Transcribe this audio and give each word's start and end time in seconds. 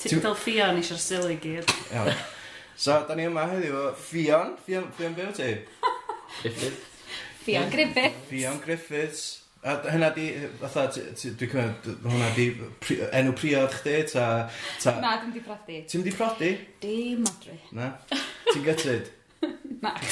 Ti'n 0.00 0.20
Dal 0.24 0.34
Fion 0.38 0.80
eisiau'r 0.80 1.00
sili 1.00 1.36
gyd. 1.42 1.70
Iawn. 1.94 2.10
So, 2.76 2.96
da 3.08 3.14
ni 3.14 3.28
yma 3.28 3.46
heddiw 3.52 3.76
o 3.78 3.86
Fion. 3.98 4.56
Fion, 4.66 4.88
Fion 4.98 5.14
byw 5.16 5.30
ti? 5.36 5.52
Griffith. 6.42 6.82
Fion 7.44 7.70
Griffith. 7.72 8.20
Fion 8.30 8.60
Griffiths. 8.64 9.24
A 9.64 9.78
hynna 9.88 10.10
di, 10.12 10.26
fatha, 10.60 10.82
dwi'n 10.92 11.14
cymryd, 11.40 11.86
hwnna 12.04 12.26
di 12.36 12.50
pri- 12.84 12.98
enw 13.16 13.32
priod 13.38 13.72
chdi, 13.78 13.94
ta... 14.10 14.24
ta... 14.82 14.92
Na, 15.00 15.14
dim 15.22 15.30
di 15.32 15.40
prodi. 15.40 15.78
Ti'n 15.88 16.02
mynd 16.02 16.10
i 16.10 16.12
prodi? 16.18 16.50
Dim 16.82 17.24
adre. 17.30 17.56
Na? 17.78 17.86
Ti'n 18.50 18.66
gytid? 18.66 19.08
Na. 19.84 19.94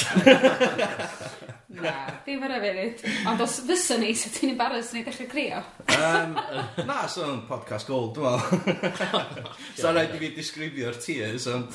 Na, 1.72 1.92
ddim 2.26 2.42
ar 2.44 2.52
efenyd. 2.58 3.00
Ond 3.30 3.40
os 3.40 3.54
fysa 3.64 3.96
ni, 4.00 4.10
sa 4.18 4.28
ti'n 4.32 4.52
embarrass 4.52 4.90
ni 4.92 5.02
dechrau 5.06 5.28
crio? 5.30 5.60
Um, 5.96 6.34
na, 6.88 6.98
so'n 7.08 7.44
podcast 7.48 7.88
gold, 7.88 8.18
dwi'n 8.18 8.42
meddwl. 8.42 9.46
Sa'n 9.78 9.96
rhaid 9.96 10.12
i 10.12 10.20
fi 10.20 10.30
disgrifio'r 10.36 10.98
tears, 11.00 11.46
ond... 11.48 11.72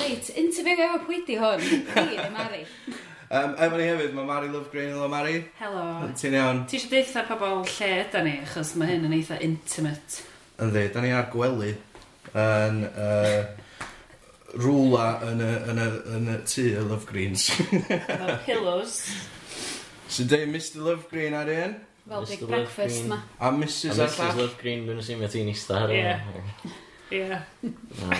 Reit, 0.00 0.32
interview 0.42 0.82
efo 0.88 0.98
pwy 1.06 1.22
di 1.28 1.38
hwn? 1.38 1.62
Fi, 1.92 2.18
Mari. 2.34 2.64
Um, 3.28 3.54
efo 3.60 3.78
ni 3.78 3.86
hefyd, 3.86 4.16
mae 4.16 4.26
Mari 4.26 4.50
Love 4.50 4.72
Green, 4.72 4.90
hello 4.90 5.06
Mari. 5.12 5.38
Helo. 5.60 5.86
Ti'n 6.18 6.36
iawn? 6.40 6.64
Ti 6.66 6.80
eisiau 6.80 6.94
deitha 6.96 7.24
pobl 7.28 7.62
lle 7.62 7.92
yda 8.02 8.24
ni, 8.26 8.34
achos 8.42 8.74
mae 8.80 8.90
hyn 8.90 9.06
yn 9.06 9.16
eitha 9.20 9.38
intimate. 9.44 10.26
Ynddi, 10.58 10.88
da 10.94 11.04
ni 11.04 11.14
ar 11.14 11.30
gwely. 11.30 11.74
Yn, 12.34 12.82
uh, 12.90 13.67
rwla 14.56 15.08
yn 15.28 15.42
y, 15.44 15.50
yn 15.72 15.80
y, 15.82 15.88
yn 16.16 16.30
y 16.32 16.38
tŷ 16.48 16.64
y 16.78 16.84
Love 16.88 17.04
Greens. 17.10 17.48
Efo 17.68 18.38
pillows. 18.46 18.94
Sy'n 20.08 20.30
dweud 20.30 20.48
Mr 20.54 20.80
Love 20.86 21.04
Green 21.10 21.36
ar 21.36 21.50
un. 21.52 21.74
Fel 22.08 22.24
big 22.30 22.40
Love 22.40 22.50
breakfast 22.54 23.02
Green. 23.02 23.08
ma. 23.12 23.18
A 23.44 23.50
Mrs 23.52 23.98
A 23.98 24.06
ar 24.06 24.08
Mrs 24.08 24.18
llall. 24.22 24.38
Love 24.42 24.56
Green, 24.62 24.86
dwi'n 24.88 25.02
asymio 25.02 25.28
ti'n 25.32 25.50
eista 25.52 25.82
ar 25.84 25.92
Ie. 25.92 26.14
Ie. 27.18 27.40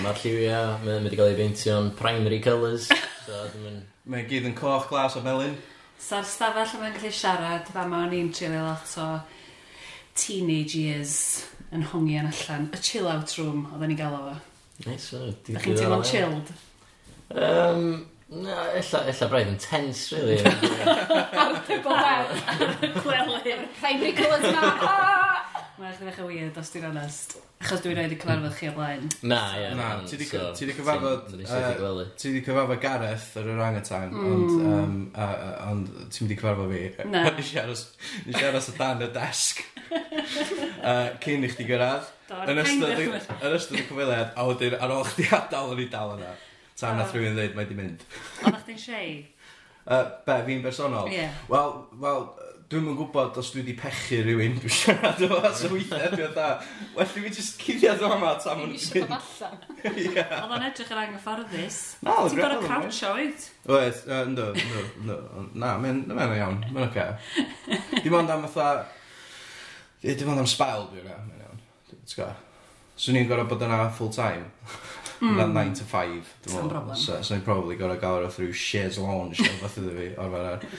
Mae'r 0.04 0.20
lliwiau, 0.22 0.74
mae'n 0.84 1.02
mynd 1.06 1.12
i 1.16 1.20
gael 1.20 1.32
ei 1.32 1.38
beintio'n 1.40 1.90
primary 1.96 2.38
colours. 2.44 2.90
So, 3.24 3.40
dwi'n 3.54 3.64
mynd... 3.64 3.86
Mae 4.08 4.24
gyd 4.28 4.46
yn 4.48 4.54
coch 4.56 4.86
glas 4.88 5.16
o 5.16 5.24
melyn. 5.24 5.56
Sa'r 6.00 6.24
stafell 6.28 6.76
yma'n 6.78 6.94
gallu 6.94 7.10
siarad, 7.12 7.68
fa 7.74 7.82
ma 7.88 8.04
o'n 8.06 8.14
i'n 8.16 8.28
trilio 8.32 8.62
lot 8.68 8.92
o 9.02 9.08
teenage 10.16 10.76
years 10.78 11.16
yn 11.74 11.84
hongi 11.90 12.16
yn 12.20 12.28
allan. 12.30 12.68
Y 12.72 12.80
chill 12.84 13.08
out 13.10 13.34
room, 13.40 13.66
oedden 13.72 13.92
ni 13.92 13.98
gael 13.98 14.16
o 14.16 14.22
fo. 14.28 14.36
Nice, 14.86 15.10
so. 15.10 15.34
Da 15.48 15.60
chi'n 15.62 15.74
teimlo'n 15.78 16.04
chilled? 16.06 16.52
Um, 17.34 18.06
na, 18.30 18.68
ella, 18.78 19.00
ella 19.10 19.28
braidd 19.32 19.50
yn 19.50 19.58
tense, 19.62 20.12
really. 20.14 20.38
Ar 20.44 21.58
pibol 21.66 21.98
web, 21.98 22.34
ar 22.54 22.62
y 22.86 22.92
gwely. 23.00 23.56
Primary 23.80 24.12
colours 24.20 24.46
na, 24.54 24.70
Mae'n 25.78 25.92
eich 25.92 26.00
ddechrau 26.02 26.26
weird 26.26 26.56
os 26.58 26.72
dwi'n 26.74 26.88
onest. 26.88 27.36
Achos 27.62 27.84
dwi'n 27.84 27.94
rhaid 27.94 28.10
i 28.10 28.16
cyfarfod 28.18 28.54
chi 28.58 28.66
o 28.66 28.72
blaen. 28.74 29.04
Na, 29.30 29.38
ie. 29.54 29.68
Na, 29.78 29.90
ti 30.10 30.16
di 30.18 30.26
cyfarfod... 30.26 31.28
Ti 32.18 32.32
di 32.34 32.40
cyfarfod 32.42 32.80
Gareth 32.82 33.28
ar 33.38 33.46
yr 33.52 33.62
angetan, 33.62 34.10
mm. 34.10 35.04
ond 35.14 35.92
ti'n 36.10 36.26
mynd 36.26 36.34
i 36.34 36.38
cyfarfod 36.40 36.74
fi. 36.74 36.82
Na. 37.12 37.22
Nes 37.38 37.52
i 37.54 37.60
aros 37.62 38.70
o 38.72 38.74
dan 38.74 39.06
y 39.06 39.10
desg. 39.14 39.62
Cyn 41.22 41.46
i 41.46 41.52
chdi 41.54 41.68
gyrraedd. 41.70 42.10
Yn 42.50 42.62
ystod 42.64 43.78
y 43.78 43.86
cyfweliad, 43.86 44.34
a 44.34 44.50
wedyn 44.50 44.78
ar 44.82 44.98
ôl 44.98 45.06
chdi 45.12 45.30
adael 45.30 45.76
o'n 45.76 45.86
i 45.86 45.88
dal 45.94 46.16
yna. 46.18 46.34
Tan 46.78 46.98
nath 46.98 47.14
rhywun 47.14 47.38
dweud, 47.38 47.54
mae 47.54 47.70
di 47.70 47.78
mynd. 47.78 48.02
Ond 48.50 48.58
chdi'n 48.64 48.82
shei? 48.82 49.14
Be, 49.86 50.42
fi'n 50.50 50.66
bersonol? 50.66 51.06
Ie. 51.14 51.30
Wel, 51.54 51.78
dwi'm 52.68 52.88
yn 52.92 52.96
gwybod 52.98 53.38
os 53.40 53.48
dwi 53.54 53.62
wedi 53.62 53.74
pechu 53.78 54.18
rhywun 54.26 54.58
dwi'n 54.60 54.72
siarad 54.76 55.22
o 55.24 55.28
efo, 55.38 55.52
so 55.56 55.70
weithiau 55.72 56.10
dwi'n 56.12 56.34
da, 56.36 56.48
well 56.96 57.06
i 57.06 57.12
fi 57.14 57.30
jyst 57.32 57.54
cuddiad 57.62 58.02
o'n 58.04 58.12
yma 58.18 58.32
tam 58.44 58.60
yn 58.66 58.74
mynd. 58.74 58.88
Dwi'n 58.92 59.14
allan. 59.16 59.54
Ie. 60.02 60.10
Oedd 60.12 60.52
o'n 60.52 60.66
edrych 60.66 60.92
yn 60.92 61.00
anghyfforddus. 61.04 61.78
Na, 62.04 62.18
oedd 62.20 62.34
Ti'n 62.34 62.42
gorau 62.44 62.66
crouchio, 62.66 63.12
oed? 63.14 63.46
Oed, 63.72 64.02
ynddo, 64.18 64.50
ynddo, 64.60 65.16
na, 65.54 65.70
mae'n 65.80 66.34
iawn, 66.36 66.58
mae'n 66.74 66.90
oce. 66.90 67.06
Dim 68.02 68.18
ond 68.20 68.34
am 68.36 68.44
fatha, 68.44 68.84
dim 70.04 70.34
ond 70.34 70.44
am 70.44 70.50
spel 70.52 70.90
dwi'n 70.92 71.08
na, 71.08 71.16
mae'n 71.24 71.46
iawn. 71.46 71.64
Ti'n 71.88 72.04
gwybod? 72.12 72.44
Swn 72.98 73.20
i'n 73.22 73.32
gorau 73.32 73.48
bod 73.48 73.64
yna 73.64 73.80
full 73.96 74.12
time. 74.12 74.50
Mm. 75.22 75.40
9 75.54 75.74
to 75.80 75.84
5. 75.88 76.36
Dwi'n 76.44 76.68
problem. 76.68 76.96
So, 77.00 77.22
so 77.22 77.34
i'n 77.34 77.42
probably 77.48 77.80
gorau 77.80 77.96
gael 77.96 78.20
rhywbeth 78.20 78.36
through 78.36 78.52
shares 78.52 79.00
launch 79.00 79.40
o 79.40 79.50
fath 79.64 79.80
iddo 79.80 79.96
fi. 79.96 80.12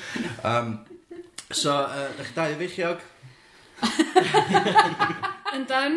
Um, 0.49 0.73
So, 1.51 1.73
uh, 1.73 2.11
ych 2.21 2.29
dau 2.35 2.51
feichiog? 2.59 2.99
Yn 5.55 5.63
dan, 5.65 5.95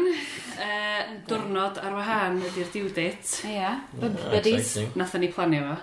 uh, 0.56 1.02
diwrnod 1.28 1.76
ar 1.82 1.92
wahân 1.98 2.38
ydy'r 2.48 2.70
due 2.72 2.92
date. 2.96 3.42
Ia, 3.50 3.74
buddies. 4.00 4.78
Nathon 4.96 5.20
ni 5.20 5.28
planio 5.34 5.66
fo. 5.68 5.76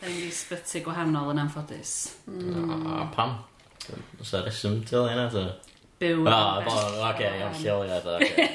Da 0.00 0.06
ni'n 0.06 0.20
mynd 0.22 0.36
sbyty 0.38 0.80
gwahanol 0.86 1.32
yn 1.34 1.42
anffodus. 1.42 1.96
Mm. 2.30 2.86
A 2.94 3.08
pam? 3.12 3.34
Oes 4.20 4.30
'na 4.32 4.44
reswm 4.46 4.78
til 4.86 5.10
hynna? 5.10 5.26
ta? 5.34 5.44
byw. 6.00 6.24
O, 6.24 6.32
o, 6.32 6.76
oce, 7.10 7.28
iawn, 7.28 7.54
lleoliad, 7.60 8.06
oce. 8.16 8.48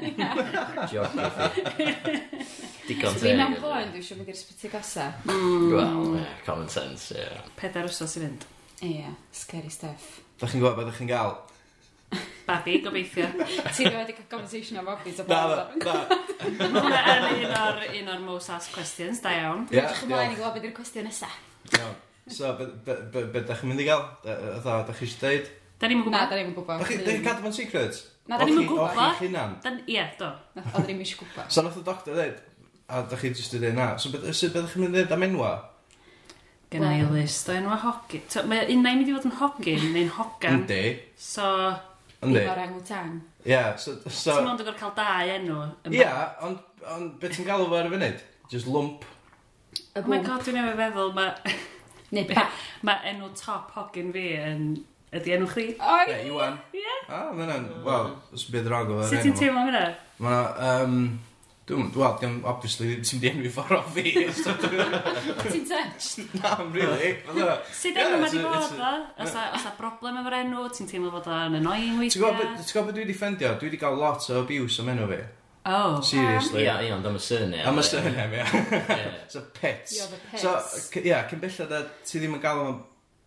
Geography. 0.92 1.64
Digon 2.86 3.14
teg. 3.14 3.24
Fi'n 3.24 3.42
am 3.44 3.54
blwyddyn, 3.58 3.92
dwi'n 3.94 4.06
siŵr 4.06 4.20
bod 4.20 4.30
gyda 4.30 4.40
sbyty 4.40 4.70
gosa. 4.72 5.06
Mm. 5.26 5.68
Wel, 5.74 6.26
common 6.46 6.70
sense, 6.72 7.14
ie. 7.14 7.22
Yeah. 7.22 7.52
Pedair 7.58 7.90
wsos 7.90 8.16
i 8.18 8.24
fynd. 8.24 8.46
Ie, 8.86 9.14
scary 9.36 9.70
stuff. 9.72 10.20
Da 10.40 10.48
chi'n 10.50 10.62
gwybod 10.62 10.86
beth 10.88 10.98
chi'n 11.00 11.10
gael? 11.10 11.34
Babi, 12.46 12.80
gobeithio. 12.82 13.28
Ti'n 13.76 13.94
wedi 13.94 14.16
cael 14.16 14.28
conversation 14.30 14.80
am 14.80 14.88
Bobby. 14.90 15.14
so 15.14 15.26
blaen. 15.26 15.74
Na, 15.84 15.96
na. 16.06 16.20
Hwna 16.80 17.00
yn 17.16 17.26
un 17.34 17.56
o'r 17.60 17.82
un 18.00 18.12
o'r 18.14 18.22
most 18.24 18.50
asked 18.54 18.74
questions, 18.74 19.22
da 19.22 19.34
iawn. 19.36 19.66
Ie, 19.70 19.78
diolch. 19.78 20.06
Dwi'n 20.06 20.36
gwybod 20.38 20.56
beth 20.56 20.70
yw'r 20.70 20.76
cwestiwn 20.78 21.10
nesaf. 21.10 21.34
Iawn. 21.76 21.98
So, 22.30 22.54
beth 22.54 23.18
ydych 23.42 23.62
chi'n 23.62 23.70
mynd 23.72 23.82
i 23.82 23.90
gael? 23.90 24.06
Ydych 24.24 24.70
ydych 24.76 25.02
chi 25.02 25.10
eisiau 25.10 25.26
dweud? 25.26 25.56
Da 25.80 25.88
ni'n 25.88 26.02
gwybod. 26.04 26.12
Na, 26.12 26.26
da 26.28 26.36
ni'n 26.36 26.52
gwybod. 26.52 26.82
Da 26.84 26.86
chi'n 26.90 27.24
cadw 27.24 27.44
fo'n 27.46 27.56
secret? 27.56 27.98
Na, 28.28 28.36
da 28.36 28.46
ni'n 28.46 28.66
gwybod. 28.68 28.98
O'ch 29.00 29.20
chi'n 29.22 29.30
hunan? 29.30 29.56
Ie, 29.88 30.02
do. 30.20 30.28
Oedd 30.60 30.90
ni'n 30.90 31.00
eisiau 31.00 31.22
gwybod. 31.22 31.46
So, 31.48 31.64
nath 31.64 31.78
y 31.80 31.84
doctor 31.86 32.18
dweud, 32.18 32.42
a 32.92 33.02
da 33.08 33.20
chi'n 33.20 33.36
just 33.38 33.56
dweud 33.56 33.78
na. 33.78 33.94
So, 33.96 34.12
beth 34.12 34.26
ydych 34.28 34.74
chi'n 34.74 34.84
mynd 34.84 34.92
i 34.92 34.98
dweud 34.98 35.14
am 35.16 35.24
enwa? 35.30 35.52
Gynna 36.70 36.90
i 36.98 37.06
list 37.14 37.48
o 37.48 37.56
enwa 37.56 37.78
hogyn. 37.80 38.26
Mae 38.50 38.66
unna 38.76 38.92
i'n 38.92 39.00
mynd 39.00 39.08
i 39.08 39.14
fod 39.16 39.30
yn 39.30 39.38
hogyn 39.40 39.86
neu'n 39.96 40.12
hogan. 40.18 40.60
Yndi. 40.60 40.82
So, 41.16 41.48
Yndi. 42.20 42.44
Efo'r 42.44 42.62
angwtang. 42.66 43.16
Ie, 43.40 43.54
yeah, 43.54 43.72
so... 43.80 43.96
so... 44.04 44.36
Ti'n 44.36 44.52
ond 44.52 44.60
yn 44.60 44.76
cael 44.76 44.94
dau 45.00 45.34
enw. 45.38 45.58
Ie, 45.88 45.96
yeah, 46.02 46.36
ond 46.44 46.84
on, 46.92 47.08
beth 47.22 47.38
ti'n 47.38 47.48
galw 47.48 47.64
fo 47.72 47.80
ar 47.80 47.88
y 47.88 47.94
funud? 47.96 48.22
Just 48.52 48.68
lump. 48.68 49.08
Oh 49.96 50.04
my 50.04 50.20
god, 50.20 50.44
dwi'n 50.44 50.60
ei 50.60 50.76
feddwl, 50.76 51.14
mae... 51.16 51.56
Neu 52.12 52.28
pa... 52.28 52.50
Mae 52.86 53.14
enw 53.14 53.32
top 53.38 53.72
hogyn 53.78 54.12
fi 54.12 54.28
yn 54.36 54.68
Ydy 55.10 55.32
enw 55.34 55.48
chdi? 55.50 55.64
O, 55.82 55.96
ie! 56.06 56.12
Ie, 56.14 56.18
Iwan. 56.28 56.60
Ie? 56.76 56.92
A, 57.10 57.24
mae 57.34 57.42
hwnna'n, 57.42 57.64
wel, 57.82 58.12
os 58.36 58.44
bydd 58.46 58.68
rog 58.70 58.92
o 58.94 59.00
enw. 59.00 59.08
Sut 59.10 59.24
ti'n 59.26 59.34
teimlo 59.40 59.64
am 59.64 59.70
hynna? 59.72 59.80
Mae 60.22 60.36
hwnna, 60.36 60.68
um, 60.84 60.92
dwi'n, 61.66 61.88
wel, 61.96 62.12
dwi'n, 62.20 62.36
obviously, 62.46 62.92
ti'n 63.02 63.22
di 63.24 63.30
enw 63.32 63.48
i 63.48 63.50
ffordd 63.50 63.80
o 63.80 63.94
fi. 63.96 64.12
Ti'n 65.50 65.66
touched? 65.66 66.36
Na, 66.38 66.54
really. 66.70 67.16
Sut 67.74 67.98
enw 67.98 68.20
mae 68.22 68.30
di 68.30 68.44
bod 68.44 68.78
o? 68.78 68.92
Os 69.26 69.34
a 69.34 69.48
os 69.58 69.66
a 69.66 69.74
broblem 69.80 70.20
efo'r 70.22 70.38
enw, 70.44 70.62
ti'n 70.78 70.92
teimlo 70.92 71.10
fod 71.16 71.26
o'n 71.34 71.58
annoying 71.58 71.98
weithiau? 71.98 72.30
Ti'n 72.30 72.78
gwybod 72.78 72.86
beth 72.86 72.94
dwi 72.94 73.02
wedi 73.02 73.18
ffendio? 73.18 73.56
Dwi 73.58 73.72
wedi 73.72 73.82
cael 73.82 73.98
lot 73.98 74.30
o 74.30 74.38
abuse 74.44 74.78
am 74.84 74.92
enw 74.94 75.10
fi. 75.10 75.20
Oh. 75.66 75.98
Seriously. 76.06 76.62
Ia, 76.68 76.78
ia, 76.86 76.94
ond 76.94 77.10
am 77.10 77.18
y 77.18 77.24
surname. 77.26 77.66
Am 77.66 77.82
y 77.82 77.82
surname, 77.84 78.38
ia. 78.38 78.46
It's 79.26 79.34
the 79.34 79.42
pits. 79.58 79.98
So, 80.38 80.54
ia, 81.02 81.24
cyn 81.28 81.42
bellad 81.42 81.74
a 81.74 81.82
ti 82.06 82.22
ddim 82.22 82.38
yn 82.38 82.46
gael 82.46 82.62
o'n 82.62 82.78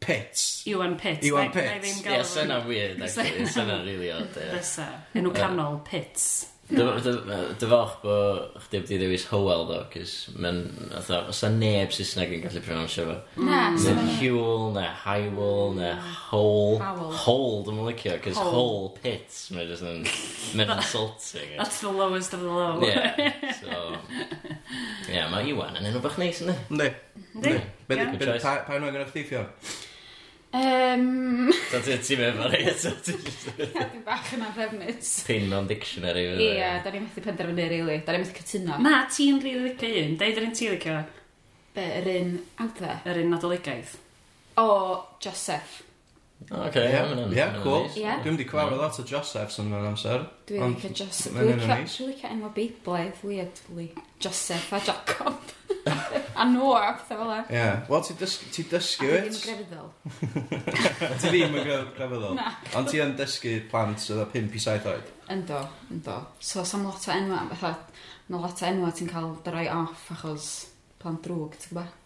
Pits. 0.06 0.64
Iwan 0.68 0.98
Pitts. 1.00 1.28
Iwan 1.28 1.52
Pitts. 1.52 1.74
Ie, 1.74 1.84
ddim 1.84 2.02
gael... 2.06 2.22
Ie, 2.22 2.30
syna 2.32 2.62
weird, 2.68 3.02
actually. 3.02 3.46
Syna 3.58 3.84
really 3.86 4.12
odd, 4.14 4.42
ie. 4.42 4.50
Fysa. 4.56 4.90
Enw 5.20 5.36
canol, 5.36 5.80
Pitts. 5.88 6.32
Dyfalch 6.74 7.98
bod 8.02 8.54
chdi 8.64 8.80
wedi 8.80 8.98
ddewis 9.02 9.26
Howell, 9.28 9.66
do, 9.68 9.80
cys 9.92 10.14
mae'n, 10.40 10.62
os 10.96 11.42
a 11.44 11.50
neb 11.52 11.92
Saesneg 11.94 12.32
yn 12.38 12.44
gallu 12.46 12.62
pronounsio 12.64 13.04
fo. 13.10 13.18
Na, 13.44 13.60
sy'n 13.84 14.00
Hewell, 14.16 14.70
na 14.78 14.86
Hywell, 15.04 15.76
na 15.76 15.92
Hole. 16.30 16.80
Hole, 17.26 17.62
dwi'n 17.68 17.84
licio, 17.90 18.16
cys 18.24 18.40
Hole 18.40 18.94
Pits. 19.04 19.44
mae'n 19.54 19.70
just 19.70 19.86
yn, 19.86 20.08
mae'n 20.56 20.74
insulting. 20.78 21.54
That's 21.60 21.84
the 21.84 21.92
lowest 21.92 22.34
of 22.34 22.42
the 22.42 22.50
low. 22.50 22.80
Ie. 22.88 23.54
so... 23.60 24.00
Ie, 25.12 25.24
mae 25.30 25.52
Iwan 25.52 25.78
yn 25.82 25.92
enw 25.92 26.02
bach 26.02 26.16
neis, 26.22 26.42
yna. 26.46 26.56
Ynddi. 26.72 26.94
Ynddi. 27.36 27.58
Pa 27.90 28.00
yw'n 28.00 28.16
gynnu 28.88 29.10
chdi, 29.12 29.28
Fion? 29.28 29.52
Um... 30.54 31.50
So 31.72 31.80
ti 31.82 31.96
ti'n 32.06 32.20
meddwl 32.22 32.44
fawr 32.44 32.56
eto? 32.60 32.92
Ia, 33.66 33.88
dwi'n 33.90 34.04
bach 34.06 34.28
yna 34.36 34.52
ddefnus. 34.54 35.14
Pin 35.26 35.48
mewn 35.50 35.70
dictionary. 35.70 36.28
Ie, 36.36 36.52
yeah, 36.60 36.76
da 36.84 36.94
ni'n 36.94 37.08
methu 37.08 37.24
penderfynu, 37.26 37.66
really. 37.72 37.96
Da 38.06 38.14
ni'n 38.14 38.22
methu 38.22 38.38
cytuno. 38.38 38.78
Na, 38.86 39.00
ti'n 39.10 39.42
rili 39.42 39.64
licio 39.72 39.90
un. 40.04 40.14
Deud 40.22 40.38
yr 40.38 40.46
un 40.46 40.54
ti'n 40.60 40.76
licio. 40.76 41.00
Be, 41.74 41.88
yr 42.04 42.12
un 42.14 42.36
awdde? 42.68 43.00
Yr 43.10 43.24
un 43.24 43.34
nadoligaidd. 43.34 43.98
O, 44.62 44.68
Joseph. 45.26 45.82
Oce, 46.50 46.68
okay, 46.68 46.92
yeah, 46.92 47.10
yeah, 47.16 47.32
yeah, 47.32 47.58
cool. 47.64 47.88
Yeah. 47.96 48.22
Dwi'n 48.24 48.38
di 48.40 48.46
cyfarfod 48.48 48.82
lot 48.82 49.00
o 49.00 49.06
Josephs 49.08 49.60
yn 49.62 49.72
fan 49.74 49.88
amser. 49.90 50.26
Dwi'n 50.50 50.76
licio 50.76 50.92
Joseph. 51.04 51.38
Dwi'n 51.38 51.62
licio 51.64 52.08
licio 52.10 52.32
enw 52.32 52.50
beiblaidd, 52.56 53.22
weirdly. 53.24 53.88
Joseph 54.24 54.74
a 54.74 54.82
Jacob. 54.84 55.54
a 56.40 56.46
Noah, 56.50 56.94
pethau 57.00 57.22
fel 57.22 57.34
e. 57.36 57.40
Ie. 57.56 57.66
Wel, 57.90 58.06
ti 58.08 58.68
dysgu 58.72 59.10
it. 59.10 59.24
A 59.24 59.24
ddim 59.24 59.32
yn 59.32 59.42
grefyddol. 59.48 59.90
Ti 61.22 61.32
ddim 61.32 61.58
yn 61.62 61.68
grefyddol. 61.96 62.38
Na. 62.40 62.54
Ond 62.80 62.92
ti 62.92 63.02
yn 63.04 63.16
dysgu 63.20 63.58
plant 63.72 64.04
sydd 64.04 64.24
o 64.24 64.30
5 64.36 64.60
i 64.60 64.64
7 64.68 64.94
oed. 64.94 65.12
Yndo, 65.34 65.64
yndo. 65.94 66.20
So, 66.44 66.68
sam 66.68 66.88
lot 66.88 67.08
o 67.08 67.16
enwa, 67.16 67.44
fatha, 67.54 67.76
mae 68.30 68.46
lot 68.46 68.64
o 68.64 68.70
enwa 68.70 68.94
ti'n 68.96 69.12
cael 69.12 69.36
dy 69.46 69.56
roi 69.56 69.68
off 69.74 70.08
achos 70.16 70.54
plant 71.02 71.24
drwg, 71.26 71.60
ti'n 71.60 71.76
gwybod? 71.76 72.00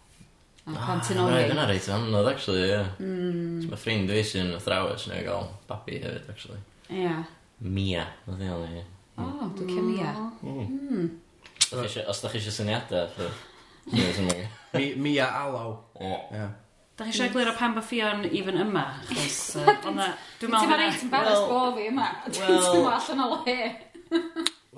pan 0.76 1.00
ti'n 1.04 1.22
ori. 1.22 1.40
Dyna 1.48 1.64
reit 1.70 1.88
anodd, 1.94 2.28
actually, 2.32 2.66
ie. 2.66 2.68
Yeah. 2.74 2.92
Mm. 3.00 3.56
So, 3.62 3.72
mae 3.72 3.80
ffrind 3.80 4.12
fi 4.12 4.22
sy'n 4.26 4.54
athrawes 4.58 5.08
neu 5.10 5.24
gael 5.26 5.50
babi 5.70 5.98
hefyd, 6.02 6.28
actually. 6.32 6.60
Ie. 6.90 7.02
Yeah. 7.04 7.24
Mia, 7.64 8.04
oedd 8.28 8.44
ei 8.44 8.52
alw, 8.54 8.68
ie. 8.70 8.84
O, 9.18 9.48
dwi'n 9.58 9.72
cael 9.72 9.86
Mia. 9.88 10.14
Mm. 10.46 11.08
Os 11.68 12.22
da 12.22 12.30
chi 12.30 12.38
eisiau 12.40 12.54
syniadau, 12.54 13.28
Mia 15.04 15.26
Alaw. 15.42 15.76
Ie. 16.00 16.46
Da 16.98 17.04
chi 17.04 17.12
eisiau 17.12 17.28
egluro 17.28 17.54
pan 17.56 17.74
bo 17.76 17.82
Fion 17.84 18.24
even 18.28 18.60
yma? 18.62 18.84
Achos, 19.08 19.40
uh, 19.60 19.74
ona... 19.90 20.10
Dwi'n 20.40 20.54
meddwl... 20.54 20.72
Ti'n 20.72 20.80
reit 20.82 21.04
yn 21.04 21.12
barys 21.12 21.44
bo 21.50 21.60
fi 21.76 21.88
yma. 21.90 22.08
Dwi'n 22.32 22.56
meddwl 22.56 22.90
allan 22.94 23.24
o 23.24 23.28
le. 23.34 23.58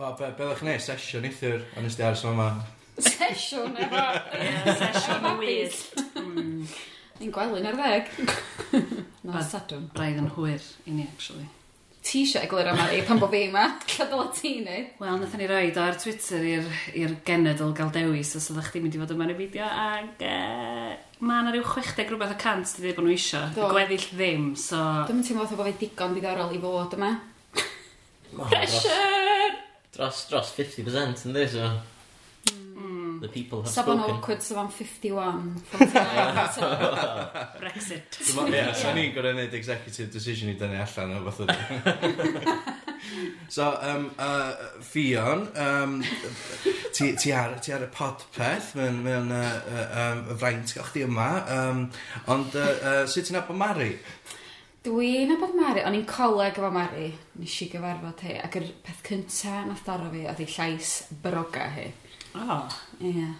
Wel, 0.00 0.12
be, 0.18 0.28
be 0.36 0.46
ddech 0.46 0.60
chi'n 0.60 0.70
neud 0.70 0.84
sesiwn 0.84 1.26
eithyr? 1.28 1.64
ond 1.76 1.86
nes 1.86 1.98
di 1.98 2.06
aros 2.06 2.24
yma. 2.30 2.50
Sesiwn 2.98 3.78
efo... 3.84 4.02
Sesiwn 4.80 5.30
o 5.30 5.36
wyth. 5.40 5.84
Hmm. 6.16 6.66
Ni'n 7.20 7.32
gwely'n 7.36 7.70
ar 7.70 7.76
ddeg. 7.78 8.12
Na, 9.28 9.42
sadwn. 9.44 9.88
Braidd 9.94 10.20
yn 10.22 10.30
hwyr 10.36 10.62
i 10.88 10.94
ni, 10.94 11.04
actually. 11.04 11.48
Ti 12.00 12.22
eisiau 12.22 12.46
eglwyr 12.46 12.70
yma 12.72 12.86
i 12.96 13.02
pan 13.04 13.18
bo 13.20 13.26
fi 13.28 13.42
yma? 13.50 13.66
Lle 13.92 14.06
dyla 14.08 14.24
ti 14.32 14.54
ei? 14.64 14.86
Wel, 15.02 15.18
nathon 15.20 15.42
ni 15.42 15.48
roed 15.50 15.76
ar 15.82 15.98
Twitter 16.00 16.46
i'r 16.48 17.12
genedl 17.28 17.74
gael 17.76 17.92
dewis 17.92 18.32
os 18.38 18.48
ydych 18.54 18.70
chi'n 18.72 18.86
mynd 18.86 18.96
i 18.96 19.02
fod 19.02 19.12
yma 19.12 19.26
yn 19.28 19.34
y 19.34 19.36
fideo 19.42 19.68
ac 19.68 20.24
Uh, 20.24 20.96
mae 21.20 21.42
yna 21.44 21.52
rhyw 21.52 21.66
60 21.68 22.08
rhywbeth 22.08 22.32
o 22.32 22.38
cant 22.40 22.72
di 22.72 22.86
ddeb 22.86 22.96
bod 22.96 23.04
nhw 23.04 23.12
isio. 23.12 23.42
Gweddill 23.52 24.08
ddim, 24.14 24.48
so... 24.56 24.80
Dwi'n 25.10 25.20
teimlo 25.26 25.44
fatha 25.44 25.60
bod 25.60 25.68
fe 25.68 25.76
digon 25.84 26.16
ddiddorol 26.16 26.56
i 26.56 26.60
fod 26.64 26.96
yma. 26.96 27.12
Pressure! 28.32 29.50
Dros, 29.92 30.24
dros 30.32 30.54
50% 30.56 31.28
yn 31.28 31.36
dweud, 31.36 31.52
so... 31.52 31.72
The 33.20 33.28
people 33.28 33.62
have 33.62 33.70
Saban 33.70 33.98
spoken. 33.98 34.14
awkward, 34.16 34.38
Saban 34.38 34.70
51. 34.72 35.54
49, 35.56 36.48
so, 36.54 36.60
Brexit. 37.60 38.14
So 38.16 38.46
ni'n 38.96 39.12
gorau 39.14 39.34
neud 39.36 39.52
executive 39.54 40.08
decision 40.14 40.48
i 40.48 40.56
dynnu 40.60 40.80
allan 40.80 41.16
o 41.18 41.30
fath 41.30 41.44
ydy. 41.44 42.56
So, 43.48 43.66
um, 43.82 44.10
uh, 44.18 44.52
Fion, 44.84 45.48
um, 45.58 45.94
ti, 46.94 47.16
ti, 47.16 47.32
ar, 47.34 47.56
ti 47.58 47.72
ar 47.74 47.82
y 47.82 47.88
podpeth, 47.90 48.68
mae'n 48.78 49.00
mae 49.02 49.16
o'n, 49.18 49.32
uh, 49.34 49.40
uh, 49.72 49.86
um, 50.02 50.20
y 50.30 50.36
fraint 50.38 50.74
ga'ch 50.76 50.92
di 50.94 51.02
yma, 51.06 51.30
um, 51.56 51.80
ond 52.30 52.54
uh, 52.60 52.66
uh, 52.92 53.00
sut 53.10 53.26
ti'n 53.26 53.40
abod 53.40 53.58
Mari? 53.58 53.88
Dwi'n 54.86 55.32
abod 55.34 55.56
Mari, 55.58 55.82
o'n 55.88 55.96
i'n 55.98 56.06
coleg 56.08 56.60
efo 56.60 56.70
Mari, 56.76 57.08
nes 57.40 57.56
i 57.64 57.70
gyfarfod 57.72 58.22
hi, 58.28 58.36
ac 58.44 58.60
yr 58.60 58.68
peth 58.86 59.02
cynta 59.08 59.64
nath 59.66 59.82
daro 59.88 60.12
fi 60.12 60.22
oedd 60.30 60.44
ei 60.44 60.52
llais 60.54 60.94
broga 61.24 61.66
hi. 61.74 61.88
O, 62.34 62.40
oh, 62.44 62.80
ie. 63.00 63.14
Yeah. 63.16 63.38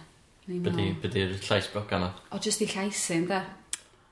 Bydy'r 1.01 1.37
llais 1.45 1.69
broca 1.71 1.99
ma? 2.01 2.09
O, 2.33 2.39
jyst 2.43 2.63
i 2.65 2.67
llais 2.71 3.03
i, 3.11 3.19
ynda? 3.21 3.39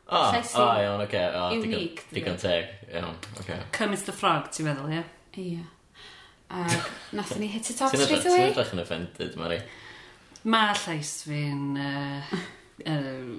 O, 0.09 0.21
o, 0.21 0.67
iawn, 0.79 1.03
oce. 1.03 1.23
Unique. 1.57 2.05
Digon 2.13 2.39
teg, 2.39 2.71
iawn, 2.93 3.17
oce. 3.41 3.59
Cummins 3.75 4.05
the 4.07 4.15
Frog, 4.15 4.47
ti'n 4.53 4.69
meddwl, 4.69 4.93
ie? 4.95 5.03
Ie. 5.41 5.65
Ac 6.49 6.87
nath 7.17 7.35
ni 7.41 7.49
hit 7.51 7.69
it 7.69 7.81
off 7.81 7.93
straight 7.93 8.25
away. 8.25 8.47
Ti'n 8.47 8.53
edrych 8.53 8.73
yn 8.77 8.83
offended, 8.85 9.35
Mari. 9.41 9.59
Mae 10.49 10.77
llais 10.85 11.13
fi'n 11.27 11.79
uh, 11.83 12.35
uh, 12.87 13.33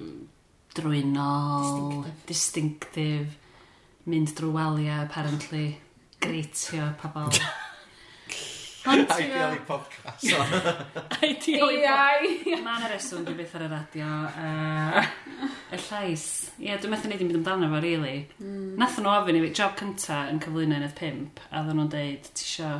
drwynol, 0.77 2.05
distinctive. 2.29 3.39
mynd 4.09 4.31
drwy 4.37 4.53
waliau, 4.55 5.03
apparently, 5.05 5.65
greitio 6.21 6.93
pobl. 7.01 7.33
Ideally 8.87 9.59
podcast. 9.67 10.23
Ideally 11.23 11.81
podcast. 11.85 12.63
Mae 12.65 12.79
yna 12.79 12.87
reswm 12.89 13.25
dwi'n 13.27 13.37
beth 13.37 13.53
ar 13.59 13.65
y 13.65 13.69
radio. 13.71 14.07
Uh, 14.31 15.11
y 15.71 15.81
llais. 15.87 16.23
Ie, 16.57 16.69
yeah, 16.69 16.79
dwi'n 16.81 16.95
methu 16.95 17.11
neud 17.11 17.21
i'n 17.21 17.29
byd 17.29 17.39
amdano 17.41 17.69
fo, 17.73 17.81
really. 17.83 18.15
Mm. 18.41 18.71
Nath 18.81 18.97
nhw 19.01 19.11
ofyn 19.13 19.37
i 19.37 19.43
fi, 19.45 19.51
job 19.61 19.75
cynta 19.79 20.23
yn 20.31 20.41
cyflwyno 20.41 20.79
yn 20.79 20.87
y 20.87 20.89
pimp, 20.97 21.43
a 21.51 21.61
ddyn 21.65 21.77
nhw'n 21.77 21.91
deud, 21.93 22.31
ti 22.31 22.47
isio 22.47 22.71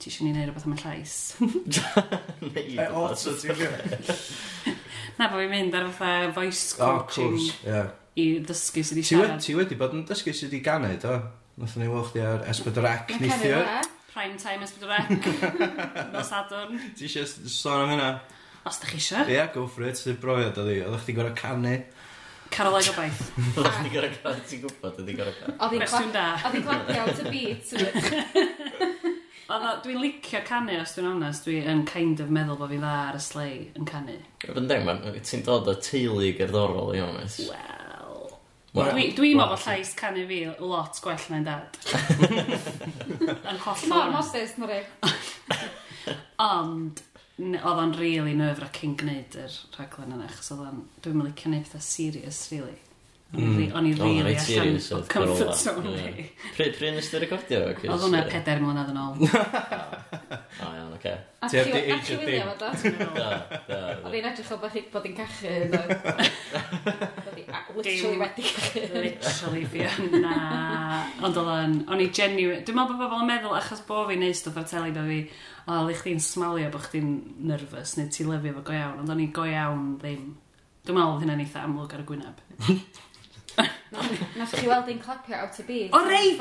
ti 0.00 0.08
eisiau 0.08 0.26
ni 0.26 0.32
wneud 0.32 0.48
rhywbeth 0.48 0.66
am 0.68 0.76
y 0.76 0.80
llais. 0.80 1.16
Ei, 2.56 2.76
also 2.88 3.34
ti'n 3.36 3.56
gwybod? 3.58 4.12
Na, 5.18 5.28
bod 5.28 5.42
fi'n 5.42 5.52
mynd 5.52 5.76
ar 5.76 5.88
fatha 5.92 6.30
voice 6.36 6.76
coaching 6.78 7.36
oh, 7.36 7.48
yeah. 7.66 7.90
i 8.16 8.26
ddysgu 8.40 8.84
sydd 8.84 8.96
wedi 8.96 9.08
siarad. 9.10 9.40
Ti 9.44 9.56
wedi 9.58 9.76
bod 9.80 9.96
yn 9.96 10.06
dysgu 10.08 10.32
sydd 10.36 10.56
i 10.56 10.62
ganed, 10.64 11.04
o? 11.04 11.18
Nath 11.60 11.76
ni 11.76 11.88
wylch 11.92 12.14
di 12.16 12.24
ar 12.24 12.46
Esbydorec 12.48 13.12
neithio 13.20 13.60
prime 14.20 14.36
time 14.36 14.60
S4C 14.60 16.12
no 16.12 16.20
Sadwrn. 16.20 16.76
Ti 16.96 17.06
eisiau 17.08 17.24
sôn 17.48 17.86
am 17.86 17.94
hynna? 17.94 18.08
Os 18.68 18.80
da 18.80 18.90
chi 18.90 18.98
eisiau. 18.98 19.24
Ie, 19.24 19.38
yeah, 19.38 19.48
go 19.54 19.66
for 19.66 19.86
it. 19.88 19.96
Sy'n 19.96 20.18
brofiad 20.20 20.60
oedd 20.60 20.68
hi? 20.68 20.76
Oeddech 20.84 21.06
chdi 21.06 21.14
gorau 21.16 21.32
canu? 21.38 21.72
Carolau 22.52 22.82
gobaith. 22.84 23.22
Oeddech 23.56 23.78
chdi 23.78 23.94
gorau 23.94 24.12
canu? 24.18 24.44
Ti'n 24.50 24.62
gwybod 24.66 25.00
ydi 25.04 25.16
gorau 25.22 25.38
canu? 25.38 25.56
Oedd 25.56 25.72
hi'n 25.78 26.68
clapio 26.68 27.00
out 27.06 27.24
a 27.24 27.32
beat. 27.32 27.72
Dwi'n 29.50 29.98
licio 30.04 30.44
canu 30.46 30.76
os 30.78 30.92
dwi'n 30.94 31.08
onest, 31.14 31.48
dwi'n 31.48 31.86
kind 31.88 32.20
of 32.22 32.28
meddwl 32.30 32.60
bod 32.60 32.70
fi 32.70 32.78
dda 32.78 32.94
ar 33.08 33.18
y 33.18 33.24
slei 33.24 33.54
yn 33.72 33.88
canu. 33.88 34.20
Fyndeng, 34.44 34.86
ti'n 35.16 35.48
dod 35.48 35.72
o 35.72 35.78
teulu 35.80 36.28
gerddorol 36.36 36.92
i 36.94 37.02
ones. 37.08 37.40
Wel. 37.48 37.79
Well, 38.72 38.92
dwi, 38.94 39.08
dwi 39.18 39.32
meddwl 39.34 39.56
bod 39.56 39.64
llais 39.64 39.90
canu 39.98 40.24
fi 40.28 40.44
lot 40.62 40.98
gwell 41.02 41.24
na'n 41.32 41.46
dad. 41.46 41.78
Yn 43.50 43.58
holl 43.64 43.86
Mae'n 43.90 44.12
modus, 44.14 44.52
na 44.62 44.68
ri. 44.70 44.78
Ond, 46.44 47.02
oedd 47.40 47.82
o'n 47.82 47.96
really 47.98 48.36
nerve-wracking 48.38 48.94
gwneud 49.00 49.34
yr 49.42 49.56
rhaglen 49.74 50.14
yna, 50.14 50.28
achos 50.30 50.52
oedd 50.54 50.68
o'n, 50.68 50.84
dwi'n 51.02 51.18
mynd 51.18 51.32
licio 51.32 51.50
neud 51.50 51.66
pethau 51.66 51.82
serious, 51.82 52.44
really. 52.52 52.78
Mm. 53.30 53.68
O'n 53.78 53.86
i 53.86 53.92
oh, 53.94 54.00
rili 54.02 54.32
allan 54.34 54.76
o 54.90 54.96
comfort 55.06 55.54
zone 55.54 55.90
fi. 55.94 56.24
Pryd 56.56 56.80
nes 56.96 57.10
ti 57.12 57.18
recordio? 57.22 57.60
Oedd 57.70 58.02
hwnna 58.02 58.24
peder 58.26 58.58
mlynedd 58.58 58.90
yn 58.90 58.98
ôl. 58.98 59.14
Ah. 60.60 60.66
O 60.66 60.70
iawn, 60.74 60.90
oce. 60.96 61.12
Ti 61.48 61.56
heb 61.56 61.68
di 61.70 61.80
age 61.94 62.16
of 62.16 62.22
dim. 62.26 62.48
Oedd 62.50 64.14
hi'n 64.16 64.26
edrych 64.28 64.50
o 64.50 64.58
bod 64.60 64.74
hi'n 64.74 65.14
cachu. 65.16 65.52
Literally 67.78 68.18
wedi 68.20 68.44
cachu. 68.48 68.82
Literally 68.96 69.62
fi 69.70 69.86
yna. 70.08 70.34
Ond 71.26 71.38
oedd 71.40 71.50
o'n 71.86 72.02
i 72.02 72.08
genuine. 72.10 72.60
Dwi'n 72.66 72.80
meddwl 72.80 72.98
bod 72.98 73.06
bobl 73.06 73.22
yn 73.22 73.30
meddwl 73.30 73.56
achos 73.60 73.82
bo 73.88 74.02
fi'n 74.10 74.22
neud 74.24 74.38
stwff 74.38 74.58
ar 74.60 74.68
teli 74.70 74.94
bod 74.96 75.06
fi 75.10 75.20
o, 75.64 75.80
le 75.86 75.96
chdi'n 76.02 76.22
smalio 76.24 76.72
bod 76.74 76.88
chdi'n 76.88 77.14
nervous 77.50 77.94
neu 77.98 78.10
ti 78.10 78.26
lyfio 78.26 78.58
fo 78.58 78.66
go 78.66 78.74
iawn. 78.76 78.98
Ond 79.04 79.14
o'n 79.14 79.22
i 79.22 79.30
go 79.34 79.46
iawn 79.48 79.94
ddim. 80.02 80.32
Dwi'n 80.82 80.98
meddwl 80.98 81.14
oedd 81.14 81.24
hynna'n 81.24 81.46
eitha 81.46 81.64
amlwg 81.68 81.94
ar 81.94 82.04
y 82.04 82.10
gwyneb. 82.10 82.44
Nath 83.58 84.54
chi 84.54 84.68
weld 84.68 84.88
ein 84.88 85.00
clapio 85.02 85.36
out 85.36 85.52
to 85.56 85.64
beat. 85.66 85.92
O 85.92 86.04
reit! 86.06 86.38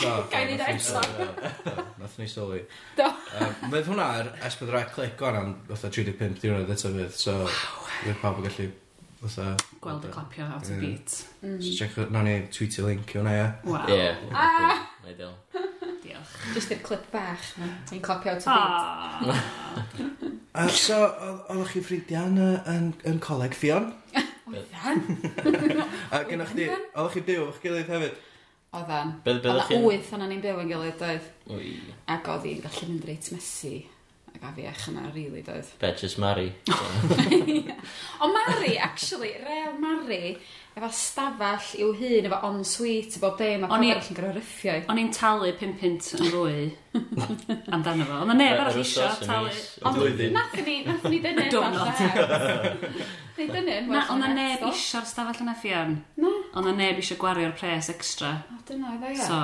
Gael 0.00 0.52
e 0.52 0.56
ni 0.56 0.58
eto. 0.60 1.00
Nath 1.98 2.18
ni 2.18 2.28
sylwi. 2.28 2.60
Do. 2.98 3.08
Fydd 3.70 3.88
hwnna 3.88 4.06
ar 4.18 4.30
S4 4.50 4.84
clic 4.94 5.16
gwan 5.20 5.38
am 5.40 5.50
35 5.72 6.40
diwrnod 6.42 6.72
eto 6.76 6.92
fydd, 6.94 7.16
so 7.16 7.36
fydd 8.02 8.20
pawb 8.22 8.40
yn 8.42 8.48
gallu 8.48 8.68
fatha... 9.22 9.54
Gweld 9.80 10.04
y 10.04 10.12
clapio 10.12 10.46
out 10.46 10.64
to 10.68 10.76
beat. 10.80 11.16
Mm. 11.40 11.60
So 11.64 11.76
check, 11.78 11.96
na 12.12 12.24
ni 12.26 12.36
tweetio 12.52 12.86
link 12.88 13.14
i 13.14 13.20
hwnna, 13.20 13.36
ia. 13.36 13.48
Wow. 13.64 13.88
Ie. 13.88 14.10
Ah! 14.32 14.84
Ideal. 15.08 15.36
Diolch. 16.04 16.34
Just 16.54 16.72
i'r 16.76 16.82
clip 16.84 17.08
bach, 17.12 17.52
ni'n 17.90 18.04
clapio 18.04 18.36
out 18.36 18.44
to 18.44 18.58
beat. 18.58 19.32
Ah. 19.32 20.26
So, 20.74 20.96
oeddech 21.48 21.76
chi 21.76 21.80
ffrindiau 21.86 22.26
yn 22.68 23.20
coleg 23.22 23.54
Fion? 23.54 23.92
Oeddan. 24.50 25.04
a 26.14 26.24
gennych 26.28 26.52
chi, 26.56 26.66
oeddech 26.72 27.14
chi 27.16 27.24
byw 27.30 27.46
o'ch 27.46 27.62
gilydd 27.62 27.94
hefyd? 27.94 28.18
Oeddan. 28.80 29.14
Oedd 29.24 29.48
Oedda 29.54 29.80
wyth 29.86 30.12
o'n 30.16 30.26
ni'n 30.26 30.44
byw 30.44 30.60
yn 30.64 30.74
gilydd 30.74 31.00
doedd. 31.00 31.32
Ui. 31.54 31.72
Ac 32.10 32.28
oedd 32.34 32.46
hi'n 32.48 32.62
gallu 32.66 32.92
mynd 32.92 33.08
reit 33.08 33.32
mesu 33.34 33.78
ac 34.30 34.42
a 34.46 34.52
fi 34.54 34.62
afiach 34.62 34.88
yna, 34.90 35.10
really, 35.14 35.42
doedd. 35.42 35.68
Be, 35.80 35.92
just 35.98 36.18
Mari. 36.18 36.52
o, 38.20 38.28
Mari, 38.30 38.78
actually, 38.78 39.32
Real 39.44 39.78
Mari, 39.78 40.38
efo 40.78 40.88
stafell 40.94 41.70
i'w 41.82 41.90
hun, 41.98 42.28
efo 42.28 42.38
on-suite, 42.46 43.18
efo 43.18 43.32
be, 43.38 43.48
mae 43.58 43.70
pobl 43.70 43.88
yn 43.90 44.16
gyda 44.18 44.30
ryffio. 44.36 44.76
O'n 44.92 45.00
i'n 45.02 45.10
talu 45.14 45.50
pum 45.58 45.74
pint 45.80 46.12
yn 46.16 46.30
fwy 46.30 46.68
amdano 47.74 48.06
fo. 48.08 48.20
Ond 48.22 48.36
neb 48.38 48.62
arall 48.62 48.78
isio 48.82 49.08
talu. 49.24 49.50
Ond 49.90 50.22
nath 50.36 50.56
ni, 50.62 50.78
nath 50.86 51.08
ni 51.10 51.20
dynnu. 51.26 51.48
Dwrnod. 51.52 52.00
Ni 53.40 53.46
dynnu. 53.48 53.76
Na, 53.88 54.02
ond 54.12 54.26
neb 54.36 54.66
isio'r 54.68 55.06
stafell 55.08 55.44
yn 55.46 55.52
effian. 55.54 55.94
Na. 56.20 56.32
Ond 56.60 56.74
neb 56.76 56.98
eisiau 57.00 57.18
gwario'r 57.20 57.54
pres 57.56 57.88
extra. 57.92 58.34
O, 58.52 58.58
dyna, 58.68 58.98
dda 59.00 59.14
ia. 59.14 59.24
So, 59.24 59.38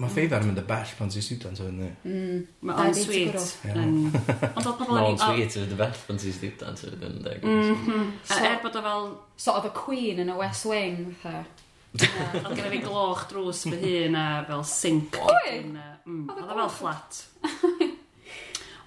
Mae 0.00 0.08
ffeifar 0.08 0.40
yn 0.40 0.48
mynd 0.48 0.60
y 0.62 0.64
bell 0.64 0.92
pan 0.96 1.10
ti'n 1.12 1.24
student 1.24 1.58
mm, 1.60 1.66
o'n 1.68 1.80
ni. 1.82 1.88
Mm. 2.08 2.36
Mae 2.64 2.86
on 2.86 2.94
sweet. 2.96 3.34
Ond 3.76 4.16
oedd 4.16 4.78
pobl 4.78 4.96
yn... 4.96 5.02
On 5.04 5.18
sweet 5.20 5.58
yn 5.58 5.66
mynd 5.66 5.74
y 5.74 5.80
bell 5.82 5.98
pan 6.06 6.20
ti'n 6.22 6.36
student 6.38 6.84
o'n 6.88 7.18
ni. 7.26 7.34
Mm 7.42 8.06
Er 8.38 8.56
bod 8.62 8.78
o 8.80 8.84
fel... 8.86 9.10
So 9.36 9.52
oedd 9.58 9.68
y 9.68 9.74
Queen 9.76 10.22
yn 10.24 10.32
y 10.32 10.38
West 10.38 10.64
Wing, 10.70 11.12
fatha. 11.20 11.44
Oedd 11.92 12.56
gen 12.56 12.70
i 12.70 12.72
fi 12.72 12.80
gloch 12.86 13.26
drws 13.28 13.66
fy 13.68 13.76
hun 13.82 14.16
a 14.16 14.26
fel 14.48 14.64
sink. 14.64 15.20
Oi! 15.20 15.58
Mm, 15.60 16.24
oedd 16.38 16.46
o 16.46 16.56
fel 16.56 16.72
flat. 16.78 17.24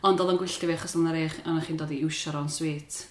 Ond 0.05 0.21
oedd 0.21 0.31
o'n 0.31 0.39
gwylltio 0.41 0.71
fi 0.71 0.79
achos 0.79 0.97
o'n 0.97 1.11
rei 1.13 1.27
o'n 1.45 1.61
chi'n 1.67 1.77
dod 1.77 1.93
i 1.93 2.01
iwsio'r 2.01 2.41
on 2.41 2.49
sweet. 2.49 3.03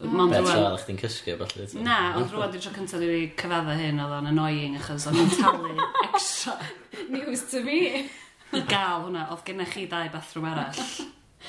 Mm. 0.00 0.14
Mond 0.14 0.32
Bet 0.32 0.46
rwan... 0.46 0.70
Beth 0.72 0.88
chi'n 0.88 1.04
cysgu, 1.04 1.36
falle? 1.42 1.68
Na, 1.84 2.00
ond 2.16 2.32
rwan 2.32 2.48
dwi'n 2.54 2.64
tro 2.64 2.72
cyntaf 2.80 3.04
i 3.04 3.12
fi 3.12 3.22
cyfadda 3.44 3.76
hyn, 3.76 4.00
oedd 4.00 4.20
o'n 4.22 4.32
annoying 4.32 4.80
achos 4.80 5.08
o'n 5.10 5.20
i'n 5.20 5.34
talu 5.36 5.76
So, 6.18 6.52
news 7.08 7.42
to 7.50 7.62
me. 7.62 8.08
I 8.52 8.62
gael 8.64 9.04
hwnna, 9.04 9.26
oedd 9.32 9.44
gennych 9.46 9.74
chi 9.74 9.84
dau 9.90 10.08
bathroom 10.10 10.46
arall, 10.48 10.78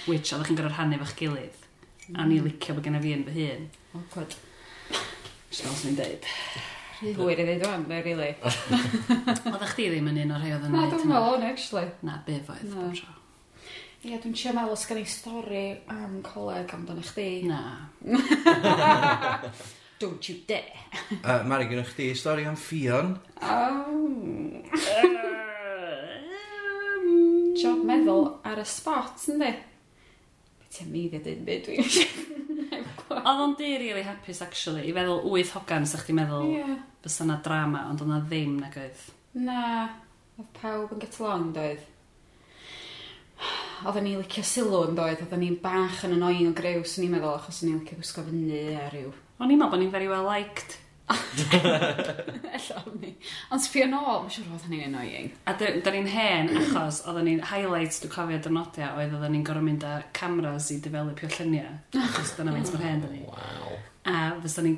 which 0.05 0.33
oedd 0.35 0.43
chi'n 0.45 0.57
gorfod 0.59 0.73
rhannu 0.75 0.99
fach 1.01 1.13
gilydd. 1.17 1.63
A 2.19 2.25
ni 2.27 2.41
licio 2.43 2.75
bod 2.75 2.83
gennych 2.85 3.05
fi 3.05 3.13
yn 3.15 3.23
fy 3.27 3.45
hun. 3.47 3.69
Awkward. 3.97 4.35
Just 5.49 5.63
fel 5.63 5.77
sy'n 5.79 5.95
deud. 5.97 6.27
Hwyr 6.99 7.39
i 7.39 7.47
ddeud 7.47 7.65
o'n, 7.69 7.87
no, 7.87 8.01
really. 8.03 8.33
Oedd 8.43 9.65
chdi 9.71 9.87
ddim 9.93 10.11
yn 10.11 10.21
un 10.25 10.35
o'r 10.35 10.43
rhai 10.43 10.53
oedd 10.57 10.67
yn 10.67 10.75
Na, 10.75 10.85
dwi'n 10.91 11.07
meddwl 11.13 11.37
o'n, 11.37 11.47
actually. 11.53 11.87
Na, 12.05 12.19
be 12.27 12.37
foedd, 12.43 12.67
no. 12.67 12.83
bob 12.83 12.99
tro. 12.99 13.15
Ie, 14.03 14.15
dwi'n 14.19 14.35
siarad 14.35 14.59
meddwl 14.59 14.75
os 14.75 14.85
gen 14.91 14.99
i 15.01 15.07
stori 15.09 15.65
am 15.95 16.19
coleg 16.25 16.75
amdano 16.75 17.05
chdi. 17.07 17.29
Na. 17.47 17.61
Don't 19.99 20.29
you 20.29 20.37
dare. 20.47 20.63
uh, 21.27 21.43
Mari, 21.43 21.65
gynnwch 21.67 21.91
chdi 21.91 22.15
stori 22.15 22.47
am 22.47 22.55
ffion. 22.55 23.19
Oh. 23.43 24.07
Job 27.59 27.83
meddwl 27.83 28.39
ar 28.47 28.63
y 28.63 28.65
spot, 28.69 29.19
ynddi? 29.33 29.49
Be 30.61 30.67
ti'n 30.71 30.87
meiddi 30.93 31.19
a 31.19 31.21
dyn 31.25 31.43
byd 31.43 31.67
dwi'n? 31.67 31.83
Oedd 33.19 33.43
o'n 33.43 33.57
di 33.59 33.75
really 33.81 34.05
hapus, 34.07 34.39
actually, 34.47 34.87
i 34.87 34.95
feddwl 34.95 35.27
wyth 35.33 35.51
hogan, 35.57 35.83
sa'ch 35.89 36.05
ti'n 36.07 36.19
meddwl 36.21 36.47
yeah. 36.53 36.75
fysa 37.03 37.23
na 37.27 37.35
drama, 37.43 37.81
ond 37.91 37.99
o'na 38.05 38.23
ddim 38.23 38.55
nag 38.63 38.75
oedd. 38.79 39.01
Na, 39.35 39.59
oedd 40.39 40.51
pawb 40.61 40.93
yn 40.95 41.01
get 41.03 41.19
along, 41.19 41.51
doedd. 41.59 41.83
Oedden 43.83 44.07
ni'n 44.07 44.23
licio 44.23 44.43
sylw 44.47 44.79
yn 44.85 44.95
doedd, 44.95 45.25
oedden 45.25 45.41
ni'n 45.43 45.59
bach 45.59 46.07
yn 46.07 46.15
annoying 46.15 46.53
o 46.53 46.55
grew, 46.55 46.87
swn 46.87 47.03
i'n 47.09 47.17
meddwl, 47.17 47.35
achos 47.35 47.65
o'n 47.65 47.73
i'n 47.73 47.81
licio 47.81 47.99
gwisgo 47.99 48.23
fyny 48.29 48.77
a 48.77 48.93
rhyw 48.93 49.11
O'n 49.39 49.51
i'n 49.51 49.59
meddwl 49.59 49.71
bod 49.71 49.83
ni'n 49.83 49.91
very 49.93 50.07
well 50.11 50.27
liked. 50.27 50.77
Ella 51.09 52.81
o'n 52.85 52.97
ni. 53.01 53.13
Ond 53.49 53.63
sbio 53.63 53.87
nôl, 53.89 54.25
mae'n 54.25 54.33
siŵr 54.33 54.49
oedd 54.53 54.65
hynny'n 54.67 54.89
annoying. 54.89 55.29
A 55.49 55.55
da 55.57 55.93
ni'n 55.93 56.09
hen 56.11 56.51
achos 56.59 56.99
oedden 57.07 57.25
ni'n 57.29 57.45
highlights 57.49 58.01
dwi'n 58.03 58.13
cofio 58.13 58.41
dyrnodiau 58.45 58.99
oedd 58.99 59.15
oedden 59.15 59.33
ni'n 59.37 59.45
gorau 59.47 59.65
mynd 59.65 59.85
â 59.87 59.93
cameras 60.19 60.69
i 60.75 60.77
developio 60.83 61.31
lluniau. 61.37 61.79
Achos 62.03 62.35
dyna 62.37 62.53
faint 62.57 62.73
mor 62.75 62.85
hen 62.85 63.05
da 63.05 63.13
ni. 63.13 63.23
Wow. 63.29 63.79
A 64.09 64.19
fysa 64.43 64.65
ni'n 64.65 64.77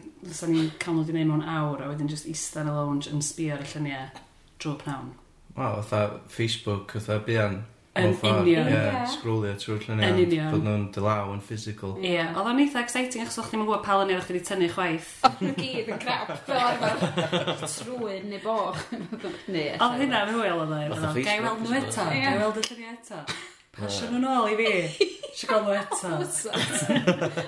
ni 0.53 0.63
cael 0.77 0.95
nhw 0.95 1.01
wedi 1.01 1.17
gwneud 1.17 1.31
mewn 1.33 1.43
awr 1.57 1.83
a 1.83 1.89
wedyn 1.91 2.11
just 2.11 2.29
eistedd 2.29 2.63
yn 2.67 2.71
y 2.71 2.77
lounge 2.77 3.11
yn 3.11 3.25
sbio 3.25 3.57
ar 3.57 3.65
y 3.65 3.69
lluniau 3.73 4.23
drwy 4.61 4.77
pnawn. 4.85 5.11
Wow, 5.57 5.81
fatha 5.81 6.21
Facebook, 6.31 6.95
fatha 6.95 7.19
bian 7.25 7.63
Yn 7.91 8.13
union. 8.23 8.69
Ie, 8.71 8.99
scrollio 9.11 9.51
trwy'r 9.59 9.81
lluniau. 9.83 10.13
Yn 10.13 10.19
union. 10.23 10.51
Bod 10.53 10.61
nhw'n 10.63 10.83
dylaw 10.95 11.33
yn 11.33 11.41
physical. 11.43 11.97
Ie, 11.99 12.13
yeah. 12.13 12.29
oedd 12.39 12.47
o'n 12.47 12.61
eitha 12.63 12.83
exciting 12.85 13.25
achos 13.25 13.41
o'ch 13.41 13.49
ddim 13.51 13.65
yn 13.65 13.67
gwybod 13.67 13.83
pa 13.83 13.97
lynia 13.99 14.19
o'ch 14.21 14.29
wedi 14.31 14.43
tynnu 14.47 14.69
chwaith. 14.71 15.09
Oedd 15.27 15.41
nhw 15.43 15.55
gyd 15.57 15.89
yn 15.91 15.99
crap, 15.99 16.31
fel 16.47 16.61
arfer 16.61 17.65
trwy'n 17.65 18.29
neu 18.31 18.39
boch. 18.45 18.79
Oedd 19.25 19.97
hynna'n 19.99 20.31
hwyl 20.37 20.63
oedd 20.63 20.71
o'n. 20.77 21.19
Gai 21.19 21.35
weld 21.43 21.65
nhw 21.65 21.75
eto, 21.81 22.07
gai 22.07 22.37
weld 22.39 22.61
y 22.61 22.65
lluniau 22.69 22.95
eto. 22.95 23.19
Pasio 23.75 24.07
nhw'n 24.13 24.29
ôl 24.37 24.49
i 24.53 24.57
fi. 24.61 25.11
Sio 25.35 25.51
gael 25.51 25.67
nhw 25.67 25.75
eto. 25.81 27.43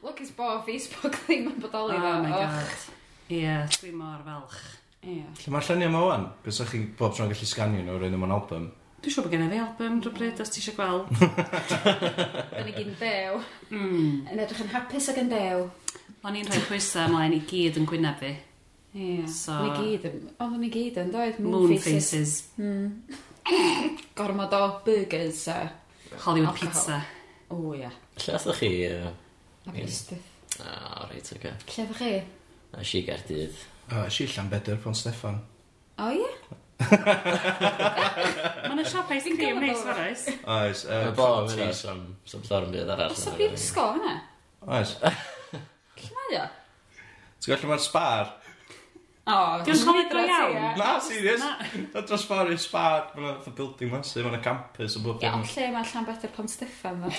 Look 0.00 0.24
is 0.24 0.32
bo, 0.32 0.54
Facebook 0.64 1.20
ddim 1.26 1.52
yn 1.52 1.60
bodoli 1.60 2.00
oh 2.00 2.08
fo. 2.08 2.16
Oh 2.16 2.24
my 2.24 2.32
god. 2.32 2.90
Ie, 3.28 3.54
dwi 3.76 3.92
mor 3.92 4.24
falch. 4.24 4.60
Ie. 5.04 5.20
Lle 5.44 5.52
mae'r 5.52 5.72
lluniau 5.74 5.92
yma 5.92 6.04
o'n? 6.08 6.28
Bys 6.46 6.64
chi 6.72 6.86
bob 6.96 7.12
tro'n 7.12 7.28
gallu 7.28 7.52
sganio 7.52 7.84
nhw 7.84 8.00
rhaid 8.00 8.16
yma'n 8.16 8.38
album? 8.40 8.70
Dwi'n 8.98 9.14
siŵr 9.14 9.26
bod 9.28 9.30
gen 9.30 9.44
i 9.44 9.48
fi 9.52 9.58
album 9.62 9.98
rhywbryd, 10.02 10.40
os 10.42 10.50
ti 10.50 10.58
eisiau 10.58 10.74
gweld. 10.74 11.10
Byddwn 11.20 12.70
i 12.70 12.74
gyd 12.74 12.88
yn 12.88 12.96
dew. 12.98 13.36
Mm. 13.70 14.08
Yn 14.32 14.42
edrych 14.42 14.62
yn 14.64 14.72
hapus 14.72 15.06
ac 15.12 15.20
yn 15.22 15.30
dew. 15.30 15.64
O'n 16.26 16.38
i'n 16.40 16.48
rhoi 16.50 16.62
pwysau 16.66 17.06
ymlaen 17.06 17.36
i 17.36 17.38
gyd 17.46 17.78
yn 17.78 17.86
gwyneb 17.86 18.18
fi. 18.18 18.32
Ie. 18.98 19.22
So... 19.30 19.54
O'n 19.54 19.68
i 19.68 19.76
gyd 19.84 20.08
yn... 20.10 20.18
Oedd 20.34 20.56
o'n 20.58 20.66
gyd 20.74 20.98
yn 21.04 21.12
doedd? 21.14 21.38
Moon, 21.44 21.76
faces. 21.84 22.34
Hmm. 22.56 22.88
Gormod 24.18 24.58
o 24.58 24.62
burgers 24.86 25.44
a... 25.54 25.60
Hollywood 26.24 26.56
alcohol. 26.56 26.74
pizza. 26.74 27.00
O, 27.54 27.74
ie. 27.78 27.90
Lle 28.24 28.38
athoch 28.40 28.62
chi... 28.64 28.72
Uh, 28.88 29.12
Aberystwyth. 29.68 30.32
O, 30.58 31.06
reit, 31.12 31.34
oce. 31.36 31.54
Lle 31.68 31.84
athoch 31.84 32.02
chi? 32.02 32.14
A 32.74 32.84
si 32.84 33.04
Gerdydd. 33.06 33.66
A 33.94 34.08
si 34.10 34.26
Llanbedr, 34.26 34.82
Pon 34.82 34.96
Steffan. 34.96 35.38
O, 36.02 36.10
ie? 36.10 36.58
Mae'n 36.78 38.78
y 38.78 38.84
siop 38.86 39.10
ice 39.16 39.32
cream 39.34 39.58
neis 39.62 39.80
fawr 39.82 39.98
oes. 40.04 40.22
Oes. 40.46 40.84
Mae 40.86 41.14
bob 41.18 41.48
hynna 41.50 41.72
sam 41.74 42.04
llawer 42.30 42.66
yn 42.68 42.74
bydd 42.76 42.92
arall. 42.94 43.14
Os 43.14 43.26
o 43.26 43.28
brifysgol 43.34 43.96
hynna? 43.96 44.14
Oes. 44.78 44.90
Lle 45.98 46.10
mae 46.14 46.38
o? 46.38 46.40
Ti'n 47.38 47.50
gallu 47.54 47.68
mae'r 47.72 47.82
spar? 47.82 48.26
O, 49.28 49.34
dwi'n 49.60 49.80
cofio 49.84 50.04
dro 50.08 50.22
iawn. 50.24 50.54
Na, 50.78 50.94
serious. 51.04 51.42
Da 51.92 52.00
dros 52.06 52.24
ffordd 52.30 52.54
i'r 52.54 52.62
spar. 52.62 53.10
Mae'n 53.18 53.34
yna 53.34 53.52
building 53.58 53.90
masif, 53.92 54.22
mae 54.22 54.30
yna 54.32 54.40
campus 54.46 54.96
o 54.96 54.98
bob 55.04 55.18
dim. 55.20 55.28
Iawn, 55.28 55.44
lle 55.50 55.66
mae 55.74 55.84
llan 55.92 56.06
beth 56.08 56.24
i'r 56.28 56.32
Pont 56.38 56.50
Steffan 56.54 56.96
dda. 57.04 57.12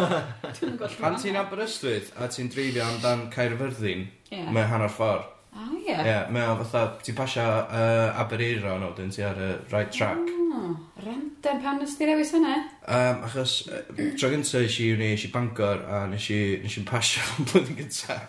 Pan 1.00 1.14
ti'n 1.22 1.38
Aberystwyth 1.40 2.08
a 2.18 2.20
ti'n 2.28 2.48
dreifio 2.52 2.82
amdan 2.90 3.20
Caerfyrddin, 3.32 4.02
mae 4.50 4.66
hanner 4.68 4.92
ffordd 4.92 5.26
Ah, 5.52 5.70
ie. 5.74 5.90
Ie, 5.90 6.06
yeah, 6.06 6.28
mae 6.30 6.46
o 6.46 6.54
fatha, 6.60 6.84
ti'n 7.02 7.16
pasio 7.18 7.42
uh, 7.42 8.20
Abereiro 8.22 8.76
nhw, 8.78 8.92
dyn 8.94 9.10
ti 9.10 9.24
ar 9.26 9.38
y 9.40 9.48
right 9.72 9.90
track. 9.90 10.30
Oh, 10.54 10.76
random, 11.02 11.58
pan 11.64 11.80
nes 11.82 11.96
ti 11.98 12.06
rewis 12.06 12.30
hynna? 12.36 12.54
Um, 12.86 13.24
achos, 13.26 13.56
uh, 13.66 13.82
tro 14.14 14.30
gynta 14.30 14.62
nes 14.62 14.78
i 14.78 14.88
uni, 14.94 15.10
nes 15.16 15.26
i 15.26 15.32
Bangor, 15.34 15.82
a 15.90 16.04
nes 16.10 16.30
i, 16.30 16.40
nes 16.62 16.78
i'n 16.78 16.86
pasio 16.86 17.26
yn 17.34 17.50
blwyddyn 17.50 17.80
gynta. 17.82 18.20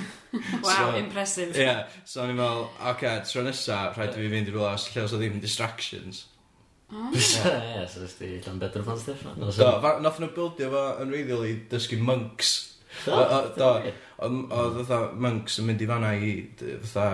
wow, 0.64 0.72
so, 0.72 0.90
impressive. 0.96 1.52
Ie, 1.52 1.68
yeah, 1.68 1.84
so 2.08 2.24
o'n 2.24 2.32
i'n 2.32 2.40
meddwl, 2.40 2.66
oce, 2.72 2.88
okay, 2.94 3.22
tro 3.28 3.44
nesa, 3.44 3.84
rhaid 3.92 4.16
i 4.16 4.24
fi 4.24 4.34
fynd 4.38 4.52
i 4.52 4.56
rwla, 4.56 4.74
lle 4.80 5.06
os 5.06 5.16
o 5.16 5.18
ddim 5.20 5.40
distractions. 5.44 6.26
Ie, 6.92 7.20
so 7.88 8.02
nes 8.02 8.18
ti 8.18 8.34
Llanbedr 8.40 8.84
Fan 8.84 9.00
Steffan. 9.00 9.40
Do, 9.40 9.72
nath 10.04 10.20
nhw 10.20 10.32
bildio 10.32 10.72
fo 10.72 10.82
yn 11.04 11.12
reiddiol 11.12 11.48
i 11.48 11.56
dysgu 11.68 12.00
monks. 12.00 12.71
Do? 13.04 13.20
Do. 13.58 13.70
Oedd 14.22 14.82
fatha 14.82 14.98
monks 15.18 15.58
yn 15.58 15.70
mynd 15.70 15.82
i 15.82 15.88
fanna 15.90 16.12
i 16.14 16.34
fatha 16.84 17.06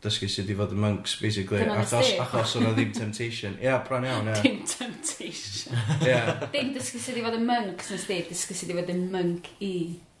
dysgu 0.00 0.28
sut 0.32 0.48
i 0.48 0.54
fod 0.56 0.70
yn 0.72 0.80
monks, 0.80 1.16
basically. 1.20 1.60
Dyna 1.60 1.80
nes 1.82 1.90
Achos, 1.92 2.08
ti? 2.08 2.20
achos 2.24 2.54
o'n 2.56 2.70
ddim 2.72 2.94
temptation. 2.96 3.58
Ia, 3.60 3.80
bron 3.84 4.06
iawn, 4.08 4.30
ia. 4.32 4.38
Dim 4.44 4.62
temptation. 4.68 5.76
Ia. 6.06 6.22
Dim 6.54 6.72
dysgu 6.76 7.02
sydd 7.02 7.20
i 7.20 7.26
fod 7.26 7.36
yn 7.36 7.44
monks 7.48 7.90
nes 7.92 8.06
di, 8.08 8.22
dysgu 8.30 8.56
sydd 8.56 8.72
i 8.72 8.78
fod 8.78 8.94
yn 8.94 9.04
monk 9.12 9.52
i. 9.60 9.74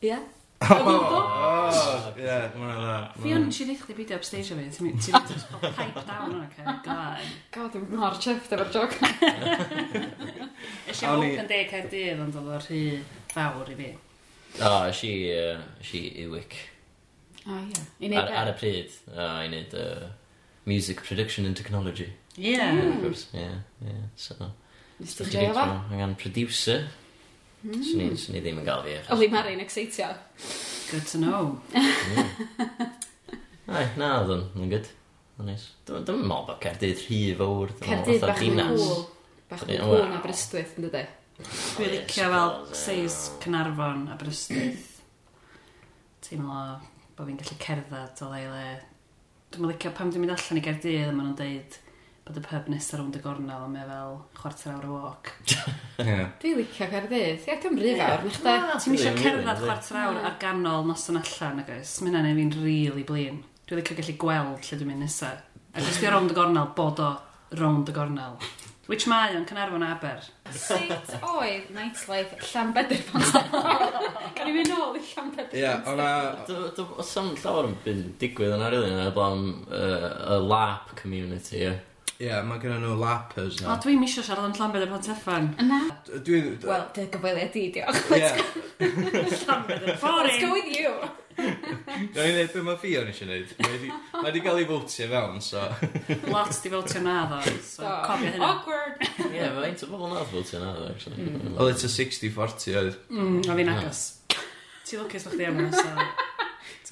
Ia? 0.08 0.20
Oh, 0.60 0.88
o, 0.92 2.10
ie, 2.20 2.34
mae'n 2.60 2.82
dda. 2.82 2.96
Fi 3.22 3.30
o'n 3.32 3.46
si 3.56 3.64
ddech 3.64 3.86
chi 3.86 3.94
beidio 3.96 4.18
upstage 4.20 4.52
o 4.52 4.58
fi, 4.58 4.66
ti'n 4.68 4.84
mynd 4.90 5.06
just 5.06 5.54
pipe 5.62 6.02
down 6.04 6.34
o'n 6.36 6.50
cael 6.52 6.76
glan. 6.84 7.30
God, 7.54 7.70
dwi'n 7.72 7.86
mor 7.96 8.18
chefft 8.20 8.52
efo'r 8.52 8.68
joc. 8.74 8.98
Ys 10.90 11.00
i 11.00 11.06
fod 11.06 11.24
yn 11.24 11.48
deg 11.48 11.72
ar 11.78 11.88
dydd, 11.88 12.20
ond 12.26 12.36
oedd 12.42 12.52
o'r 12.58 12.66
rhy 12.68 12.82
fawr 13.32 13.72
i 13.72 13.78
fi. 13.80 13.88
O, 14.58 14.70
es 14.90 15.02
i, 15.06 15.12
es 15.30 15.92
i 15.94 16.02
Iwic. 16.24 16.56
O, 17.46 17.58
ie. 17.62 17.84
I 18.02 18.10
neud 18.10 18.22
Ar, 18.24 18.32
ar 18.42 18.50
y 18.52 18.56
pryd, 18.58 18.96
o, 19.14 19.28
i 19.44 19.48
wneud 19.48 19.76
uh, 19.78 20.08
Music 20.68 21.04
Production 21.06 21.46
and 21.48 21.56
Technology. 21.56 22.10
Ie. 22.36 22.56
Ie, 22.56 23.46
ie, 23.86 24.00
so... 24.18 24.36
Nes 25.00 25.14
ti'n 25.16 25.30
joio 25.32 25.52
fo? 25.56 25.64
Angen 25.94 26.16
producer. 26.20 26.84
Mm. 27.64 27.80
Swn 27.84 28.02
i, 28.04 28.08
swn 28.20 28.36
i 28.36 28.42
ddim 28.44 28.60
yn 28.60 28.66
gael 28.66 28.84
fi. 28.84 28.96
O, 29.08 29.16
fi 29.20 29.28
Mari'n 29.32 29.62
exeitio. 29.64 30.10
Good 30.90 31.06
to 31.12 31.20
know. 31.22 31.60
Ai, 33.70 33.86
na, 34.00 34.16
oedd 34.24 34.34
yn 34.58 34.72
good. 34.72 34.90
Nice. 35.40 35.70
Dwi'n 35.88 36.04
dwi'n 36.04 36.26
meddwl 36.28 36.48
bod 36.50 36.60
Cerdydd 36.60 37.00
rhy 37.06 37.20
fawr. 37.38 37.72
Cerdydd 37.80 38.24
bach 38.26 38.42
yn 38.44 38.60
cool. 38.60 39.06
Bach 39.48 39.64
yn 39.64 39.80
cool 39.80 40.04
na 40.10 40.20
Brystwyth, 40.24 40.76
yn 40.76 40.88
dydy? 40.88 41.06
Dwi'n 41.48 41.92
licio 41.94 42.26
fel 42.32 42.54
seis 42.76 43.18
Cynarfon 43.40 44.08
a 44.12 44.16
Brystydd. 44.20 44.80
Teimlo 46.24 46.62
bod 47.16 47.28
fi'n 47.28 47.38
gallu 47.40 47.56
cerdded 47.62 48.24
o 48.24 48.30
leile. 48.32 48.64
Dwi'n 49.54 49.70
licio 49.70 49.92
pam 49.96 50.10
dwi'n 50.12 50.24
mynd 50.24 50.34
allan 50.34 50.60
i 50.60 50.64
Gaerdydd 50.64 51.08
a 51.08 51.14
maen 51.14 51.30
nhw'n 51.30 51.38
deud 51.38 51.78
bod 52.26 52.38
y 52.38 52.42
pub 52.44 52.68
nesaf 52.70 53.00
rownd 53.00 53.16
y 53.16 53.22
gornel 53.24 53.64
a 53.64 53.68
mae 53.72 53.86
fel 53.88 54.18
chwarter 54.36 54.74
awr 54.74 54.86
o 54.86 54.96
walk. 54.98 55.32
Dwi'n 55.98 56.58
licio 56.60 56.88
Caerdydd. 56.92 57.46
Ie, 57.48 57.56
dwi'n 57.64 57.80
rhy 57.80 57.94
fawr, 57.98 58.24
na 58.26 58.34
chda? 58.36 58.56
Ah, 58.60 58.76
ti'n 58.76 58.96
eisiau 58.98 59.16
cerdded 59.18 59.64
chwarter 59.64 60.00
awr 60.04 60.20
ar 60.28 60.36
ganol 60.42 60.86
noson 60.88 61.20
allan, 61.22 61.64
agos. 61.64 61.96
Mae 62.00 62.12
hynna'n 62.12 62.30
ei 62.30 62.36
fi'n 62.38 62.56
rili 62.60 63.06
blin. 63.08 63.40
Dwi'n 63.66 63.80
licio 63.80 63.98
gallu 63.98 64.16
gweld 64.26 64.68
lle 64.68 64.80
dwi'n 64.82 64.92
mynd 64.92 65.06
nesaf. 65.06 65.46
Ac 65.72 65.86
os 65.86 66.02
dwi'n 66.02 66.14
rownd 66.14 66.34
y 66.34 66.38
gornel, 66.38 66.74
bod 66.76 67.02
o 67.02 67.14
rownd 67.58 67.90
y 67.90 67.96
gornel. 67.96 68.38
Which 68.90 69.06
mae 69.06 69.36
o'n 69.38 69.44
Cynarfon 69.46 69.84
Aber. 69.86 70.24
Sut 70.50 71.12
oedd 71.22 71.68
nightlife 71.76 72.40
Llanbedr 72.50 72.98
Ponstefon? 73.06 73.68
Can 74.34 74.50
i 74.50 74.54
mynd 74.56 74.72
nôl 74.72 74.98
i 74.98 75.02
Llanbedr 75.12 75.54
Ie, 75.60 75.68
o'na... 75.92 76.08
Sam 77.06 77.30
llawer 77.38 77.68
yn 77.68 77.76
byd 77.84 78.00
digwydd 78.18 78.56
yna, 78.56 78.72
rili, 78.74 78.90
yna, 78.90 79.12
blaen 79.14 79.44
y 79.70 80.40
lap 80.50 80.90
community, 80.98 81.62
ie. 81.68 81.76
Ie, 82.20 82.34
mae 82.44 82.60
gen 82.60 82.74
nhw 82.82 82.98
lappers 83.00 83.62
na. 83.62 83.70
O, 83.72 83.78
dwi'm 83.80 84.02
isio 84.04 84.20
siarad 84.20 84.44
am 84.44 84.52
Llanbed 84.52 84.82
y 84.84 84.88
Ponteffan. 84.90 85.46
Yna? 85.62 85.78
Dwi'n... 86.26 86.50
Wel, 86.68 86.82
dy 86.92 87.06
gyfweliad 87.14 87.54
di, 87.54 87.62
diolch. 87.72 88.10
Ie. 88.12 88.28
go. 88.82 89.22
Llanbed 89.46 89.86
a 89.88 89.94
Boring. 90.02 90.28
Let's 90.28 90.44
go 90.44 90.52
with 90.52 90.68
you. 90.76 90.92
Gawn 91.40 92.26
ni 92.28 92.34
ddeud 92.34 92.52
beth 92.52 92.66
mae 92.66 92.76
Fio 92.82 93.06
nes 93.06 93.22
i 93.22 93.24
wneud. 93.24 93.54
Mae 93.62 94.26
wedi 94.26 94.44
cael 94.44 94.60
ei 94.60 94.68
fwtio 94.68 95.08
fewn, 95.14 95.40
so... 95.44 95.64
Lot 96.28 96.60
di 96.60 96.72
fwtio 96.74 97.04
na 97.06 97.16
ddo, 97.30 97.40
so 97.64 97.88
cofio 98.04 98.34
hynny. 98.34 98.44
Awkward! 98.50 99.04
Ie, 99.30 99.40
mae 99.40 99.64
faint 99.64 99.84
o 99.86 99.92
bobl 99.94 100.12
na 100.12 100.24
fwtio 100.28 100.60
na 100.60 100.74
ddo, 100.76 100.90
actually. 100.92 101.24
Mm. 101.24 101.54
Oedd 101.56 101.72
eto 101.78 101.88
60-40 101.96 102.80
oedd. 102.82 102.98
Mm, 103.08 103.38
oedd 103.46 103.62
hi'n 103.64 103.72
agos. 103.78 104.02
Ti'n 104.84 105.06
lwcus 105.06 105.24
fo 105.24 105.32
chdi 105.32 105.48
am 105.48 105.64
yna, 105.64 105.72
so... 105.72 106.28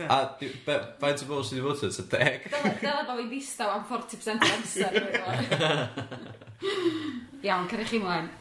A 0.06 0.18
di- 0.38 0.54
be- 0.66 0.84
faint 1.00 1.22
o 1.24 1.26
bobl 1.30 1.42
sydd 1.48 1.58
wedi 1.58 1.66
voto? 1.66 1.86
Ta 1.90 2.02
deg? 2.22 2.40
Dyla 2.82 3.02
bod 3.08 3.18
fi'n 3.18 3.30
ddistaw 3.32 3.70
am 3.74 3.82
40% 3.88 4.44
o'r 4.46 4.54
amser. 4.54 4.90
dwi'n 4.94 5.10
meddwl. 5.10 5.78
Iawn, 7.48 7.66
cyrrych 7.70 7.90
chi 7.92 7.98
mlaen. 8.02 8.26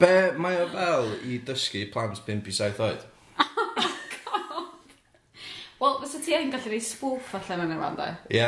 Be 0.00 0.12
mae 0.40 0.56
o 0.62 0.64
fel 0.72 1.10
i 1.28 1.34
dysgu 1.44 1.82
plant 1.92 2.16
5 2.26 2.46
i 2.48 2.52
7 2.56 2.80
oed? 2.86 3.02
Wel, 5.82 5.98
fysa 6.00 6.18
ti 6.24 6.32
yn 6.38 6.52
gallu 6.54 6.70
rei 6.72 6.80
spoof 6.82 7.34
allan 7.36 7.64
yn 7.66 7.74
y 7.74 7.76
fan, 7.82 7.96
da? 7.98 8.06
Ie? 8.32 8.46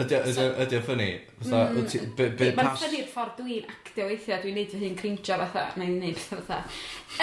Ydy 0.00 0.16
ydy- 0.30 0.54
ydy 0.64 0.74
o'n 0.78 0.84
ffynnu? 0.86 1.08
Fatha, 1.42 1.60
mm. 1.66 1.74
wyt 1.76 1.88
ti- 1.92 2.00
be- 2.16 2.30
be 2.38 2.46
Mae'n 2.54 2.68
pas- 2.70 2.78
ffynnu'r 2.80 3.08
ffordd 3.10 3.34
dwi'n 3.42 3.66
actio 3.74 4.04
weithiau, 4.08 4.38
dwi'n 4.44 4.56
neud 4.60 4.70
fy 4.72 4.78
hun 4.86 4.96
cringio 5.00 5.34
fatha, 5.42 5.62
neu'n 5.82 5.96
neud 6.00 6.20
fatha. 6.22 6.58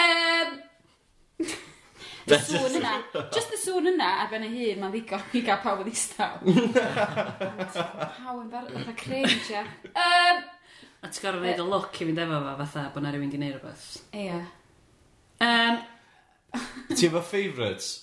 Ehm, 0.04 0.50
y 1.38 2.38
sŵn 2.44 2.78
yna, 2.80 2.94
just 3.34 3.54
y 3.54 3.58
sŵn 3.62 3.90
yna 3.92 4.08
ar 4.22 4.30
ben 4.32 4.46
y 4.46 4.50
hun, 4.52 4.80
mae'n 4.82 4.94
ddigon 4.94 5.36
i 5.38 5.42
gael 5.46 5.60
pawb 5.64 5.82
yn 5.84 5.90
ddistaw. 5.90 6.38
Pawb 8.18 8.42
yn 8.42 8.50
barod, 8.52 8.74
fatha 8.74 8.96
cringe, 8.98 9.38
ia. 9.52 9.62
Um, 9.92 10.42
a 11.02 11.10
ti'n 11.10 11.22
gorfod 11.24 11.44
gwneud 11.44 11.62
y 11.62 11.68
look 11.68 12.00
i 12.00 12.08
fynd 12.08 12.24
efo 12.24 12.42
fo, 12.44 12.56
fatha 12.64 12.88
bod 12.94 13.06
na 13.06 13.14
rhywun 13.14 13.32
di 13.32 13.40
neud 13.40 13.56
rhywbeth. 13.56 13.86
Ia. 14.18 14.42
Um, 15.46 15.80
Ti 16.92 17.08
efo 17.08 17.22
favourites? 17.22 17.94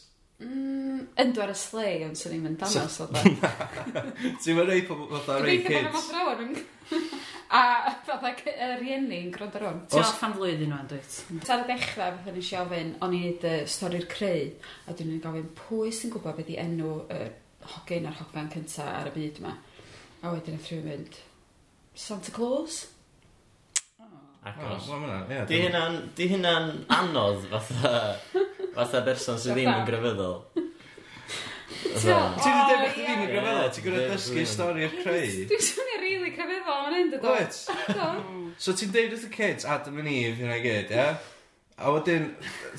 Mm, 0.43 1.05
ynddo 1.23 1.43
ar 1.45 1.53
y 1.53 1.55
slei, 1.55 2.01
ond 2.07 2.19
sy'n 2.19 2.35
i'n 2.35 2.43
mynd 2.43 2.59
danos 2.59 2.97
o 3.03 3.07
da. 3.11 3.21
Ti'n 3.23 4.57
mynd 4.57 4.67
rei 4.67 4.81
pobl 4.87 5.07
fatha 5.13 5.39
rei 5.43 5.61
kids? 5.63 6.09
Dwi'n 6.11 6.51
gwneud 6.51 6.65
A 7.49 7.91
fatha 8.05 8.31
y 8.33 8.69
rieni 8.79 9.19
yn 9.27 9.31
gwrando 9.33 9.59
rwan. 9.61 9.83
Ti'n 9.91 10.01
Os... 10.01 10.13
am 10.25 10.33
flwyddyn 10.33 10.71
nhw'n 10.73 10.87
dweud? 10.89 11.17
rwan, 11.35 11.51
ar 11.53 11.61
y 11.63 11.67
dechrau, 11.69 12.15
fatha 12.17 12.33
nes 12.33 12.49
i 12.49 12.57
ofyn, 12.57 12.91
o'n 13.05 13.13
i'n 13.13 13.25
neud 13.27 13.45
y 13.49 13.53
stori'r 13.69 14.07
creu, 14.09 14.49
a 14.89 14.95
dwi'n 14.97 15.13
i'n 15.13 15.21
gofyn 15.23 15.51
pwy 15.59 15.93
sy'n 15.93 16.13
gwybod 16.15 16.39
beth 16.39 16.51
i 16.55 16.57
enw 16.63 16.95
y 17.13 17.21
hogyn 17.75 18.09
a'r 18.09 18.17
hogyn 18.23 18.51
cyntaf 18.55 18.89
ar 18.89 19.11
y 19.11 19.15
byd 19.15 19.39
yma. 19.43 19.53
A 20.25 20.33
wedyn 20.33 20.57
y 20.57 20.63
ffriw 20.65 20.81
mynd, 20.87 21.21
Santa 21.93 22.33
Claus? 22.33 22.81
Oh. 24.01 24.09
Agos. 24.49 24.89
Di 26.17 26.29
hynna'n 26.33 26.71
anodd 26.97 27.45
fatha, 27.53 27.95
fatha 28.73 29.05
berson 29.05 29.37
sydd 29.41 29.59
ddim 29.59 29.73
yn 29.75 29.87
grefyddol. 29.87 30.41
Ti 31.85 32.09
wedi 32.09 32.63
dweud 32.65 32.81
bod 32.81 32.95
fi'n 32.95 33.21
y 33.21 33.27
grefyddol, 33.29 33.69
ti'n 33.75 33.85
gwneud 33.85 34.09
dysgu 34.11 34.43
stori'r 34.49 34.97
creu. 35.03 35.45
Dwi'n 35.51 35.63
swnio 35.69 36.01
rili 36.01 36.33
crefeddol 36.33 36.81
am 36.81 36.89
hynny, 36.89 37.13
dydw. 37.13 37.35
Wyt? 37.35 37.61
So 38.61 38.75
ti'n 38.75 38.91
dweud 38.95 39.15
wrth 39.15 39.27
y 39.27 39.31
kids, 39.33 39.67
Adam 39.69 40.01
and 40.01 40.11
Eve, 40.11 40.37
hynna 40.41 40.57
i 40.59 40.63
gyd, 40.65 40.93
ie? 40.95 41.07
A 41.75 41.91
wedyn, 41.91 42.29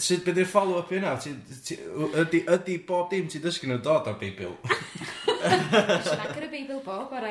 sut 0.00 0.24
beth 0.24 0.40
yw'r 0.40 0.48
follow-up 0.48 0.92
yna? 0.96 1.14
Ydy, 1.20 2.42
ydy 2.56 2.78
bob 2.88 3.10
dim 3.12 3.26
ti'n 3.28 3.44
dysgu 3.44 3.68
nhw'n 3.68 3.82
dod 3.84 4.08
o'r 4.08 4.18
Beibl? 4.20 4.54
Siarad 6.06 6.38
y 6.40 6.48
Beibl 6.52 6.80
bob 6.84 7.12
o'r 7.12 7.28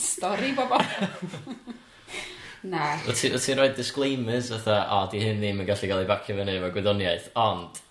stori 0.00 0.52
bob 0.56 0.76
o'r... 0.78 0.92
Na. 2.70 2.92
Wyt 3.08 3.18
ti'n 3.18 3.58
rhoi 3.58 3.72
disclaimers 3.74 4.52
fatha, 4.54 4.84
o, 4.94 5.00
di 5.10 5.18
hyn 5.24 5.42
ddim 5.42 5.64
yn 5.64 5.66
gallu 5.66 5.88
cael 5.90 6.04
ei 6.04 6.06
bacio 6.06 6.36
fyny 6.38 6.54
efo 6.60 6.70
gwyddoniaeth, 6.76 7.32
ond 7.42 7.82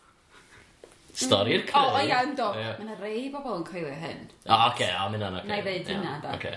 Stori'r 1.21 1.65
creu. 1.69 1.89
O, 1.89 1.95
o 1.97 2.03
ia, 2.03 2.21
ynddo. 2.27 2.51
Mae 2.57 2.85
yna 2.85 2.99
rei 2.99 3.25
bobl 3.33 3.59
yn 3.59 3.65
coelio 3.67 3.97
hyn. 4.03 4.27
O, 4.47 4.59
oce, 4.67 4.87
o, 4.91 5.09
mynd 5.13 5.27
yna. 5.29 5.43
Na 5.47 5.59
i 5.61 5.65
ddeud 5.65 5.91
hynna, 5.93 6.19
da. 6.23 6.37
Oce. 6.37 6.55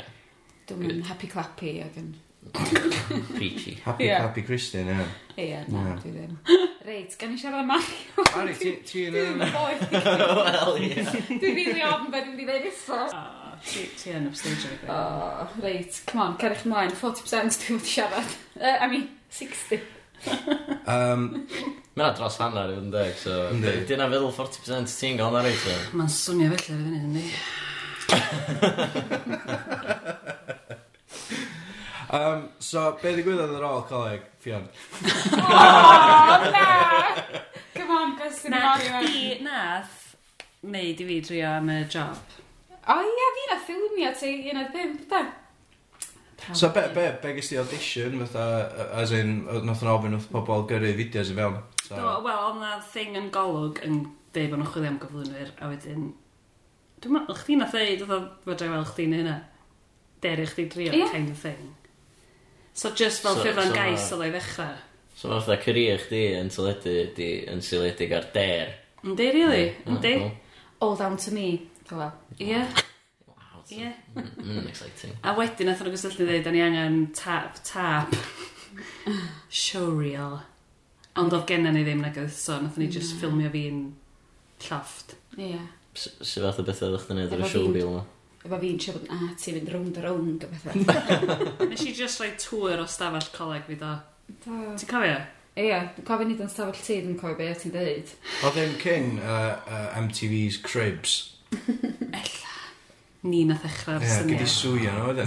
Dwi'n 0.70 1.02
happy-clappy 1.10 1.74
ac 1.84 1.98
yn... 2.00 2.14
Preachy. 3.36 3.74
Happy, 3.84 4.04
yeah. 4.04 4.20
happy 4.26 4.42
Christian, 4.42 4.88
ie. 4.88 5.06
Ie, 5.40 5.60
na, 5.72 5.94
dwi 6.00 6.12
ddim. 6.12 6.34
Reit, 6.84 7.16
gan 7.20 7.32
i 7.32 7.38
siarad 7.40 7.62
am 7.62 7.70
Mario. 7.72 8.24
Ari, 8.40 8.54
ti'n... 8.84 9.14
Wel, 9.40 10.82
ie. 10.84 11.06
Dwi'n 11.30 11.56
rili 11.56 11.84
ofn 11.88 12.10
beth 12.12 12.28
dwi'n 12.28 12.36
dweud 12.42 12.68
eto. 12.68 13.00
Ti 13.64 14.12
yn 14.12 14.28
upstage 14.28 14.68
yn 14.68 14.92
y 14.92 15.62
Reit, 15.64 16.00
come 16.10 16.26
on, 16.26 16.36
cerwch 16.40 16.66
ymlaen. 16.68 16.92
40% 17.00 17.60
dwi'n 17.64 17.84
siarad. 17.88 18.34
Uh, 18.54 18.76
I 18.80 18.86
mean, 18.86 19.08
60. 19.34 19.80
um, 20.86 21.24
Mae 21.94 22.02
yna 22.02 22.10
dros 22.18 22.34
hanner 22.42 22.72
i 22.72 22.74
fod 22.74 22.82
yn 22.82 22.88
deg, 22.90 23.12
so... 23.14 23.30
Yndi. 23.54 23.70
Dyna 23.86 24.08
feddwl 24.10 24.32
40% 24.34 24.90
ti'n 24.98 25.14
gael 25.20 25.30
na 25.30 25.44
reit, 25.44 25.60
so... 25.62 25.70
Mae'n 25.94 26.08
swnio 26.10 26.48
felly 26.50 26.74
ar 26.74 26.74
y 26.74 26.82
funud, 26.82 27.06
yndi? 27.06 27.22
um, 32.18 32.50
so, 32.58 32.98
be 32.98 33.14
ddigwyddodd 33.14 33.54
ar 33.60 33.66
ôl 33.68 33.86
coleg, 33.86 34.26
Fion? 34.42 34.66
o, 34.66 34.68
na! 36.56 36.66
Come 37.76 37.92
on, 37.94 38.18
gwestiwn 38.18 38.50
Na, 38.56 38.74
i 38.74 38.90
fi. 39.04 39.38
Nath, 39.46 40.18
neud 40.66 40.98
i 40.98 41.06
fi 41.12 41.22
drio 41.28 41.46
am 41.60 41.70
y 41.76 41.78
job. 41.94 42.18
O 42.90 42.92
ia, 43.06 43.28
fi 43.36 43.42
na 43.52 43.58
ffilmio 43.68 44.10
ti, 44.18 44.32
un 44.50 44.58
o'r 44.64 44.72
pimp, 44.74 44.98
da. 45.12 45.22
So, 46.50 46.74
be, 46.74 46.82
be, 46.96 47.04
be 47.22 47.28
gysdi 47.38 47.54
audition, 47.62 48.18
fatha, 48.26 48.44
as 48.98 49.14
in, 49.14 49.46
nath 49.46 49.86
yn 49.86 49.92
ofyn 49.94 50.18
wrth 50.18 50.26
pobl 50.34 50.66
gyrru 50.74 50.90
fideos 50.98 51.30
i 51.30 51.38
fewn? 51.38 51.62
So... 51.84 51.96
Do, 51.96 52.22
wel, 52.24 52.38
oedd 52.48 52.60
na 52.62 52.78
thing 52.80 53.16
yn 53.18 53.30
golwg 53.32 53.80
yn 53.84 54.04
dweud 54.32 54.52
bod 54.52 54.60
nhw'n 54.60 54.70
chwilio 54.72 54.90
am 54.92 55.00
gyflwynwyr, 55.02 55.50
a 55.60 55.68
wedyn... 55.68 56.06
Dwi'n 57.04 57.16
meddwl, 57.18 57.36
chdi 57.36 57.58
na 57.60 57.66
ddeud, 57.68 58.04
oedd 58.06 58.14
o 58.14 58.20
fod 58.46 58.62
rhaid 58.62 58.72
fel 58.72 58.86
chdi 58.88 59.06
neu 59.10 59.20
hynna. 59.20 59.34
Deri 60.24 60.46
chdi 60.48 60.64
drio, 60.72 60.94
yeah. 60.96 61.10
kind 61.12 61.32
of 61.34 61.42
thing. 61.42 61.74
So 62.72 62.94
just 62.96 63.20
fel 63.20 63.36
so, 63.36 63.44
ffurfan 63.44 63.68
so, 63.68 63.76
gais 63.76 64.06
oedd 64.14 64.24
o'i 64.24 64.32
ddechrau. 64.32 64.78
So 65.14 65.28
mae 65.28 65.42
fatha 65.44 65.58
cyrir 65.66 66.00
chdi 66.06 66.22
yn 66.38 66.48
syledu, 66.54 66.96
di, 67.18 67.28
yn 67.52 67.60
syledig 67.62 68.16
ar 68.16 68.30
der. 68.32 68.72
Yndi, 69.04 69.28
really? 69.36 69.68
Yndi. 69.84 70.14
All 70.80 70.96
down 70.96 71.20
to 71.20 71.36
me. 71.36 71.48
Wel, 71.90 72.08
ie. 72.40 72.64
Ie. 73.74 73.92
Mm, 74.14 74.32
mm, 74.40 74.64
exciting. 74.72 75.12
A 75.20 75.36
wedyn, 75.36 75.68
nath 75.68 75.84
nhw'n 75.84 75.94
gysylltu 75.94 76.24
dweud, 76.24 76.42
da 76.48 76.56
ni 76.56 76.64
angen 76.64 76.98
tap, 77.16 77.60
tap. 77.68 78.16
Showreel. 79.64 80.40
Ond 81.20 81.32
oedd 81.36 81.46
gennym 81.46 81.76
ni 81.76 81.84
ddim 81.86 82.00
negydd, 82.02 82.32
so 82.34 82.56
nath 82.58 82.78
ni 82.80 82.88
just 82.90 83.14
ffilmio 83.20 83.50
fi'n 83.54 83.84
llofft. 84.66 85.14
Ie. 85.38 85.60
Sut 85.94 86.42
fath 86.42 86.58
o 86.58 86.64
bethau 86.66 86.90
ddech 86.94 87.04
chi'n 87.06 87.20
neud 87.20 87.30
ar 87.36 87.38
y 87.38 87.44
Efo 87.44 87.50
fi'n- 87.52 87.54
showreel 87.54 87.90
yma? 87.92 88.02
Efo 88.44 88.58
fi'n 88.60 88.80
siarad 88.82 89.04
bod 89.06 89.14
yn 89.14 89.28
ati 89.30 89.54
fynd 89.54 89.70
rownd 89.72 90.00
a 90.00 90.02
rownd 90.08 90.42
o 90.44 90.50
bethau. 90.50 90.74
Nes 91.70 91.84
i 91.86 91.94
just 91.96 92.18
roi 92.20 92.32
tŵr 92.42 92.82
o 92.82 92.88
stafell 92.90 93.28
coleg 93.36 93.64
fi 93.70 93.78
do. 93.80 93.92
Do. 94.44 94.58
Ti'n 94.80 94.90
cofio? 94.90 95.20
Ie, 95.54 95.70
dwi'n 95.94 96.08
cofio 96.08 96.26
nid 96.26 96.42
yn 96.42 96.50
stafell 96.50 96.82
ti, 96.82 96.98
dwi'n 97.06 97.18
cofio 97.20 97.38
beth 97.38 97.62
ti'n 97.62 97.76
dweud. 97.76 98.10
Oedd 98.42 98.58
ddim 98.58 98.74
cyn 98.82 99.10
uh, 99.22 99.54
uh, 99.70 99.86
MTV's 100.02 100.58
Cribs. 100.66 101.14
Ni 103.24 103.44
nath 103.48 103.62
ddechrau'r 103.64 104.02
yeah, 104.04 104.16
syniad. 104.18 104.32
gyda 104.34 104.48
swy 104.52 104.82
yno, 104.90 105.04
oedd 105.08 105.20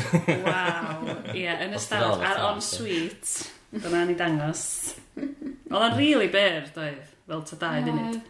Waw. 0.43 1.07
Ie, 1.33 1.47
yn 1.55 1.71
y 1.71 1.77
Os 1.79 1.87
stafell, 1.87 2.11
dal 2.11 2.25
ar 2.27 2.35
fatha, 2.35 2.49
on 2.51 2.59
so. 2.61 2.83
suite. 2.83 3.53
Dyna 3.75 4.05
ni 4.07 4.15
dangos. 4.15 4.63
Oedd 5.17 5.81
o'n 5.81 5.97
really 5.97 6.29
byr, 6.31 6.69
doedd, 6.75 7.07
fel 7.27 7.41
ta 7.49 7.57
dau 7.59 7.81
funud. 7.83 8.21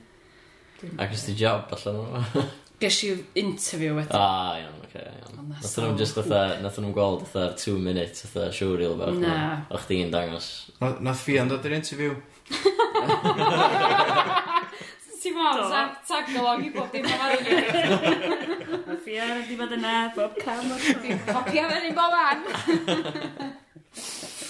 Ac 1.02 1.14
ysdi 1.14 1.36
job 1.38 1.74
allan 1.76 2.00
nhw. 2.02 2.46
Ges 2.82 2.98
i 3.08 3.12
interview 3.42 3.96
wedyn. 3.98 4.14
Ah, 4.14 4.58
iawn, 4.62 4.76
oce, 4.84 4.90
okay, 4.92 5.08
iawn. 5.22 5.48
Nath 5.50 5.78
nhw'n 5.82 5.98
just 5.98 6.18
otha, 6.22 6.42
nath 6.62 6.78
nhw'n 6.78 6.94
gweld 6.94 7.24
otha 7.26 7.48
two 7.58 7.78
minute, 7.82 8.22
otha 8.28 8.52
siwril 8.54 8.94
bach. 9.00 9.18
Na. 9.18 9.38
O'ch 9.74 9.88
di'n 9.90 10.14
dangos. 10.14 10.50
Nath 10.82 11.24
fi 11.26 11.40
yn 11.42 11.50
dod 11.50 11.66
i'r 11.66 11.78
interview. 11.80 12.14
Ti'n 15.18 15.34
mor, 15.34 15.58
meddwl, 15.58 15.96
tag 16.06 16.30
along 16.38 16.62
i 16.68 16.70
bob 16.76 16.94
dim 16.94 17.08
o'n 17.10 17.24
arwyr. 17.26 17.64
Nath 18.90 19.02
fi 19.06 19.18
yn 19.26 19.58
dod 19.58 19.74
yna, 19.80 19.96
bob 20.18 20.38
cam 20.42 20.70
o'r 20.74 20.82
Copia 21.32 21.66
fe 21.74 21.78
ni 21.88 21.92
bob 21.98 22.14
an. 22.22 22.46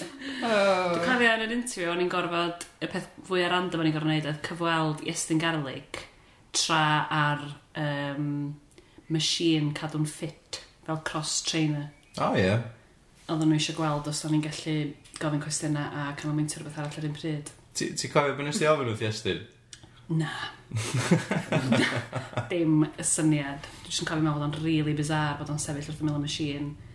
Oh. 0.02 0.94
Dwi'n 0.94 1.04
cofio 1.04 1.32
yn 1.34 1.44
yr 1.44 1.52
interview, 1.56 1.88
o'n 1.92 2.02
i'n 2.04 2.10
gorfod, 2.12 2.64
y 2.84 2.88
peth 2.90 3.08
fwy 3.26 3.42
ar 3.44 3.54
random 3.54 3.82
o'n 3.82 3.90
i'n 3.90 3.94
gorfod 3.96 4.10
wneud 4.10 4.28
oedd 4.30 4.40
cyfweld 4.46 5.04
Iestyn 5.08 5.42
Garlic 5.42 6.02
tra 6.54 6.82
ar 7.12 7.44
um, 7.78 8.30
machine 9.12 9.74
cadw'n 9.76 10.06
fit, 10.08 10.62
fel 10.86 11.00
cross-trainer. 11.08 11.88
O, 12.18 12.30
oh, 12.30 12.38
ie. 12.38 12.46
Yeah. 12.46 12.66
Oedden 13.28 13.50
nhw 13.52 13.58
eisiau 13.60 13.76
gweld 13.76 14.08
os 14.08 14.24
o'n 14.24 14.38
i'n 14.38 14.44
gallu 14.46 14.76
gofyn 15.20 15.42
cwestiynau 15.44 16.00
a 16.00 16.08
canolbwyntio 16.16 16.62
rhywbeth 16.62 16.80
arall 16.80 17.00
ar 17.02 17.08
un 17.10 17.16
pryd. 17.18 17.52
Ti'n 17.76 18.12
cofio 18.12 18.34
bod 18.38 18.48
nes 18.48 18.60
ti 18.60 18.68
ofyn 18.70 18.88
wrth 18.88 19.04
Iestyn? 19.04 19.42
Na. 20.16 20.32
Dim 22.50 22.86
y 22.88 23.04
syniad. 23.04 23.68
Dwi'n 23.84 24.08
cofio 24.08 24.22
meddwl 24.24 24.38
bod 24.38 24.46
o'n 24.48 24.60
really 24.64 24.96
bizar 24.96 25.36
bod 25.40 25.52
o'n 25.52 25.60
sefyll 25.60 25.90
wrth 25.92 26.04
ymwyl 26.04 26.20
y 26.22 26.24
machine 26.24 26.87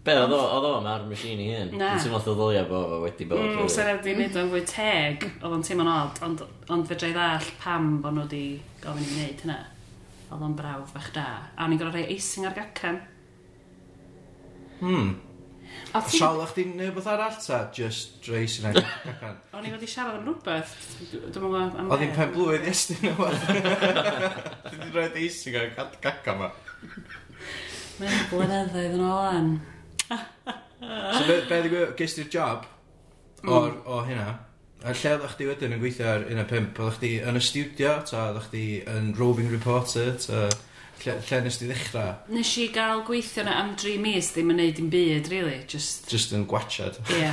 Be, 0.00 0.14
oedd 0.16 0.32
o, 0.32 0.38
oedd 0.40 0.64
o, 0.64 0.76
mae'r 0.80 1.02
machine 1.10 1.44
i 1.44 1.46
hyn? 1.52 1.72
Na. 1.76 1.90
Dwi'n 1.92 2.06
teimlo 2.06 2.16
oedd 2.22 2.28
o 2.32 2.34
ddoliau 2.38 2.68
bo 2.70 2.78
fo 2.88 2.98
wedi 3.02 3.26
bod. 3.28 3.42
Mm, 3.42 3.56
really. 3.58 3.72
Sa'n 3.74 3.88
wedi 3.98 4.14
wneud 4.16 4.36
o'n 4.40 4.52
fwy 4.54 4.60
teg, 4.68 5.24
oedd 5.42 5.56
o'n 5.58 5.64
teimlo'n 5.66 5.90
od, 5.92 6.20
ond, 6.24 6.44
ond 6.72 6.86
fe 6.88 6.96
drei 7.02 7.10
ddall 7.12 7.48
pam 7.60 7.90
bod 8.00 8.14
nhw 8.16 8.22
wedi 8.24 8.44
gofyn 8.80 9.02
i 9.04 9.08
wneud 9.10 9.42
hynna. 9.44 9.56
Oedd 10.30 10.44
o'n 10.46 10.54
brawf 10.56 10.94
bach 10.96 11.10
da. 11.12 11.26
A 11.52 11.66
o'n 11.66 11.74
i'n 11.74 11.82
gorau 11.82 11.92
rhoi 11.92 12.06
eising 12.14 12.48
ar 12.48 12.56
gacan. 12.56 12.96
Hmm. 14.78 15.10
A 15.92 16.00
ti... 16.06 16.16
Siol, 16.16 16.40
o'ch 16.46 16.54
ti'n 16.56 16.72
neud 16.78 16.94
beth 16.96 17.10
arall 17.12 17.36
ta? 17.36 17.58
Just 17.76 18.24
racing 18.32 18.70
ar 18.70 18.78
gacan? 18.78 19.36
O'n 19.58 19.66
i 19.68 19.72
wedi 19.74 19.90
siarad 19.90 20.16
am 20.16 20.30
rhywbeth. 20.30 20.72
Dwi'n 21.10 21.44
meddwl 21.44 21.58
am... 21.82 21.90
Oedd 21.90 22.06
hi'n 22.06 22.14
pen 22.16 22.32
blwydd 22.38 22.64
estyn 22.72 23.10
o 23.10 23.18
fath. 23.18 23.44
Dwi'n 24.70 24.94
rhoi 24.96 25.04
eising 25.26 25.60
ar 25.60 25.92
gacan 26.00 26.40
ma. 26.40 26.48
Mae'n 28.00 28.24
blynyddoedd 28.32 28.96
yn 28.96 29.04
ôl 29.04 29.28
an 29.28 29.52
so 30.10 31.26
be, 31.26 31.40
be 31.48 31.64
ddigwyd, 31.64 31.96
ges 31.98 32.16
ti'r 32.18 32.30
job 32.32 32.68
o'r, 33.44 33.72
mm. 33.72 33.82
o 33.86 34.00
hynna? 34.06 34.30
A 34.80 34.94
lle 34.96 35.12
oeddech 35.12 35.34
chdi 35.36 35.46
wedyn 35.50 35.76
yn 35.76 35.80
gweithio 35.82 36.06
ar 36.08 36.22
un 36.32 36.40
o 36.40 36.46
pimp? 36.48 36.78
Oeddech 36.80 36.98
chdi 37.00 37.12
yn 37.28 37.36
y 37.36 37.44
studio, 37.44 37.94
ta 38.08 38.30
oeddech 38.30 38.46
chdi 38.48 38.64
yn 38.88 39.10
roving 39.18 39.50
reporter, 39.52 40.14
ta 40.24 40.46
lle, 41.04 41.16
lle 41.28 41.40
nes 41.44 41.58
ti 41.60 41.68
ddechrau? 41.68 42.14
Nes 42.32 42.52
i 42.62 42.66
gael 42.72 43.02
gweithio 43.04 43.44
na 43.44 43.58
am 43.60 43.74
dri 43.80 43.98
mis 44.00 44.30
ddim 44.32 44.54
yn 44.54 44.60
neud 44.62 44.78
dim 44.78 44.88
byd, 44.92 45.28
really. 45.32 45.58
Just, 45.68 46.08
just 46.08 46.32
yn 46.36 46.46
gwachad. 46.48 46.96
Ie. 47.12 47.28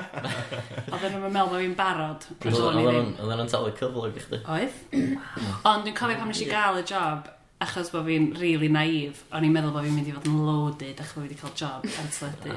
Oedden 0.94 1.18
nhw'n 1.18 1.34
meddwl 1.34 1.56
bod 1.56 1.58
fi'n 1.64 1.76
barod. 1.78 2.30
Oedden 2.38 3.12
nhw'n 3.18 3.50
talu 3.50 3.74
cyflwg 3.80 4.14
i 4.14 4.24
chdi. 4.28 4.42
Oedd. 4.46 4.80
Ond 5.72 5.86
dwi'n 5.86 5.98
cofio 5.98 6.22
pam 6.22 6.30
nes 6.30 6.44
i 6.46 6.48
gael 6.50 6.78
y 6.84 6.86
job, 6.86 7.30
achos 7.60 7.90
bod 7.92 8.06
fi'n 8.08 8.30
really 8.40 8.70
naif, 8.72 9.20
o'n 9.36 9.44
i'n 9.44 9.52
meddwl 9.52 9.74
bod 9.74 9.84
fi'n 9.84 9.96
mynd 9.98 10.08
i 10.08 10.14
fod 10.16 10.28
yn 10.30 10.40
loaded 10.46 11.02
achos 11.02 11.18
bod 11.18 11.26
fi 11.26 11.28
wedi 11.28 11.38
cael 11.42 11.56
job 11.60 11.84
ar 11.90 12.08
y 12.08 12.12
teledu. 12.16 12.56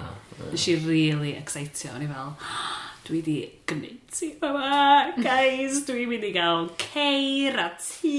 Nes 0.53 0.67
i 0.71 0.75
really 0.85 1.33
excitio, 1.35 1.91
o'n 1.97 2.05
i 2.05 2.07
fel, 2.07 2.31
ah, 2.47 2.77
dwi 3.03 3.19
wedi 3.19 3.35
gwneud 3.67 4.15
ti 4.15 4.29
yma, 4.47 4.79
guys, 5.17 5.81
dwi'n 5.89 6.07
mynd 6.13 6.27
i 6.29 6.31
gael 6.37 6.69
ceir 6.85 7.59
a 7.59 7.67
tŷ. 7.83 8.13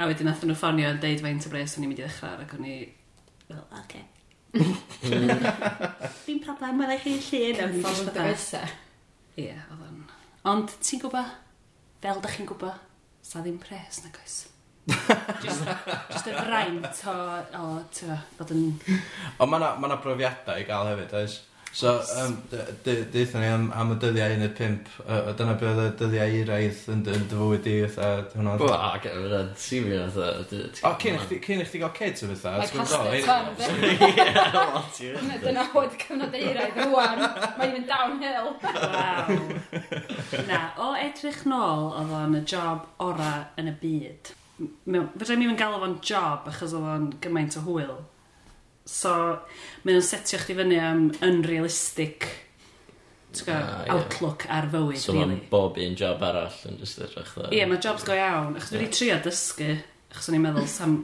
A 0.00 0.08
wedyn 0.08 0.30
nath 0.30 0.44
nhw 0.48 0.56
ffonio 0.56 0.94
yn 0.94 1.02
deud 1.04 1.24
faint 1.24 1.48
o 1.48 1.52
bres 1.52 1.76
o'n 1.76 1.84
i'n 1.84 1.92
mynd 1.92 2.00
i 2.00 2.06
ddechrau, 2.06 2.32
ar 2.32 2.46
ac 2.46 2.56
o'n 2.56 2.68
i 2.72 2.78
fel, 3.44 3.62
oce. 3.82 4.04
Fi'n 6.24 6.40
problem, 6.40 6.80
mae'n 6.80 6.96
eich 6.96 7.04
chi'n 7.04 7.20
llun. 7.20 7.80
Cynffordd 7.84 8.12
dy 8.16 8.64
Ie, 9.44 9.52
oedd 9.52 9.84
o'n... 9.84 10.04
Ond 10.48 10.76
ti'n 10.80 11.04
gwybod, 11.04 11.32
fel 12.00 12.20
dych 12.24 12.38
chi'n 12.38 12.48
gwybod, 12.48 12.84
sa 13.20 13.44
ddim 13.44 13.60
pres 13.60 14.00
na 14.04 14.14
goes 14.14 14.46
just, 14.86 15.64
just 16.12 16.26
y 16.30 16.36
fraint 16.38 17.02
o, 17.10 17.16
o, 17.58 17.66
tyfa, 17.94 18.20
bod 18.38 18.54
yn... 18.54 18.64
Ond 19.40 19.50
mae 19.52 19.60
yna 19.60 19.74
ma' 19.82 19.90
na 19.94 20.00
brofiadau 20.02 20.62
i 20.62 20.66
gael 20.68 20.92
hefyd, 20.94 21.14
oes? 21.24 21.42
So, 21.76 21.90
um, 22.16 22.38
deitha 22.86 23.40
ni 23.42 23.48
am, 23.52 23.66
am 23.76 23.90
y 23.92 23.96
dyddiau 24.00 24.32
un 24.32 24.44
y 24.46 24.48
pimp, 24.56 24.86
uh, 25.04 25.26
dyna 25.36 25.52
beth 25.60 25.74
oedd 25.76 25.90
y 25.90 25.96
dyddiau 25.98 26.36
euraidd 26.38 26.78
yn, 26.94 27.02
dy- 27.04 27.12
yn 27.18 27.26
dy 27.28 27.36
fywyd 27.36 27.66
i, 27.68 27.74
fatha, 27.92 28.30
hwnna. 28.38 28.54
Wel, 28.62 28.72
ac 28.86 29.08
efo 29.10 29.24
fyna, 29.26 29.40
sifio 29.60 30.06
fatha... 30.14 30.62
O, 30.88 30.92
cyn 31.02 31.18
i 31.18 31.20
chdi- 31.26 31.40
cyn 31.44 31.60
i 31.60 31.66
chdi 31.68 31.82
gael 31.82 31.92
kids 31.98 32.24
o 32.24 32.30
fatha, 32.30 32.54
Mae 32.62 32.70
ti'n 32.70 32.88
gwybod, 32.88 33.10
ei- 33.10 33.26
Castan 33.26 33.52
Tom, 33.60 33.84
Ie, 34.06 34.24
lot 34.54 35.42
dyna 35.44 35.66
oedd 35.82 35.98
cyfnod 36.06 36.38
eiraidd 36.40 36.80
rwan, 36.86 37.22
mae'n 37.58 37.76
mynd 37.76 37.92
downhill. 37.92 38.50
Waw. 38.64 39.36
Na, 40.48 40.62
o 40.80 40.94
edrych 41.04 41.42
nôl 41.50 41.90
oedd 41.92 42.16
o'n 42.22 42.40
y 42.40 42.44
job 42.54 42.88
ora 43.04 43.34
yn 43.60 43.68
y 43.74 43.76
byd 43.84 44.32
mewn, 44.58 45.10
fydda 45.16 45.38
mi 45.38 45.50
yn 45.50 45.58
galw 45.60 45.80
fo'n 45.82 45.98
job 46.04 46.48
achos 46.50 46.74
oedd 46.76 46.90
o'n 46.94 47.08
gymaint 47.24 47.58
o 47.60 47.64
hwyl. 47.66 47.96
So, 48.86 49.12
mae'n 49.84 50.04
setio 50.04 50.38
chdi 50.42 50.54
fyny 50.60 50.76
am 50.80 51.08
unrealistic 51.26 52.28
go, 53.44 53.52
ah, 53.52 53.84
yeah. 53.84 53.94
outlook 53.94 54.46
ar 54.48 54.68
fywyd, 54.72 54.96
so 54.96 55.12
really. 55.12 55.36
So, 55.36 55.50
bob 55.50 55.78
un 55.82 55.96
job 55.98 56.22
arall 56.24 56.56
yn 56.70 56.80
just 56.80 57.00
edrych 57.02 57.32
dda. 57.34 57.50
Ie, 57.50 57.60
yeah, 57.60 57.70
mae 57.70 57.82
jobs 57.82 58.06
go 58.06 58.16
iawn. 58.16 58.56
Achos 58.56 58.72
yeah. 58.72 58.80
dwi 58.80 58.86
wedi 58.86 58.98
trio 58.98 59.20
dysgu, 59.26 59.70
achos 60.12 60.28
o'n 60.30 60.38
i'n 60.38 60.44
meddwl 60.46 60.68
sam 60.70 60.96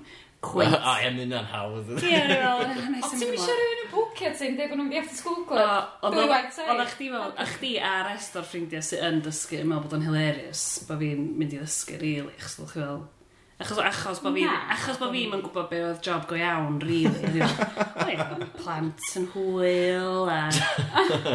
cwet. 0.42 0.76
A 0.78 0.96
am 1.08 1.20
yn 1.22 1.34
hawdd. 1.52 1.94
Ie, 1.98 2.20
o'n 2.48 2.72
i'n 2.72 2.78
meddwl. 2.82 3.00
O, 3.02 3.10
ti'n 3.12 3.24
eisiau 3.28 3.58
rhywun 3.58 3.82
yn 3.84 3.90
bwcio 3.92 4.34
ti'n 4.38 4.58
dweud 4.58 4.72
bod 4.72 4.80
nhw'n 4.80 4.92
fi 4.92 5.00
after 5.02 5.18
school 5.18 5.40
club? 5.48 5.96
Oedd 6.08 6.84
chdi 6.94 7.10
fel, 7.14 7.34
a 7.34 7.48
chdi 7.54 7.72
a 7.78 7.96
rest 8.08 8.38
o'r 8.40 8.46
ffrindiau 8.48 8.86
sy'n 8.86 9.24
dysgu, 9.26 9.60
yn 9.62 9.72
meddwl 9.72 9.88
bod 9.88 9.98
o'n 9.98 10.06
hilarious, 10.08 10.66
bod 10.88 11.02
fi'n 11.02 11.26
mynd 11.40 11.58
i 11.58 11.60
ddysgu, 11.60 11.98
really, 12.02 12.36
achos 12.38 12.60
oedd 12.62 12.72
chi 12.72 12.80
fel, 12.80 13.02
Achos, 13.62 13.78
achos 13.78 14.18
bod 14.24 14.34
fi, 14.34 14.42
achos 14.74 14.98
bod 14.98 15.12
fi'n 15.14 15.36
yn 15.36 15.42
gwybod 15.44 15.68
be 15.70 15.78
oedd 15.86 16.00
job 16.02 16.24
go 16.26 16.34
iawn, 16.34 16.80
rili. 16.82 17.44
E 18.10 18.16
plant 18.58 19.04
yn 19.20 19.28
hwyl, 19.36 20.26
a... 20.26 20.40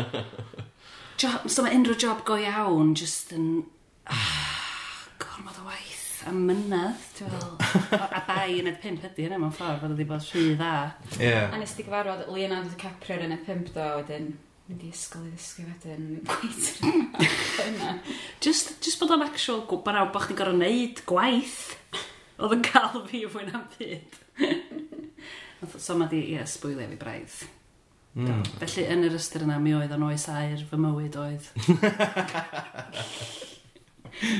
job, 1.21 1.47
so 1.47 1.63
mae 1.63 1.77
unrhyw 1.77 1.95
job 2.03 2.25
go 2.27 2.35
iawn, 2.41 2.91
just 2.99 3.31
yn... 3.37 3.63
Ah, 4.11 5.07
gormod 5.23 5.61
o 5.63 5.69
waith 5.69 6.25
a 6.27 6.33
mynydd, 6.35 7.05
ti'n 7.15 7.31
fel, 7.31 7.55
a 8.17 8.21
bai 8.27 8.57
yn 8.57 8.67
y 8.73 8.75
pimp 8.81 9.07
ydy 9.07 9.29
yna, 9.29 9.39
mewn 9.39 9.55
ffordd, 9.55 9.79
fod 9.85 9.95
wedi 9.95 10.09
bod 10.09 10.27
rhy 10.27 10.43
dda. 10.57 10.73
Yeah. 11.21 11.47
A 11.53 11.61
nes 11.61 11.77
ti 11.77 11.87
gyfarfod 11.87 12.27
Leonardo 12.33 12.73
DiCaprio 12.73 13.21
yn 13.23 13.35
y 13.37 13.39
pimp 13.47 13.71
do, 13.75 13.87
wedyn, 14.01 14.33
mynd 14.67 14.83
i 14.83 14.91
ysgol 14.91 15.23
i 15.23 15.31
ddysgu 15.31 15.63
wedyn, 15.69 16.07
gweithio 16.27 16.91
yna. 17.69 17.93
just, 18.43 18.75
just 18.83 18.99
bod 18.99 19.15
o'n 19.15 19.23
actual, 19.23 19.63
bod 19.71 20.23
chdi'n 20.25 20.39
gorau 20.41 20.57
wneud 20.57 21.03
gwaith 21.07 21.61
oedd 22.37 22.57
yn 22.57 22.65
cael 22.65 23.03
fi 23.09 23.23
fwy 23.29 23.47
na'n 23.49 23.67
byd. 23.77 24.17
so 25.75 25.97
mae 25.97 26.09
di, 26.11 26.23
ie, 26.23 26.37
yes, 26.37 26.57
sbwylio 26.57 26.87
fi 26.91 26.99
braidd. 27.01 27.37
Mm. 28.17 28.41
Felly 28.63 28.87
yn 28.89 29.05
yr 29.05 29.15
ystyr 29.17 29.43
yna 29.45 29.59
mi 29.61 29.75
oedd 29.77 29.93
o'n 29.93 30.07
oes 30.07 30.25
air 30.33 30.63
fy 30.69 30.79
mywyd 30.81 31.17
oedd. 31.21 31.49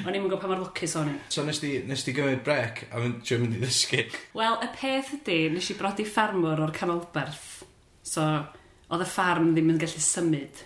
o'n 0.07 0.15
i'n 0.15 0.23
gwybod 0.23 0.41
pa 0.41 0.49
mor 0.49 0.63
lwcus 0.63 0.95
o'n 0.97 1.11
i. 1.11 1.17
So 1.33 1.45
nes 1.45 1.61
di, 1.61 1.75
nes 1.85 2.05
di 2.05 2.15
gymryd 2.17 2.41
brec 2.45 2.87
a 2.89 3.01
mynd, 3.01 3.19
ti'n 3.25 3.43
mynd 3.43 3.59
i 3.59 3.61
ddysgu? 3.61 4.05
Wel, 4.37 4.57
y 4.65 4.71
peth 4.77 5.13
ydy, 5.19 5.39
nes 5.53 5.69
i 5.69 5.77
brodi 5.77 6.07
ffarmwr 6.09 6.63
o'r 6.65 6.73
canolbarth. 6.73 7.45
So, 8.07 8.25
oedd 8.89 9.05
y 9.05 9.09
ffarm 9.11 9.53
ddim 9.53 9.73
yn 9.75 9.81
gallu 9.83 10.01
symud. 10.01 10.63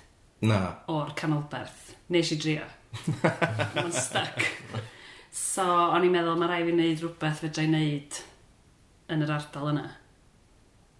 Na. 0.47 0.61
O'r 0.91 1.11
canolbarth. 1.19 1.91
Nes 2.15 2.31
i 2.31 2.39
drio. 2.39 2.67
Mae'n 3.75 3.93
stuck. 3.95 4.47
So, 5.31 5.63
o'n 5.63 6.03
i'n 6.03 6.11
meddwl, 6.11 6.35
mae 6.39 6.49
rai 6.51 6.61
fi 6.67 6.73
wneud 6.75 7.01
rhywbeth 7.01 7.41
fedra 7.45 7.63
i 7.63 7.69
wneud 7.69 8.17
yn 9.11 9.23
yr 9.23 9.33
ardal 9.37 9.69
yna. 9.71 9.87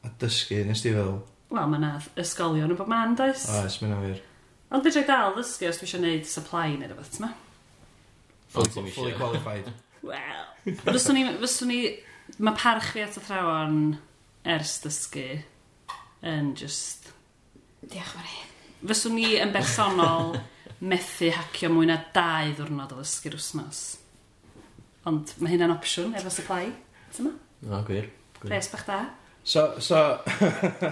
A 0.07 0.11
dysgu, 0.21 0.61
nes 0.65 0.83
ti 0.83 0.93
fel? 0.95 1.17
Wel, 1.51 1.67
mae 1.67 1.81
yna 1.81 1.91
ysgolion 2.23 2.71
yn 2.71 2.79
bod 2.79 2.91
man, 2.91 3.15
does? 3.19 3.43
Oes, 3.59 3.81
mae'n 3.83 3.95
awyr. 3.97 4.21
Ond 4.71 4.87
fedra 4.87 5.03
i 5.03 5.07
dal 5.09 5.35
ddysgu 5.35 5.67
os 5.67 5.81
dwi 5.81 5.89
eisiau 5.89 5.99
wneud 5.99 6.29
supply 6.31 6.77
neu 6.77 6.87
rhywbeth, 6.87 7.11
ti'n 7.17 7.25
ma? 7.25 7.31
Fully, 8.55 8.93
fully 8.95 9.11
qualified. 9.19 9.67
Wel, 10.11 10.47
fyswn 10.87 11.19
ni, 11.19 11.25
fyswn 11.43 11.71
ni, 11.71 11.81
mae 12.39 12.55
parch 12.57 12.93
fi 12.95 13.03
at 13.03 13.19
y 13.19 13.25
thrawon 13.27 13.81
ers 14.47 14.77
dysgu 14.85 15.27
yn 16.31 16.53
just... 16.59 17.11
Diolch 17.83 18.15
yn 18.15 18.23
fawr. 18.23 18.37
Fyswn 18.87 19.19
ni 19.19 19.33
yn 19.43 19.51
bersonol 19.51 20.37
methu 20.81 21.29
hacio 21.35 21.69
mwy 21.69 21.91
na 21.91 21.99
dau 22.15 22.55
ddwrnod 22.55 22.95
o 22.95 23.01
ddysgu'r 23.01 23.37
wsnos. 23.37 23.81
Ond 25.09 25.33
mae 25.41 25.55
hynna'n 25.55 25.73
opsiwn 25.73 26.13
efo 26.17 26.29
supply. 26.33 26.69
Tyma? 27.15 27.33
O, 27.65 27.81
gwir. 27.87 28.09
gwir. 28.37 28.49
Pres 28.51 28.69
bach 28.73 28.85
da. 28.85 28.99
So, 29.43 29.79
so... 29.81 29.97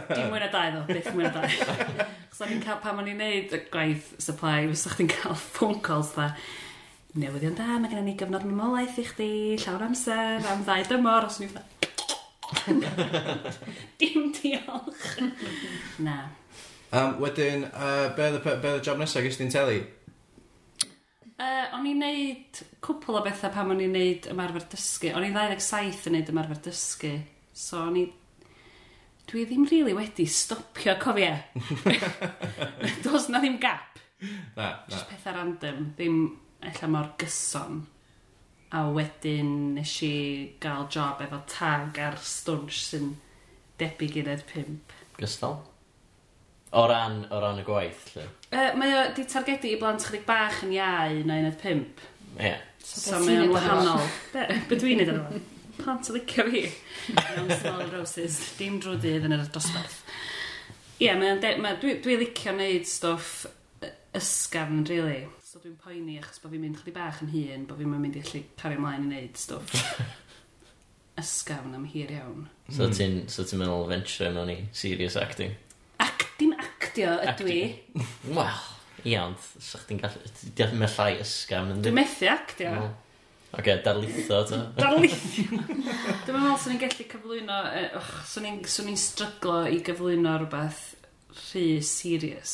Dim 0.09 0.31
mwy 0.31 0.39
na 0.41 0.47
dau 0.49 0.71
ddo, 0.73 0.81
byth 0.89 1.11
mwy 1.13 1.27
na 1.27 1.33
dau. 1.35 1.45
Chos 2.31 2.41
o'n 2.45 2.55
i'n 2.55 2.63
cael, 2.63 2.79
pan 2.81 2.97
o'n 2.97 3.11
i'n 3.11 3.19
neud 3.21 3.53
y 3.53 3.59
gwaith 3.69 4.15
supply, 4.21 4.63
fysa 4.71 4.95
chdi'n 4.95 5.11
cael 5.13 5.37
phone 5.37 5.81
calls 5.85 6.15
dda. 6.15 6.31
Newyddion 7.19 7.57
da, 7.57 7.77
mae 7.77 7.89
gennym 7.91 8.09
ni 8.09 8.15
gyfnod 8.17 8.45
mamolaeth 8.45 8.97
i 9.01 9.05
chdi, 9.05 9.29
llawr 9.61 9.85
amser, 9.87 10.41
am 10.49 10.65
ddau 10.65 10.85
dymor, 10.89 11.29
os 11.29 11.39
ni'n 11.41 11.53
Dim 14.01 14.31
diolch. 14.33 15.05
na. 16.01 16.17
Um, 16.89 17.19
wedyn, 17.21 17.67
uh, 17.69 18.09
be 18.17 18.31
oedd 18.31 18.65
y 18.65 18.75
job 18.85 18.97
nesaf 18.97 19.21
gysdi'n 19.25 19.51
teli? 19.53 19.83
Uh, 21.39 21.69
o'n 21.77 21.85
i'n 21.87 22.01
neud 22.03 22.57
cwpl 22.83 23.15
o 23.15 23.19
bethau 23.23 23.51
pam 23.53 23.69
o'n 23.71 23.83
i'n 23.85 23.93
neud 23.95 24.25
ymarfer 24.27 24.65
dysgu. 24.73 25.13
O'n 25.15 25.23
i'n 25.23 25.37
27 25.37 26.09
yn 26.09 26.17
neud 26.17 26.31
ymarfer 26.33 26.59
dysgu. 26.65 27.13
So 27.55 27.79
o'n 27.85 27.99
i... 28.01 28.03
Dwi 29.29 29.45
ddim 29.45 29.63
rili 29.69 29.85
really 29.85 29.95
wedi 29.95 30.25
stopio, 30.27 30.97
cofio. 30.99 31.37
Does 33.05 33.29
na 33.31 33.39
ddim 33.39 33.55
gap. 33.61 34.01
Na, 34.57 34.65
na. 34.65 34.73
Just 34.89 35.07
pethau 35.07 35.37
random. 35.37 35.93
Ddim 35.95 36.19
ella 36.65 36.91
mor 36.91 37.13
gyson. 37.21 37.85
A 38.75 38.83
wedyn 38.91 39.53
nes 39.77 39.93
i 40.05 40.13
gael 40.61 40.89
job 40.91 41.23
efo 41.23 41.39
tag 41.49 42.01
ar 42.03 42.19
stwnsh 42.19 42.81
sy'n 42.89 43.13
debyg 43.79 44.19
i 44.19 44.25
ned 44.27 44.43
pimp. 44.49 44.91
Gystal? 45.21 45.55
O 46.75 46.83
ran, 46.89 47.23
o 47.31 47.39
ran 47.41 47.63
y 47.63 47.65
gwaith, 47.65 48.09
lle? 48.17 48.27
Uh, 48.49 48.71
mae 48.81 48.95
o 48.97 49.03
di 49.13 49.27
targedu 49.29 49.69
i 49.69 49.77
blant 49.77 50.01
chydig 50.07 50.25
bach 50.25 50.63
yn 50.65 50.73
iau 50.73 51.21
na 51.29 51.37
uned 51.43 51.59
pimp. 51.61 52.01
Ie. 52.39 52.49
Yeah. 52.49 52.65
So, 52.81 53.01
so 53.03 53.19
mae 53.21 53.43
o'n 53.43 53.53
wahanol. 53.53 54.07
Be, 54.33 54.47
be 54.69 54.79
dwi'n 54.81 55.03
neud 55.03 55.13
yna? 55.13 55.41
Plant 55.77 56.09
o 56.09 56.15
licio 56.15 56.47
fi. 56.49 56.63
Young 57.35 57.51
small 57.59 57.85
roses. 57.93 58.39
Dim 58.57 58.79
drwy 58.81 58.97
dydd 59.03 59.27
yn 59.29 59.37
yr 59.37 59.45
dosbarth. 59.53 60.01
Ie, 60.97 61.05
yeah, 61.05 61.19
mae 61.19 61.77
dwi, 61.79 61.99
dwi 62.03 62.17
licio 62.23 62.55
neud 62.57 62.89
stwff 62.89 63.45
ysgafn, 64.17 64.81
really. 64.89 65.27
So 65.45 65.61
dwi'n 65.61 65.77
poeni 65.81 66.17
achos 66.19 66.41
bod 66.41 66.55
fi'n 66.55 66.65
mynd 66.65 66.81
chydig 66.81 66.97
bach 66.97 67.21
yn 67.23 67.31
hun, 67.35 67.69
bod 67.69 67.79
fi'n 67.81 67.93
mynd 67.93 68.17
i 68.17 68.25
allu 68.25 68.43
cario 68.59 68.81
ymlaen 68.81 69.05
i 69.05 69.13
neud 69.13 69.37
stwff 69.39 69.77
ysgafn 71.21 71.77
am 71.77 71.85
hir 71.93 72.11
iawn. 72.17 72.47
So 72.69 72.87
mm. 72.87 72.97
ti'n 72.97 73.17
so 73.29 73.45
ti 73.45 73.61
meddwl 73.61 73.87
venture 73.89 74.33
mewn 74.33 74.53
i 74.53 74.59
serious 74.73 75.17
acting? 75.19 75.55
actio 76.89 77.13
ydw 77.33 77.51
i. 77.53 77.59
Wel, 78.35 78.63
iawn, 79.13 79.35
sa 79.63 79.79
chdi'n 79.83 80.01
gallu... 80.01 80.33
Diolch 80.57 80.73
yn 80.75 80.83
llai 80.97 81.11
ysgam 81.23 81.69
yn 81.75 81.85
Dwi'n 81.85 81.95
methu 82.01 82.27
actio. 82.33 82.73
Wel, 82.75 82.89
Oce, 83.49 83.73
darlitho 83.81 84.39
to. 84.45 84.57
Darlitho! 84.77 85.61
Dwi'n 86.25 86.35
meddwl 86.35 86.59
swn 86.61 86.75
i'n 86.75 86.81
gallu 86.83 87.05
cyflwyno... 87.13 87.55
eh, 87.79 87.87
Och, 87.97 88.09
swn 88.29 88.45
i'n 88.45 88.59
swn 88.69 88.91
i'n 88.91 88.99
stryglo 89.01 89.63
i 89.73 89.79
gyflwyno 89.87 90.35
rhywbeth 90.43 90.83
rhy 91.47 91.63
serious. 91.85 92.53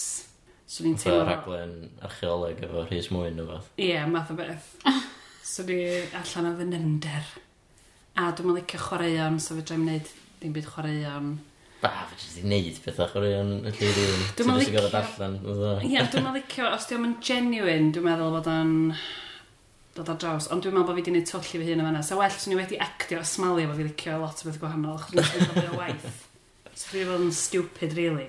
Swn 0.71 0.93
i'n 0.93 0.95
Fatha 0.95 1.09
teimlo... 1.17 1.25
rhaglen 1.27 1.73
archeoleg 2.07 2.61
efo 2.67 2.85
Rhys 2.87 3.09
Mwyn 3.11 3.41
o 3.43 3.47
fath. 3.49 3.67
Ie, 3.83 3.97
math 4.13 4.31
o 4.31 4.37
beth. 4.39 4.69
Swn 5.51 5.73
i 5.75 5.81
allan 6.21 6.47
o 6.53 6.53
fynynder. 6.61 7.27
A 8.15 8.29
dwi'n 8.31 8.47
meddwl 8.47 8.61
licio 8.61 8.79
chwaraeon, 8.85 9.41
so 9.43 9.57
fe 9.59 9.65
dreim 9.67 9.83
wneud 9.89 10.07
dim 10.39 10.55
byd 10.55 10.69
chwaraeon 10.71 11.33
ah, 11.87 12.05
fe 12.11 12.17
jyst 12.21 12.39
i 12.41 12.45
neud 12.51 12.79
pethau 12.85 13.07
chwaraeon 13.11 13.51
y 13.69 13.71
lliri 13.75 14.05
yn 14.13 14.23
Dwi'm 14.39 14.51
yn 14.53 14.59
licio- 14.61 14.81
darllen. 14.93 15.37
fatha. 15.43 15.73
Ie, 15.85 16.01
dwi'n 16.11 16.25
meddwl 16.25 16.39
licio, 16.39 16.69
os 16.75 16.87
diolch 16.89 17.07
yn 17.09 17.15
genuine, 17.29 17.91
dwi'n 17.95 18.05
meddwl 18.09 18.33
bod 18.35 18.49
o'n 18.51 18.73
dod 19.95 20.09
ar 20.11 20.17
draws, 20.19 20.49
ond 20.51 20.63
dwi'n 20.65 20.75
meddwl 20.75 20.87
bod 20.89 20.95
fi 20.97 21.01
wedi 21.01 21.11
gwneud 21.13 21.29
twll 21.29 21.45
i 21.45 21.59
fy 21.61 21.67
hun 21.71 21.83
yma. 21.85 22.01
So 22.03 22.17
well, 22.19 22.33
swn 22.35 22.55
i 22.55 22.59
wedi 22.59 22.79
actio 22.83 23.21
a 23.21 23.27
smalu 23.27 23.67
bod 23.69 23.77
fi 23.79 23.85
licio 23.89 24.17
lot 24.21 24.41
o 24.43 24.49
beth 24.49 24.59
gwahanol, 24.63 24.97
Chos 25.05 25.13
dwi'n 25.31 25.45
meddwl 25.45 25.61
bod 25.61 25.69
o'n 25.69 25.79
waith. 25.83 26.25
So 26.75 26.89
fi 26.89 26.97
wedi 26.99 27.09
bod 27.13 27.23
yn 27.29 27.31
stupid, 27.37 27.95
really. 27.99 28.27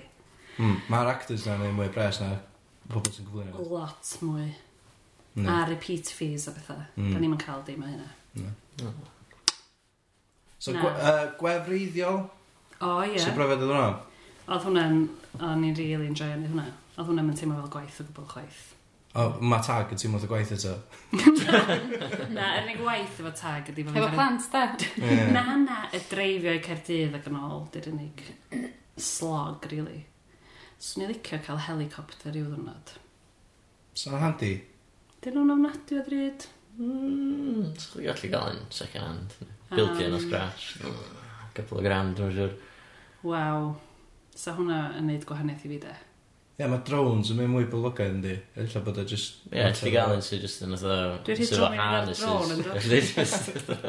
Mm, 0.61 0.77
Mae'r 0.93 1.11
actors 1.17 1.49
na'n 1.49 1.65
neud 1.65 1.75
mwy 1.77 1.91
bres 1.93 2.21
na 2.23 2.31
pobl 2.93 3.11
sy'n 3.13 3.27
cyflwyno. 3.27 3.67
Lot 3.73 4.13
mwy. 4.25 4.47
Mm. 5.37 5.49
A 5.53 5.57
repeat 5.69 6.09
fees 6.17 6.47
a 6.49 6.55
bethau. 6.55 6.79
Mm. 6.97 7.11
Da 7.13 7.19
ni'n 7.21 7.33
mynd 7.35 7.43
cael 7.43 7.61
dim 7.67 7.83
o 7.83 7.91
hynna. 7.91 8.07
So, 10.59 10.73
Na. 10.73 10.81
gwe, 10.81 10.91
uh, 10.97 11.27
gwefreiddiol, 11.41 12.23
O, 12.81 13.03
ie. 13.03 13.15
Yeah. 13.15 13.25
Sut 13.25 13.37
brofiad 13.37 13.63
oedd 13.65 13.73
hwnna? 13.73 13.91
Oedd 14.47 14.65
hwnna'n, 14.67 15.05
o'n 15.41 15.63
i'n 15.67 15.77
really 15.79 16.09
enjoy 16.11 16.33
yn 16.35 16.49
hwnna. 16.51 16.67
Oedd 16.97 17.09
hwnna'n 17.11 17.29
mynd 17.31 17.41
teimlo 17.41 17.61
fel 17.63 17.71
gwaith 17.73 18.01
o 18.03 18.09
gwbl 18.09 18.27
chwaith. 18.33 18.65
O, 19.17 19.23
mae 19.41 19.65
tag 19.65 19.95
yn 19.95 20.01
teimlo 20.03 20.21
fel 20.21 20.31
gwaith 20.35 20.53
eto. 20.57 20.75
na, 22.37 22.51
yr 22.59 22.67
unig 22.67 22.83
waith 22.85 23.23
efo 23.23 23.33
tag 23.41 23.71
ydi... 23.73 23.87
Efo 23.89 24.11
plant, 24.13 24.49
da? 24.53 24.67
Na, 25.37 25.47
na, 25.63 25.79
y 25.97 26.03
dreifio 26.11 26.53
i 26.53 26.61
Cerdydd 26.67 27.17
ac 27.17 27.31
yn 27.31 27.41
ôl, 27.41 27.65
dy'r 27.73 27.89
unig 27.95 28.23
slog, 29.01 29.65
really. 29.73 30.03
Swn 30.77 31.07
i 31.07 31.11
licio 31.15 31.41
cael 31.47 31.63
helicopter 31.65 32.37
i'w 32.37 32.51
ddwrnod. 32.51 32.97
Sa'n 33.97 34.21
handi? 34.21 34.53
Dyn 35.25 35.39
nhw'n 35.39 35.55
ofnadwy 35.57 36.03
o 36.03 36.05
ddryd. 36.05 36.49
Mm, 36.77 37.71
Swn 37.81 38.03
i'n 38.03 38.11
gallu 38.11 38.33
gael 38.35 38.51
un 38.53 38.65
second 38.69 39.09
hand. 39.09 39.39
Bildio 39.73 40.11
yn 40.11 40.19
o 40.19 40.21
scratch 40.21 40.75
couple 41.57 41.81
o 41.81 41.87
grand, 41.87 42.17
dwi'n 42.19 42.35
siŵr. 42.37 42.59
Waw. 43.27 43.71
Sa 44.37 44.53
hwnna 44.59 44.83
yn 44.99 45.09
neud 45.11 45.25
gwahaniaeth 45.29 45.65
i 45.65 45.73
fi 45.73 45.81
de? 45.87 45.95
Ie, 46.57 46.63
yeah, 46.63 46.71
mae 46.73 46.81
drones 46.89 47.29
yn 47.29 47.37
mynd 47.37 47.53
mwy 47.53 47.67
boblogaidd 47.69 48.15
yndi. 48.15 48.35
Ella 48.63 48.81
bod 48.81 48.97
e 48.97 49.03
o 49.05 49.09
just... 49.11 49.43
Ie, 49.51 49.59
yeah, 49.59 49.75
ti 49.77 49.91
gael 49.93 50.15
un 50.15 50.23
sy'n 50.25 50.41
just 50.41 50.63
yn 50.65 50.73
oedd 50.73 50.85
o... 50.89 50.95
Dwi'n 51.27 51.37
rhaid 51.37 51.51
drone 51.53 51.77
i'n 51.77 52.15
drone 52.17 52.55
yn 52.55 52.63
dod. 52.65 53.83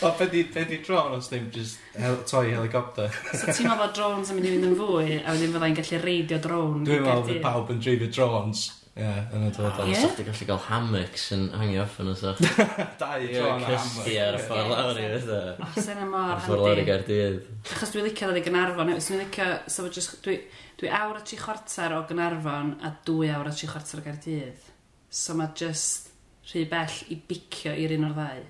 O, 0.00 0.12
be 0.16 0.28
di 0.32 0.78
drone 0.86 1.18
os 1.18 1.28
ddim 1.28 1.50
just 1.52 1.82
hel 2.00 2.16
toy 2.24 2.54
helicopter? 2.54 3.12
so 3.34 3.44
ti'n 3.44 3.68
meddwl 3.68 3.82
bod 3.82 3.92
drones 3.98 4.32
yn 4.32 4.40
mynd 4.40 4.48
i 4.48 4.54
fynd 4.54 4.70
yn 4.70 4.78
fwy, 4.80 5.18
a 5.20 5.34
wedyn 5.36 5.52
fyddai'n 5.58 5.76
gallu 5.82 6.00
reidio 6.06 6.40
drone? 6.48 6.80
Dwi'n 6.88 7.04
meddwl 7.04 7.28
bod 7.28 7.44
pawb 7.44 7.74
yn 7.76 7.84
dreifio 7.84 8.08
drones. 8.16 8.64
Ie, 8.92 9.08
yn 9.32 9.46
y 9.46 9.48
dyfodol. 9.48 9.88
Ie? 9.88 9.94
Sa'ch 9.96 10.18
ti 10.18 10.24
gallu 10.26 10.46
cael 10.50 10.58
hammocks 10.66 11.22
yn 11.32 11.46
hangio 11.56 11.80
off 11.86 11.94
yn 12.02 12.10
y 12.12 12.14
soch. 12.18 12.40
Dau 13.00 13.22
tro 13.24 13.46
yn 13.54 13.62
hammock. 13.64 13.86
Cysgu 13.86 14.16
ar 14.20 14.36
y 14.36 14.42
ffordd 14.42 14.68
lawr 14.68 14.98
i 15.00 15.06
fydda. 15.14 15.38
sy'n 15.78 16.02
y 16.02 16.08
mor 16.10 16.26
handi. 16.34 16.44
Ffordd 16.44 16.64
lawr 16.66 16.80
i 16.82 16.84
Gardydd. 16.90 17.38
Achos 17.72 17.94
dwi'n 17.94 18.04
licio 18.10 18.28
ddod 18.28 18.40
i 18.42 18.44
Gynarfon. 18.44 18.92
Os 18.92 19.08
dwi'n 19.08 19.22
licio, 19.22 19.46
so 19.72 19.86
just, 19.88 20.18
dwi, 20.26 20.36
dwi 20.82 20.90
awr 20.98 21.16
a 21.16 21.24
tri 21.24 21.36
chwarter 21.40 21.96
o 21.96 22.02
Gynarfon 22.10 22.74
a 22.84 22.92
dwy 23.08 23.32
awr 23.32 23.48
a 23.48 23.54
tri 23.56 23.66
chwarter 23.70 24.02
o 24.02 24.04
Gardydd. 24.04 24.60
So 25.08 25.30
mae 25.40 25.56
just 25.56 26.12
rhy 26.50 26.68
bell 26.68 26.96
i 27.08 27.16
bicio 27.30 27.72
i'r 27.72 27.96
un 27.96 28.08
o'r 28.10 28.16
ddau. 28.18 28.42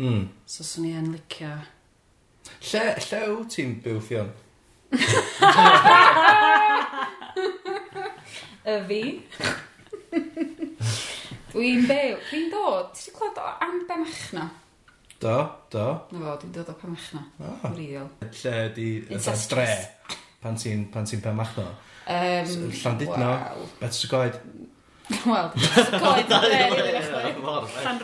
Mm. 0.00 0.22
So 0.48 0.64
swn 0.64 0.88
i 0.88 0.96
yn 0.96 1.12
licio... 1.12 1.52
Lle, 2.70 2.84
lle 3.04 3.20
wyt 3.34 3.52
ti'n 3.52 3.76
byw 3.84 4.00
ffion? 4.06 4.32
y 8.64 8.78
fi. 8.88 9.02
Dwi'n 11.52 11.86
byw. 11.88 12.16
Dwi'n 12.30 12.50
dod. 12.52 12.90
Ti'n 12.96 13.16
clywed 13.16 13.38
o 13.42 13.52
am 13.66 13.78
Benachna? 13.88 14.48
Do, 15.20 15.36
do. 15.72 15.86
Na 16.14 16.24
fo, 16.24 16.34
dwi'n 16.42 16.56
dod 16.56 16.72
o 16.72 16.76
Penachna. 16.80 17.22
Oh. 17.42 17.68
Wreiddiol. 17.68 18.10
Lle 18.40 18.56
di 18.76 18.90
yna 19.10 19.38
dre 19.52 19.70
pan 20.40 20.56
ti'n 20.56 20.86
pan 20.92 21.04
ti'n 21.08 21.20
pen 21.24 21.36
machno. 21.36 21.66
Um, 22.10 22.70
Llandudno, 22.72 23.26
wow. 23.28 23.66
Beth 23.80 23.98
sy'n 23.98 24.10
goed? 24.10 24.38
Wel, 25.10 25.50
goed 25.52 26.32
yn 26.32 26.44
dre 26.46 26.60
rili 26.70 27.02
chwaith. 27.04 27.42
Llan. 27.84 28.00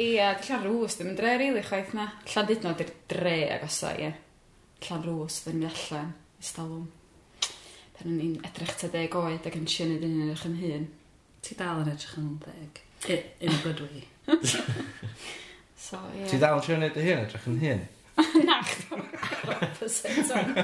Ia, 0.00 0.32
di 0.38 0.48
Llanrwst. 0.48 1.00
ddim 1.00 1.12
yn 1.12 1.18
dre 1.18 1.36
rili 1.40 1.62
chwaith 1.66 1.92
na. 1.98 2.08
Llandudno 2.32 2.72
di'r 2.78 2.92
dre 3.10 3.36
agosa, 3.58 3.92
ie. 3.98 4.10
Llanrwst, 4.86 5.44
rwst 5.44 5.48
mynd 5.50 5.66
yn 5.66 5.70
allan. 5.70 6.10
Ystalwm. 6.42 6.88
Pan 7.98 8.10
o'n 8.10 8.24
i'n 8.24 8.34
edrych 8.48 8.74
ta 8.80 8.90
deg 8.90 9.14
oed 9.18 9.46
ac 9.50 9.58
yn 9.58 9.68
siarad 9.70 10.06
yn 10.06 10.20
edrych 10.24 10.46
yn 10.48 10.58
hun. 10.62 10.88
Ti 11.42 11.56
dal 11.58 11.80
yn 11.82 11.90
edrych 11.90 12.18
yn 12.20 12.28
ddeg. 12.42 12.82
In 13.42 13.50
a 13.50 13.56
good 13.64 13.80
way. 13.82 14.04
so, 15.86 15.98
ie. 16.14 16.28
Ti 16.30 16.38
dal 16.38 16.60
yn 16.60 16.62
trio 16.62 16.76
wneud 16.78 16.98
y 17.00 17.06
hyn, 17.08 17.24
edrych 17.24 17.48
yn 17.50 17.58
hyn? 17.62 17.82
Na, 18.46 18.60
chdo. 18.68 19.00
chdi. 19.82 20.54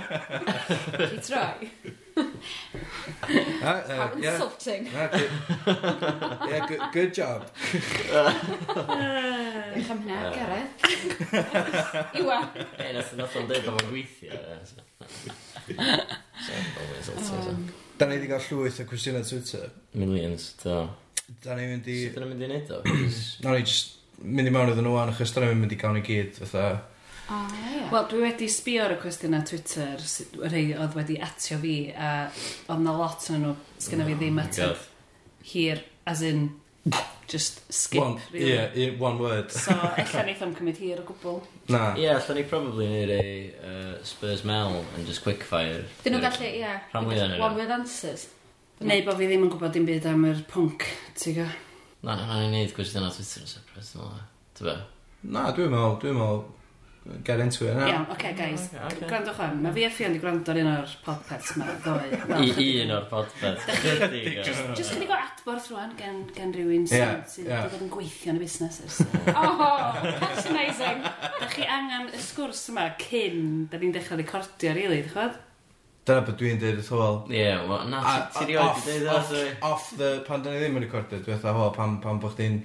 i 1.08 1.18
troi. 1.26 1.70
Ah, 3.62 3.76
uh, 3.76 3.96
How 3.96 4.16
yeah. 4.18 4.32
insulting. 4.32 4.88
Ah, 4.94 5.06
good. 5.12 5.30
yeah, 6.50 6.66
good, 6.66 6.80
good 6.92 7.12
job. 7.14 7.44
Eich 9.74 9.90
am 9.90 10.00
hynna, 10.02 10.30
Gareth. 10.34 10.74
Iwa. 12.18 12.38
E, 12.78 12.92
nath 12.94 13.36
o'n 13.38 13.50
dweud 13.50 13.68
o'n 13.70 13.82
gweithio. 13.90 14.40
So, 14.66 14.80
always 15.74 17.12
insulting. 17.14 17.54
Um, 17.54 17.87
Da 17.98 18.06
ni 18.06 18.18
wedi 18.18 18.30
cael 18.30 18.44
llwyth 18.46 18.82
o 18.82 18.88
cwestiynau 18.88 19.24
Twitter. 19.26 19.70
Millions, 19.98 20.52
do. 20.62 20.82
Da 21.42 21.56
ni 21.58 21.66
mynd 21.68 21.88
i... 21.90 21.96
Sut 22.06 22.14
da 22.14 22.22
ni'n 22.22 22.30
mynd 22.34 22.44
i 22.46 22.50
neud 22.52 22.70
o? 22.76 22.82
Da 23.42 23.54
ni 23.54 23.64
just 23.64 23.96
mynd 24.22 24.50
i 24.50 24.52
mewn 24.54 24.70
iddyn 24.72 24.86
nhw 24.86 24.94
wan, 24.94 25.10
achos 25.12 25.34
da 25.34 25.42
ni'n 25.42 25.58
mynd 25.58 25.74
i 25.74 25.80
gael 25.80 25.98
ni 25.98 26.04
gyd, 26.06 26.38
fatha... 26.38 26.68
Oh, 27.28 27.48
yeah. 27.60 27.90
Wel, 27.92 28.06
dwi 28.08 28.22
wedi 28.22 28.46
sbio 28.48 28.86
ar 28.86 28.94
y 28.94 29.00
cwestiynau 29.02 29.42
Twitter, 29.50 30.00
y 30.00 30.48
rhai 30.48 30.62
oedd 30.80 30.94
wedi 30.96 31.18
atio 31.26 31.58
fi, 31.60 31.74
a 31.92 32.12
oedd 32.70 32.86
na 32.86 32.94
lot 32.96 33.26
yn 33.34 33.42
nhw, 33.44 33.52
sgynna 33.84 34.06
fi 34.08 34.14
oh 34.14 34.22
ddim 34.22 34.40
ateb 34.40 34.86
hir, 35.50 35.82
as 36.08 36.22
in, 36.24 36.46
just 37.28 37.60
skip. 37.72 38.00
One, 38.00 38.18
really. 38.32 38.54
yeah, 38.54 38.70
yeah, 38.74 38.98
one 38.98 39.18
word. 39.18 39.52
so, 39.52 39.72
ella 39.72 40.24
wneud 40.24 40.42
am 40.46 40.54
cymryd 40.56 40.80
hir 40.80 41.02
o 41.02 41.06
gwbl. 41.10 41.38
Na. 41.68 41.82
Ie, 41.94 42.06
yeah, 42.06 42.18
allan 42.18 42.40
ni 42.40 42.44
probably 42.48 42.88
wneud 42.88 43.14
ei 43.18 43.38
uh, 43.60 43.94
Spurs 44.08 44.44
Mel 44.48 44.80
and 44.96 45.06
just 45.06 45.24
quickfire. 45.26 45.84
Dyn 46.04 46.16
nhw'n 46.16 46.24
gallu, 46.24 46.48
ie. 46.48 46.60
Yeah, 46.64 46.82
Rhan 46.94 47.08
mwyaf 47.08 47.32
nhw. 47.32 47.40
One 47.44 47.60
word 47.60 47.74
answers. 47.78 48.28
Neu 48.80 49.02
bod 49.06 49.18
fi 49.18 49.26
ddim 49.26 49.48
yn 49.48 49.52
gwybod 49.52 49.74
dim 49.74 49.88
byd 49.88 50.06
am 50.06 50.28
yr 50.28 50.44
pwnc, 50.50 50.86
ti'n 51.18 51.40
go? 51.40 51.48
Na, 52.06 52.14
na, 52.14 52.38
ni'n 52.38 52.54
neud 52.54 52.76
gwestiwn 52.76 53.08
o 53.08 53.10
Twitter 53.10 53.42
yn 53.42 53.50
separate, 53.50 53.88
ti'n 53.90 54.00
meddwl. 54.04 54.22
Ti'n? 54.60 54.86
Na, 55.34 55.48
dwi'n 55.56 55.72
meddwl, 55.74 55.96
dwi'n 56.04 56.20
meddwl, 56.20 56.44
get 57.24 57.40
into 57.40 57.66
it 57.66 57.76
Iawn, 57.76 57.88
Iawn, 57.88 58.06
oce 58.06 58.12
okay, 58.12 58.32
guys. 58.34 58.68
Okay, 58.74 58.84
okay. 58.86 59.06
Gwrandwch 59.08 59.40
am, 59.44 59.62
mae 59.62 59.72
fi 59.76 59.84
a 59.86 59.90
ffion 59.92 60.14
di 60.14 60.20
gwrando 60.22 60.52
ar 60.52 60.60
un 60.62 60.70
o'r 60.72 60.94
podpets 61.04 61.52
yma. 61.56 61.66
ddoe. 61.84 62.20
I 62.62 62.68
un 62.84 62.94
o'r 62.96 63.06
podpets. 63.10 63.66
Just 64.76 64.94
gyda 64.94 65.08
o 65.08 65.18
adborth 65.18 65.68
rwan 65.72 65.94
gen, 65.98 66.22
gen 66.36 66.54
rhywun 66.56 66.86
yeah, 66.92 67.14
sydd 67.28 67.48
yeah. 67.48 67.64
wedi 67.64 67.74
bod 67.74 67.84
yn 67.86 67.92
gweithio 67.94 68.34
yn 68.34 68.40
y 68.40 68.44
busnes 68.44 68.80
ers. 68.84 69.00
oh, 69.42 69.64
patronising. 70.22 71.04
da 71.38 71.50
chi 71.54 71.68
angen 71.78 72.10
y 72.12 72.22
sgwrs 72.22 72.66
yma 72.72 72.88
cyn, 73.02 73.40
da 73.72 73.80
ni'n 73.80 73.94
dechrau 73.96 74.20
recordio, 74.20 74.74
really, 74.76 75.00
ddech 75.04 75.16
chod? 75.16 75.40
Dyna 76.08 76.24
beth 76.24 76.38
dwi'n 76.40 76.60
dweud 76.60 76.78
wrth 76.80 76.92
wel. 76.96 77.18
Ie, 77.36 77.48
na, 77.92 78.04
ti 78.32 78.46
rioed 78.48 78.78
i 78.88 79.00
dweud 79.02 79.66
Off 79.68 79.90
the, 79.96 80.14
pan 80.28 80.44
da 80.44 80.54
ni 80.54 80.62
ddim 80.62 80.78
yn 80.80 80.86
recordio, 80.88 81.20
dwi'n 81.24 81.42
dweud, 81.42 81.74
pan, 81.76 81.98
pan 82.04 82.22
bod 82.22 82.36
chdi'n 82.36 82.62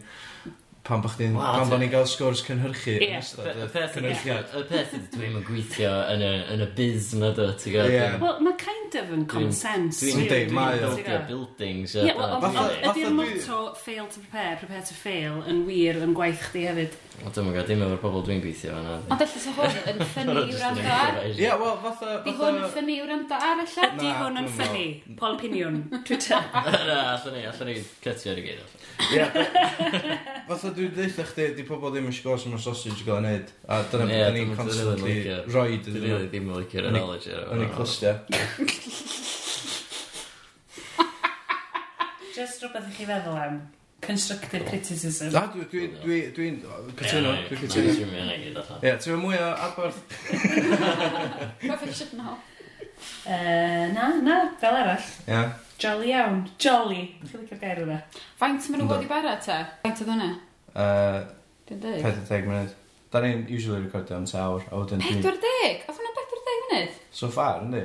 pan 0.83 0.99
bach 1.03 1.13
ni'n... 1.19 1.31
Wel, 1.37 1.43
Pan 1.55 1.63
t- 1.63 1.71
bo' 1.71 1.77
ni'n 1.79 1.91
gael 1.93 2.07
sgwrs 2.11 2.41
cynhyrchu 2.43 2.93
yn 2.99 3.13
ystod 3.21 3.45
y 3.47 3.53
y 3.63 3.67
peth 3.71 3.93
cynhyrchiad. 3.95 4.49
y 4.59 4.63
peth 4.67 4.95
ydy, 4.97 5.05
dwi'n 5.13 5.37
yn 5.39 5.45
gweithio 5.47 5.91
yn 6.11 6.23
y, 6.27 6.31
yn 6.57 6.63
y 6.65 6.67
biz 6.75 7.13
na 7.21 7.29
do, 7.37 7.45
ti'n 7.61 7.75
gael? 7.77 7.93
Ie. 7.93 8.01
Wel, 8.19 8.41
mae 8.43 8.57
kind 8.59 8.97
of 8.99 9.13
yn 9.15 9.23
common 9.31 9.55
sense. 9.55 10.01
Dwi'n 10.03 10.19
Yndi, 10.25 10.27
dwi'n 10.49 10.57
mae 10.57 10.81
o. 10.83 10.89
buildio 10.91 11.21
buildings. 11.29 11.95
Ie, 11.95 12.09
wel, 12.09 12.19
ond- 12.35 12.43
Fatha- 12.43 12.65
ond 12.65 12.75
fatha 12.75 12.91
ydy'r 12.91 13.07
dwi- 13.13 13.15
motto 13.21 13.61
fail 13.79 14.09
to 14.11 14.19
prepare, 14.25 14.57
prepare 14.59 14.83
to 14.91 14.97
fail 14.99 15.39
yn 15.53 15.63
wir 15.69 16.01
yn 16.03 16.13
gwaith 16.19 16.43
chdi 16.49 16.65
hefyd? 16.67 16.99
Dwi'n 17.23 17.47
mynd 17.47 17.67
dim 17.69 17.81
efo'r 17.85 17.99
pobol 18.03 18.23
dwi'n 18.27 18.43
gweithio 18.43 18.75
yna. 18.75 18.97
Ond 19.07 19.23
allai 19.23 19.39
sa 19.45 19.55
hwn 19.55 19.79
yn 19.93 20.03
ffynnu 20.11 20.35
i'w 20.43 20.59
rando 20.59 20.85
ar. 20.97 21.19
Ie, 21.31 21.49
wel, 21.63 21.75
fatha... 21.85 22.17
Di 22.27 22.35
hwn 22.41 22.59
yn 22.59 22.67
ffynnu 22.73 22.97
i'w 22.99 23.07
rando 23.13 23.39
ar 23.39 23.63
allan? 23.63 23.95
Ydy 23.95 24.09
Na, 24.11 24.15
hwn 24.19 24.41
yn 24.43 24.49
dwi'n 24.49 24.55
ffynnu? 24.59 25.15
Paul 25.21 25.39
Pinion, 25.39 25.79
Twitter. 26.03 26.43
Na, 26.89 26.99
allan 27.15 27.37
ni, 27.39 27.45
allan 27.47 27.69
ni 27.71 27.77
cytio 28.03 28.33
ar 28.35 28.41
y 28.43 28.47
gyd. 28.49 28.79
Ie, 29.13 29.23
Fatha 30.49 30.72
dwi'n 30.77 30.93
deitha 30.95 31.23
chdi, 31.27 31.49
di 31.57 31.65
pobl 31.67 31.91
ddim 31.93 32.07
yn 32.09 32.15
sigo 32.15 32.35
sy'n 32.39 32.53
ma'r 32.53 32.63
sausage 32.63 33.05
gael 33.05 33.19
ei 33.19 33.37
wneud. 33.37 33.53
A 33.67 33.79
dyna 33.91 34.07
yeah, 34.09 34.25
bod 34.25 34.37
ni'n 34.37 34.55
constantly 34.57 35.15
roi. 35.53 35.77
Dwi'n 35.85 36.01
rili 36.01 36.27
ddim 36.31 36.49
yn 36.49 36.59
licio'r 36.61 36.89
analogy. 36.89 37.31
Yn 37.53 37.63
ei 37.65 37.71
clustia. 37.73 38.13
Just 42.33 42.63
rhywbeth 42.65 42.89
i 42.89 42.93
chi 42.97 43.07
feddwl 43.09 43.39
am. 43.39 43.59
Constructive 44.03 44.65
criticism. 44.67 45.29
Na, 45.31 45.45
dwi'n... 45.53 45.93
Dwi'n 46.03 46.57
cytuno. 46.99 47.35
Dwi'n 47.47 47.69
cytuno. 47.71 48.63
Ie, 48.83 48.95
ti'n 48.99 49.21
mwy 49.21 49.37
o 49.39 49.51
adborth. 49.67 50.01
Professional. 51.63 52.39
Na, 53.95 54.09
na, 54.23 54.39
fel 54.59 54.75
arall. 54.79 55.11
Ie. 55.27 55.43
Jolly 55.83 56.11
iawn. 56.11 56.41
Jolly. 56.59 57.05
Ti'n 57.23 57.45
licio'r 57.45 57.61
gair 57.61 57.83
yna. 57.85 58.01
Faint 58.39 58.67
maen 58.71 58.83
nhw'n 58.83 58.91
bod 58.91 59.05
i 59.05 59.09
bara 59.09 59.37
te? 59.43 59.61
Faint 59.85 60.03
oedd 60.03 60.11
hwnna? 60.11 60.33
Yy... 60.73 61.21
Dim 61.69 61.79
deg? 61.79 62.01
Pedwar 62.01 62.25
deg 62.29 62.45
munud. 62.49 62.71
Da 63.13 63.17
ni'n 63.21 63.45
usually 63.49 63.81
recordio 63.83 64.15
am 64.17 64.25
tawr. 64.29 64.61
awr, 64.61 64.63
a 64.71 64.73
wedyn... 64.81 65.01
Pedwar 65.05 65.37
deg? 65.43 65.75
Oedd 65.85 65.97
hwnna 65.99 66.11
bedwar 66.17 66.41
deg 66.49 66.57
munud? 66.65 66.91
So 67.13 67.25
far, 67.33 67.57
yndi. 67.65 67.83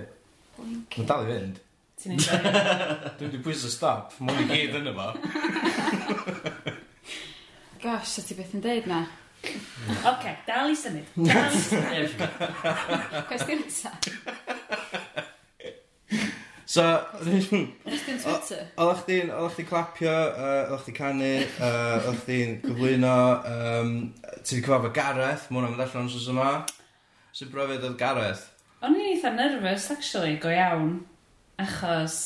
Blinkin. 0.56 1.02
Mae'n 1.02 1.10
dal 1.12 1.24
i 1.24 1.26
fynd. 1.32 1.56
Ti'n 1.98 2.10
neud 2.14 2.24
Dwi 3.18 3.26
wedi 3.26 3.38
pwysau 3.42 3.70
stop, 3.74 4.06
mwyn 4.22 4.42
i 4.44 4.46
gyd 4.52 4.72
yn 4.78 4.86
fo. 4.96 5.08
Gosh, 7.82 8.10
sa 8.16 8.20
ti 8.26 8.32
beth 8.38 8.54
yn 8.58 8.62
deud 8.64 8.86
na? 8.90 9.00
OK, 10.08 10.24
dal 10.48 10.68
i 10.72 10.76
symud. 10.78 11.06
Dal 11.28 11.52
i 11.54 11.56
symud. 11.68 12.12
Cwestiwn 13.28 13.60
nesaf. 13.66 13.98
So... 16.68 16.82
Just 17.24 17.52
yn 17.54 18.18
Twitter. 18.20 18.66
Oeddech 18.76 18.98
chdi'n 19.06 19.30
chdi 19.54 19.64
clapio, 19.70 20.12
oeddech 20.12 20.82
chdi'n 20.84 20.96
canu, 20.98 21.28
oeddech 21.64 22.18
chdi'n 22.26 22.50
cyflwyno, 22.60 23.12
um, 23.48 23.92
ti 24.44 24.58
wedi 24.58 24.64
cyfarfod 24.66 24.92
Gareth, 24.98 25.46
mwyn 25.48 25.64
am 25.64 25.72
mynd 25.72 25.84
allan 25.86 26.10
os 26.12 26.26
yma. 26.28 26.50
Sy'n 27.32 27.48
brofiad 27.54 27.86
oedd 27.88 27.96
Gareth? 28.02 28.42
O'n 28.84 28.98
i'n 28.98 29.14
eitha 29.14 29.30
nervous, 29.32 29.86
actually, 29.94 30.34
go 30.42 30.52
iawn, 30.52 30.90
achos 31.64 32.18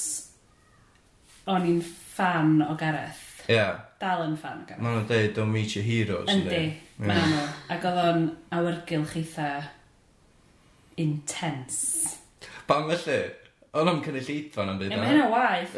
o'n 1.46 1.68
i'n 1.70 1.78
fan 1.86 2.64
o 2.66 2.74
Gareth. 2.80 3.20
Ie. 3.46 3.54
Yeah. 3.60 3.78
Dal 4.02 4.24
yn 4.24 4.34
fan 4.40 4.64
o 4.64 4.66
Gareth. 4.66 4.82
Mae 4.82 4.96
nhw'n 4.96 5.06
dweud, 5.12 5.36
don't 5.36 5.54
meet 5.54 5.76
your 5.78 5.86
heroes. 5.86 6.26
Yndi, 6.34 6.64
mae'n 6.98 7.30
nhw. 7.30 7.44
Ac 7.76 7.86
oedd 7.92 8.02
o'n 8.08 8.26
awyrgylch 8.58 9.14
eitha 9.22 9.52
intense. 11.06 12.18
Pam 12.66 12.90
felly? 12.90 13.20
O'n 13.72 14.02
cynnig 14.04 14.26
lleidfa 14.26 14.66
na'n 14.68 14.76
byd. 14.76 14.90
Ie, 14.92 14.96
mae 15.00 15.08
hynna 15.08 15.28
waith. 15.32 15.76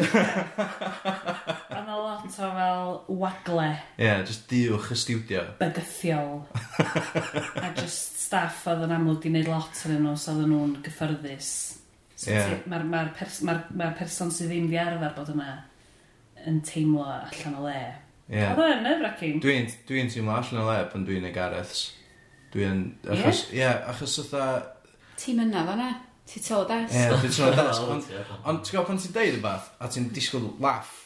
Ond 1.79 1.91
a 1.93 1.99
lot 1.99 2.25
o 2.27 2.31
fel 2.57 2.89
wagle. 3.21 3.67
Ie, 3.71 4.03
yeah, 4.03 4.23
just 4.27 4.49
diwch 4.51 4.89
y 4.91 4.97
studio. 4.99 5.45
Bygythiol. 5.61 6.41
a 7.63 7.69
just 7.77 8.17
staff 8.25 8.65
oedd 8.67 8.83
yn 8.89 8.95
amlwg 8.97 9.21
di 9.23 9.31
wneud 9.31 9.47
lot 9.47 9.83
yn 9.87 10.01
nhw, 10.03 10.15
so 10.19 10.33
oedden 10.33 10.51
nhw'n 10.51 10.73
gyffyrddus. 10.83 11.51
So 12.19 12.33
yeah. 12.33 12.57
Mae'r 12.73 12.83
ma 12.89 13.05
pers 13.15 13.37
ma 13.47 13.55
ma 13.79 13.93
person 13.95 14.33
sydd 14.35 14.51
ddim 14.51 14.67
di 14.73 14.81
arfer 14.83 15.15
bod 15.15 15.31
yna 15.31 15.53
yn 16.51 16.59
teimlo 16.67 17.05
allan 17.07 17.61
o 17.61 17.69
le. 17.69 17.77
Yeah. 18.27 18.57
Oedd 18.57 18.73
o'n 18.73 18.83
nerf-wracking. 18.89 19.39
Dwi'n 19.45 19.71
dwi 19.87 20.03
teimlo 20.11 20.35
allan 20.35 20.65
o 20.65 20.67
le 20.67 20.81
pan 20.91 21.07
dwi'n 21.07 21.29
ei 21.31 21.37
Gareths. 21.37 21.85
Dwi'n... 22.57 22.83
Achos, 23.07 23.45
Ie, 23.55 23.71
achos 23.71 24.19
oedd 24.25 24.35
a... 24.41 24.49
Ti'n 25.23 25.39
mynd 25.45 25.55
na. 25.55 25.89
Ti 26.29 26.41
tol 26.45 26.65
desg. 26.69 26.95
Ie, 26.97 27.09
dwi'n 27.23 27.35
tol 27.37 27.59
desg. 27.59 27.91
Ond 27.91 28.07
on, 28.45 28.63
ti'n 28.63 28.77
gwybod 28.77 28.89
pan 28.89 29.03
ti'n 29.03 29.17
deud 29.17 29.41
y 29.41 29.43
bath, 29.45 29.69
a 29.79 29.91
ti'n 29.93 30.09
disgwyl 30.15 30.53
laff. 30.65 30.97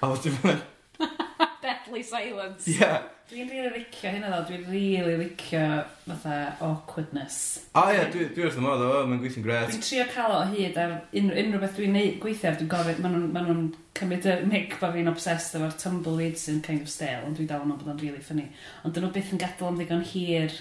A 0.00 0.12
wedi 0.12 0.34
bod... 0.40 0.66
Deadly 1.64 2.02
silence. 2.04 2.68
Ie. 2.68 2.76
Yeah. 2.80 3.08
Dwi'n 3.30 3.46
rili 3.46 3.68
licio 3.70 4.10
hynna 4.10 4.26
ddo, 4.32 4.40
dwi'n 4.48 4.64
rili 4.66 5.12
licio 5.20 5.60
fatha 6.02 6.36
awkwardness. 6.66 7.36
A 7.78 7.84
ie, 7.94 8.00
dwi 8.10 8.42
wrth 8.42 8.56
y 8.58 8.64
modd 8.64 8.82
o, 8.82 8.88
mae'n 9.06 9.20
gweithio'n 9.22 9.44
gret. 9.44 9.68
Dwi'n 9.70 9.84
trio 9.86 10.06
cael 10.10 10.34
o 10.34 10.40
hyd 10.50 10.80
ar 10.82 10.96
unrhyw 11.20 11.60
beth 11.62 11.76
dwi'n 11.78 11.98
gweithio 12.24 12.50
ar, 12.50 12.56
dwi'n 12.58 12.72
gofyn, 12.72 12.98
maen 13.04 13.46
nhw'n 13.46 13.62
cymryd 14.00 14.26
y 14.26 14.34
mic 14.50 14.74
bod 14.80 14.96
fi'n 14.96 15.12
obsessed 15.12 15.54
efo'r 15.60 15.76
tumbleweed 15.78 16.40
sy'n 16.42 16.58
kind 16.66 16.82
of 16.82 16.90
stale, 16.90 17.22
ond 17.28 17.38
dwi'n 17.38 17.52
dal 17.52 17.62
yn 17.62 17.70
bod 17.76 17.92
o'n 17.94 18.02
rili 18.02 18.18
ffynnu. 18.18 18.48
Ond 18.82 18.96
dyn 18.96 19.06
nhw 19.06 19.12
byth 19.14 19.30
yn 19.36 19.42
gadael 19.44 19.70
am 19.70 19.78
ddigon 19.78 20.02
hir 20.10 20.58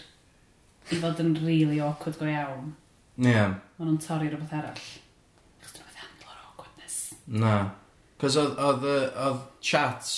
i 0.93 1.02
fod 1.02 1.24
yn 1.26 1.34
rili 1.41 1.82
awkward 1.82 2.22
go 2.22 2.30
iawn. 2.30 2.76
Ie. 3.19 3.27
Yeah. 3.27 3.55
Maen 3.77 3.89
nhw'n 3.91 4.01
torri 4.03 4.29
rhywbeth 4.32 4.55
arall. 4.55 4.84
Chos 5.60 5.73
dyn 5.75 5.84
nhw'n 5.84 5.89
meddwl 5.91 6.03
handlo'r 6.05 6.43
awkwardness. 6.47 6.97
Na. 7.43 7.55
Cos 8.19 8.38
oedd, 8.39 8.60
oedd, 8.63 8.86
oedd 9.25 9.41
chats 9.69 10.13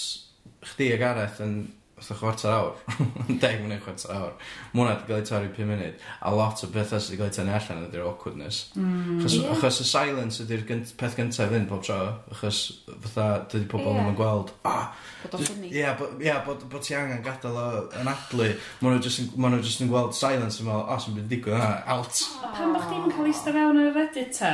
chdi 0.71 0.91
a 0.93 0.99
Gareth 1.01 1.41
yn 1.41 1.55
fatha 2.01 2.17
chwarter 2.19 2.51
awr, 2.51 2.73
10 3.43 3.61
munud 3.61 3.81
chwarter 3.85 4.13
awr, 4.15 4.33
mae 4.73 4.81
hwnna 4.81 4.95
wedi 4.95 5.07
cael 5.07 5.21
ei 5.21 5.27
torri 5.29 5.51
5 5.55 5.69
munud, 5.69 6.05
a 6.27 6.33
lot 6.35 6.63
o 6.65 6.69
bethau 6.73 7.01
sydd 7.01 7.13
wedi 7.13 7.21
cael 7.21 7.29
ei 7.29 7.35
tynnu 7.37 7.53
allan 7.57 7.85
ydy'r 7.87 8.07
awkwardness. 8.09 8.61
Mm, 8.75 9.19
achos, 9.19 9.37
yeah. 9.37 9.53
achos 9.55 9.79
y 9.83 9.87
silence 9.91 10.45
ydy'r 10.45 10.65
gynt, 10.69 10.93
peth 10.99 11.17
gyntaf 11.19 11.51
fynd 11.53 11.69
pob 11.69 11.85
tro, 11.85 11.99
achos 12.33 12.61
fatha 12.89 13.27
dydy 13.53 13.69
pobl 13.71 13.91
yeah. 13.91 14.09
yn 14.09 14.17
gweld, 14.19 14.53
ah, 14.69 14.89
bod 15.21 15.37
o'n 15.37 15.45
ffynnu. 15.45 15.71
Ie, 15.71 16.35
bod, 16.47 16.65
bod 16.73 16.85
ti 16.87 16.97
angen 16.97 17.23
gadael 17.25 17.61
o 17.61 17.67
yn 18.01 18.11
adlu, 18.11 18.49
mae 18.81 18.95
nhw 18.95 19.05
jyst 19.05 19.23
yn, 19.25 19.57
jyst 19.61 19.85
yn 19.85 19.93
gweld 19.93 20.17
silence 20.17 20.61
yn 20.61 20.69
meddwl, 20.69 20.87
o, 20.89 20.99
sy'n 21.05 21.17
byd 21.19 21.29
digwydd 21.31 21.59
yna, 21.59 21.71
out. 21.95 22.23
Oh. 22.41 22.51
Pan 22.57 22.75
bach 22.75 22.89
chi'n 22.89 23.13
cael 23.13 23.31
eistedd 23.31 23.57
fewn 23.59 23.81
yn 23.81 23.91
y 23.91 23.95
Reddit 23.95 24.33
te? 24.39 24.53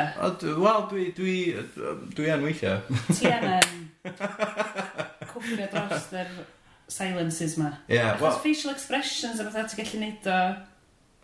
Wel, 0.58 0.86
dwi, 0.92 1.10
dwi, 1.18 1.38
dwi, 1.76 1.96
dwi 2.18 2.32
yn 2.36 2.48
weithiau. 2.48 3.02
Ti 3.14 3.32
yn 3.32 3.86
cwffio 5.32 5.68
dros 5.72 6.08
yr 6.18 6.30
silences 6.92 7.58
ma. 7.60 7.74
Ie, 7.88 7.98
yeah, 8.00 8.18
well... 8.22 8.40
facial 8.44 8.74
expressions 8.74 9.40
a 9.40 9.48
bethau 9.48 9.68
ti'n 9.68 9.84
gallu 9.84 10.02
neud 10.04 10.32
o... 10.32 10.42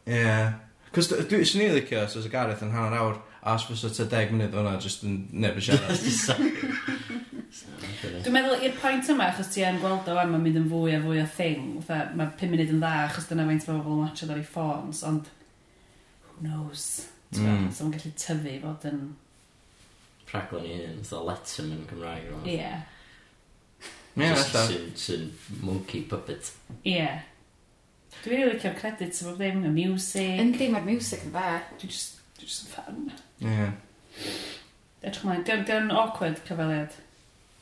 Ie. 0.08 0.19
Yeah. 0.19 0.54
Cos 0.93 1.10
dwi'n 1.10 1.47
sy'n 1.49 1.63
ei 1.65 1.71
licio, 1.73 2.04
os 2.06 2.17
oes 2.19 2.28
y 2.30 2.32
Gareth 2.34 2.62
yn 2.62 2.73
hanner 2.76 2.99
awr, 2.99 3.15
a 3.41 3.56
os 3.58 3.65
fysa 3.65 3.89
ta 3.95 4.06
deg 4.12 4.34
munud 4.34 4.54
o'na, 4.54 4.76
jyst 4.84 5.08
yn 5.08 5.23
neb 5.34 5.58
yn 5.58 5.65
siarad. 5.65 6.04
Dwi'n 8.23 8.36
meddwl 8.36 8.63
i'r 8.65 8.76
pwynt 8.82 9.10
yma, 9.13 9.30
achos 9.32 9.49
ti 9.54 9.63
yn 9.65 9.80
gweld 9.82 10.08
o 10.12 10.17
am, 10.19 10.36
yn 10.38 10.43
mynd 10.43 10.60
yn 10.62 10.69
fwy 10.71 10.93
a 10.95 11.02
fwy 11.04 11.21
o 11.21 11.26
thing. 11.38 11.80
fatha, 11.88 12.13
Mae 12.17 12.32
5 12.39 12.54
munud 12.54 12.71
yn 12.76 12.84
dda, 12.84 12.91
achos 13.08 13.28
dyna 13.30 13.47
faint 13.49 13.67
mae 13.67 13.80
bobl 13.80 13.97
yn 13.97 14.04
watchad 14.04 14.34
ar 14.34 14.39
ei 14.41 14.47
ffôns, 14.47 15.02
ond 15.08 15.30
who 16.30 16.47
knows? 16.47 16.86
Mm. 17.34 17.69
So 17.73 17.88
mae'n 17.88 17.95
gallu 17.97 18.13
tyfu 18.21 18.56
fod 18.63 18.88
yn... 18.91 19.04
Rhaglen 20.32 20.69
i 20.69 20.76
un, 20.88 20.99
fatha 21.06 21.23
Letterman 21.30 21.86
Cymraeg. 21.89 22.30
Ie. 22.43 22.58
Yeah. 22.58 22.84
Ie, 24.13 24.30
allan. 24.30 24.73
Sy'n 24.99 25.30
monkey 25.65 26.04
puppet. 26.10 26.52
Ie. 26.84 26.97
Yeah. 26.97 27.21
Dwi'n 28.23 28.38
rili 28.38 28.52
licio'r 28.54 28.76
credits 28.78 29.23
o 29.26 29.34
ddim, 29.36 29.63
y 29.65 29.71
music. 29.73 30.38
Yndi, 30.39 30.69
mae'r 30.71 30.86
music 30.86 31.26
yn 31.26 31.34
dda. 31.34 31.58
Dwi'n 31.82 31.93
just, 31.93 32.21
dwi 32.38 32.47
just 32.47 32.67
yn 32.67 32.73
fan. 32.76 32.99
Ie. 33.41 33.47
Yeah. 33.47 33.73
Edrych 35.04 35.26
mlaen, 35.28 35.45
dwi'n 35.49 35.91
awkward 35.91 36.43
cyfaliad. 36.47 36.95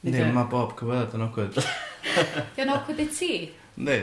Yndi, 0.04 0.26
mae 0.36 0.50
bob 0.52 0.76
cyfaliad 0.80 1.16
yn 1.18 1.26
awkward. 1.28 1.62
Dwi'n 2.58 2.74
awkward 2.76 3.02
i 3.02 3.08
ti? 3.14 3.34
Yndi. 3.80 4.00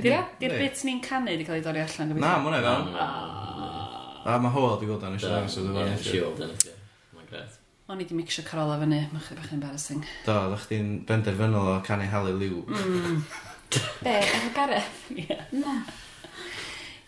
Di'r 0.00 0.56
bit 0.56 0.82
ni'n 0.86 1.02
canu 1.04 1.34
wedi 1.34 1.44
cael 1.48 1.58
ei 1.60 1.64
dorri 1.64 1.82
allan? 1.84 2.14
Na, 2.16 2.36
mae 2.40 2.46
hwnna 2.46 2.60
i 2.60 2.68
fewn. 2.68 2.92
A 4.30 4.36
mae 4.40 4.52
Howell 4.54 4.76
wedi 4.78 4.88
gweld 4.88 5.08
yn 5.08 5.16
eisiau 5.18 5.34
dangos 5.34 5.58
o 5.58 5.64
ddefnydd. 5.66 5.96
Ie, 5.98 6.06
Shield 6.06 6.44
yn 6.46 6.54
eisiau. 6.54 6.79
O'n 7.90 7.98
i 7.98 8.04
di 8.06 8.14
mixio 8.14 8.44
Carola 8.46 8.76
fyny, 8.78 9.00
mae'n 9.10 9.22
chyfach 9.24 9.48
yn 9.48 9.56
embarrassing. 9.56 10.04
Do, 10.22 10.34
ddech 10.52 10.68
chi'n 10.70 10.90
benderfynol 11.08 11.72
o 11.72 11.78
canu 11.82 12.04
halu 12.12 12.36
Liw. 12.38 12.60
Mm. 12.70 13.16
Be, 14.04 14.12
efo 14.20 14.50
Gareth? 14.54 15.00
Ie. 15.10 15.38
Na. 15.56 15.72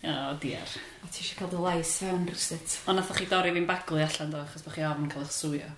O, 0.03 0.33
diar. 0.43 0.75
O, 1.05 1.07
ti 1.07 1.23
eisiau 1.23 1.39
cael 1.39 1.53
dy 1.53 1.63
lais 1.63 1.93
fewn 2.03 2.27
rhywsit. 2.27 2.75
Ond 2.91 2.99
nathoch 2.99 3.23
chi 3.23 3.29
dorri 3.31 3.55
fi'n 3.55 3.71
baglu 3.71 4.03
allan 4.03 4.35
do, 4.35 4.43
achos 4.43 4.67
bych 4.67 4.81
chi 4.81 4.85
ofn 4.89 5.07
cael 5.13 5.23
eich 5.23 5.37
swio. 5.37 5.71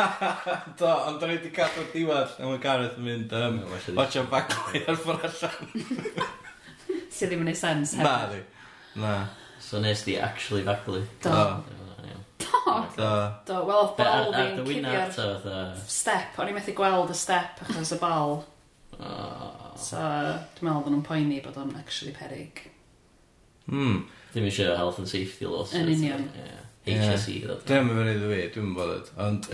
do, 0.82 0.92
ond 0.92 1.16
da 1.16 1.24
ni 1.24 1.38
wedi 1.38 1.56
cadw'r 1.56 1.88
diwedd, 1.96 2.36
a 2.36 2.52
mae 2.52 2.60
Gareth 2.68 3.00
yn 3.00 3.08
mynd, 3.08 3.36
um, 3.40 3.60
watch 3.96 4.20
o'n 4.20 4.28
baglu 4.36 4.84
ar 4.84 5.00
ffordd 5.00 5.28
allan. 5.30 5.76
Sydd 7.08 7.32
ddim 7.32 7.48
yn 7.48 7.54
ei 7.54 7.62
sens. 7.64 7.96
Na, 7.96 8.18
di. 8.28 8.44
Na. 9.00 9.20
So 9.64 9.80
nes 9.80 10.04
di 10.04 10.20
actually 10.20 10.68
baglu. 10.68 11.06
Do. 11.24 11.32
do. 11.32 11.79
Do. 12.40 12.74
Do. 12.96 13.10
Do, 13.48 13.60
wel 13.68 13.82
oedd 13.82 13.94
bal 13.98 14.32
fi'n 14.34 14.62
cuddiad 14.64 15.16
step, 15.90 16.38
o'n 16.40 16.50
i'n 16.50 16.56
methu 16.56 16.74
gweld 16.76 17.12
y 17.12 17.18
step 17.18 17.62
achos 17.66 17.94
y 17.96 18.00
bal. 18.00 18.40
Oh. 19.00 19.70
So, 19.80 20.00
dwi'n 20.58 20.66
meddwl 20.66 20.84
bod 20.84 20.94
nhw'n 20.94 21.04
poeni 21.06 21.40
bod 21.44 21.58
o'n 21.60 21.76
actually 21.80 22.12
perig. 22.16 22.66
Hmm. 23.70 24.02
Ddim 24.32 24.48
eisiau 24.50 24.76
health 24.78 24.98
and 25.02 25.08
safety 25.10 25.48
laws. 25.48 25.72
Yn 25.76 25.88
union. 25.90 26.26
HSE. 26.86 27.36
Dwi'n 27.68 27.86
mynd 27.86 27.98
fyny 27.98 28.14
ddwy, 28.16 28.40
dwi'n 28.54 28.66
mynd 28.66 28.78
bothered, 28.78 29.10
ond... 29.20 29.48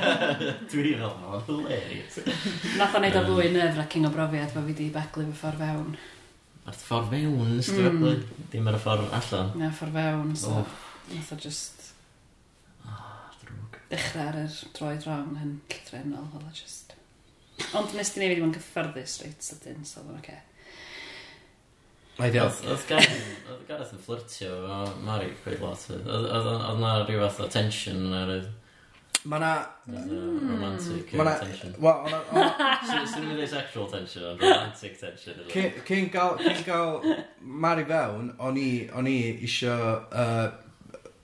Dwi'n 0.72 0.98
fel 0.98 1.12
ma, 1.22 1.40
hilarious. 1.46 2.18
Nath 2.80 2.96
o'n 2.98 3.06
neud 3.06 3.18
o 3.20 3.22
fwy 3.28 3.46
um. 3.46 3.54
nerf-wracking 3.56 4.08
o 4.08 4.10
brofiad 4.14 4.50
fo 4.54 4.64
fi 4.66 4.74
di 4.76 4.88
beglu 4.94 5.28
fy 5.28 5.38
ffordd 5.42 5.62
fewn. 5.62 5.94
Ar 6.66 6.80
ffordd 6.80 7.12
fewn, 7.14 7.52
nes 7.52 7.70
ysdw 7.70 7.92
mm. 7.92 8.26
Dim 8.52 8.66
ar 8.70 8.78
y 8.78 8.82
ffordd 8.82 9.14
allan. 9.20 9.54
Na, 9.62 9.70
ffordd 9.78 9.98
fewn, 10.00 10.34
so... 10.42 10.58
Oh. 10.64 10.82
Nath 11.12 11.30
o 11.36 11.38
just 11.38 11.75
dechrau 13.90 14.26
ar 14.30 14.40
yr 14.40 14.58
droed 14.76 15.06
rong 15.06 15.38
yn 15.42 15.54
llythrenol, 15.70 16.28
oedd 16.34 16.50
o 16.50 16.52
just... 16.56 16.94
Ond 17.76 17.94
nes 17.96 18.12
di 18.12 18.20
nefyd 18.20 18.40
i 18.40 18.42
mewn 18.42 18.52
gyffyrddus 18.56 19.20
reit 19.22 19.46
sydyn, 19.46 19.84
so 19.86 20.02
oedd 20.02 20.12
o'n 20.12 20.20
oce. 20.20 20.36
Mae 22.16 22.32
di 22.32 22.40
oedd. 22.40 22.60
Oedd 22.72 22.84
Gareth 23.68 23.92
yn 23.92 24.04
flirtio, 24.04 24.52
o 24.64 24.78
Mari 25.04 25.32
quite 25.42 25.60
lot. 25.60 25.82
Oedd 25.96 26.80
na 26.80 26.94
rhyw 27.02 27.24
fath 27.26 27.42
o 27.44 27.50
tension 27.52 28.06
yn 28.08 28.16
yr... 28.36 28.46
Mae 29.26 29.42
na... 29.42 29.52
Romantic 29.90 31.14
ma 31.18 31.32
tension. 31.40 31.72
Wel, 31.82 32.12
Swn 33.10 33.24
i'n 33.26 33.32
dweud 33.32 33.50
sexual 33.50 33.88
tension, 33.90 34.28
ond 34.30 34.44
romantic 34.44 35.00
tension. 35.00 35.40
Cyn 35.88 36.12
gael 36.14 37.10
Mari 37.66 37.86
fewn, 37.90 38.30
o'n 38.38 38.60
i 38.62 39.18
isio 39.48 39.74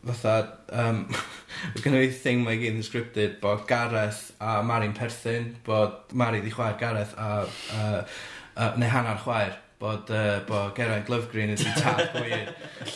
fatha, 0.06 0.58
um, 0.72 1.04
gynnu 1.82 2.02
fi 2.02 2.10
thing 2.24 2.42
mae 2.46 2.58
gyd 2.60 2.78
yn 2.78 2.86
scripted 2.86 3.38
bod 3.42 3.66
Gareth 3.70 4.32
a 4.42 4.58
Mari'n 4.66 4.96
perthyn, 4.96 5.52
bod 5.66 6.12
Mari 6.18 6.42
di 6.42 6.50
chwaer 6.54 6.78
Gareth 6.80 7.14
a, 7.18 7.30
uh, 7.76 8.02
uh, 8.56 8.72
neu 8.80 8.90
hanner 8.90 9.20
chwaer, 9.22 9.54
bod, 9.82 10.10
uh, 10.10 10.40
bod 10.48 10.74
Geraint 10.78 11.10
Lovegreen 11.12 11.54
yn 11.54 11.62
tap 11.82 12.18
o 12.18 12.26
i 12.26 12.42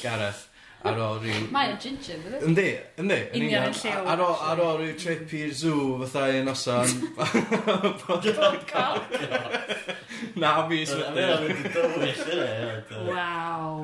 Gareth 0.03 0.47
ar 0.91 0.99
ôl 1.07 1.17
rhyw... 1.23 1.41
Mae 1.55 1.67
o'n 1.73 1.79
ginger, 1.83 2.19
fydde? 2.25 2.39
Yndi, 2.49 2.69
yndi. 3.03 3.21
Union 3.41 3.63
yn 3.69 3.75
llew. 3.77 4.01
Ar 4.13 4.21
ôl, 4.27 4.37
ar 4.51 4.59
ôl 4.65 4.77
rhyw 4.81 4.95
trip 5.03 5.27
i'r 5.41 5.53
zoo, 5.57 5.85
fatha 6.05 6.23
i 6.33 6.35
noson. 6.47 6.91
Na, 10.41 10.51
mis. 10.71 10.91
Mae 10.97 11.31
o'n 11.37 11.45
mynd 11.47 11.61
i 11.61 11.63
dywyll, 11.77 12.23
Waw. 13.11 13.75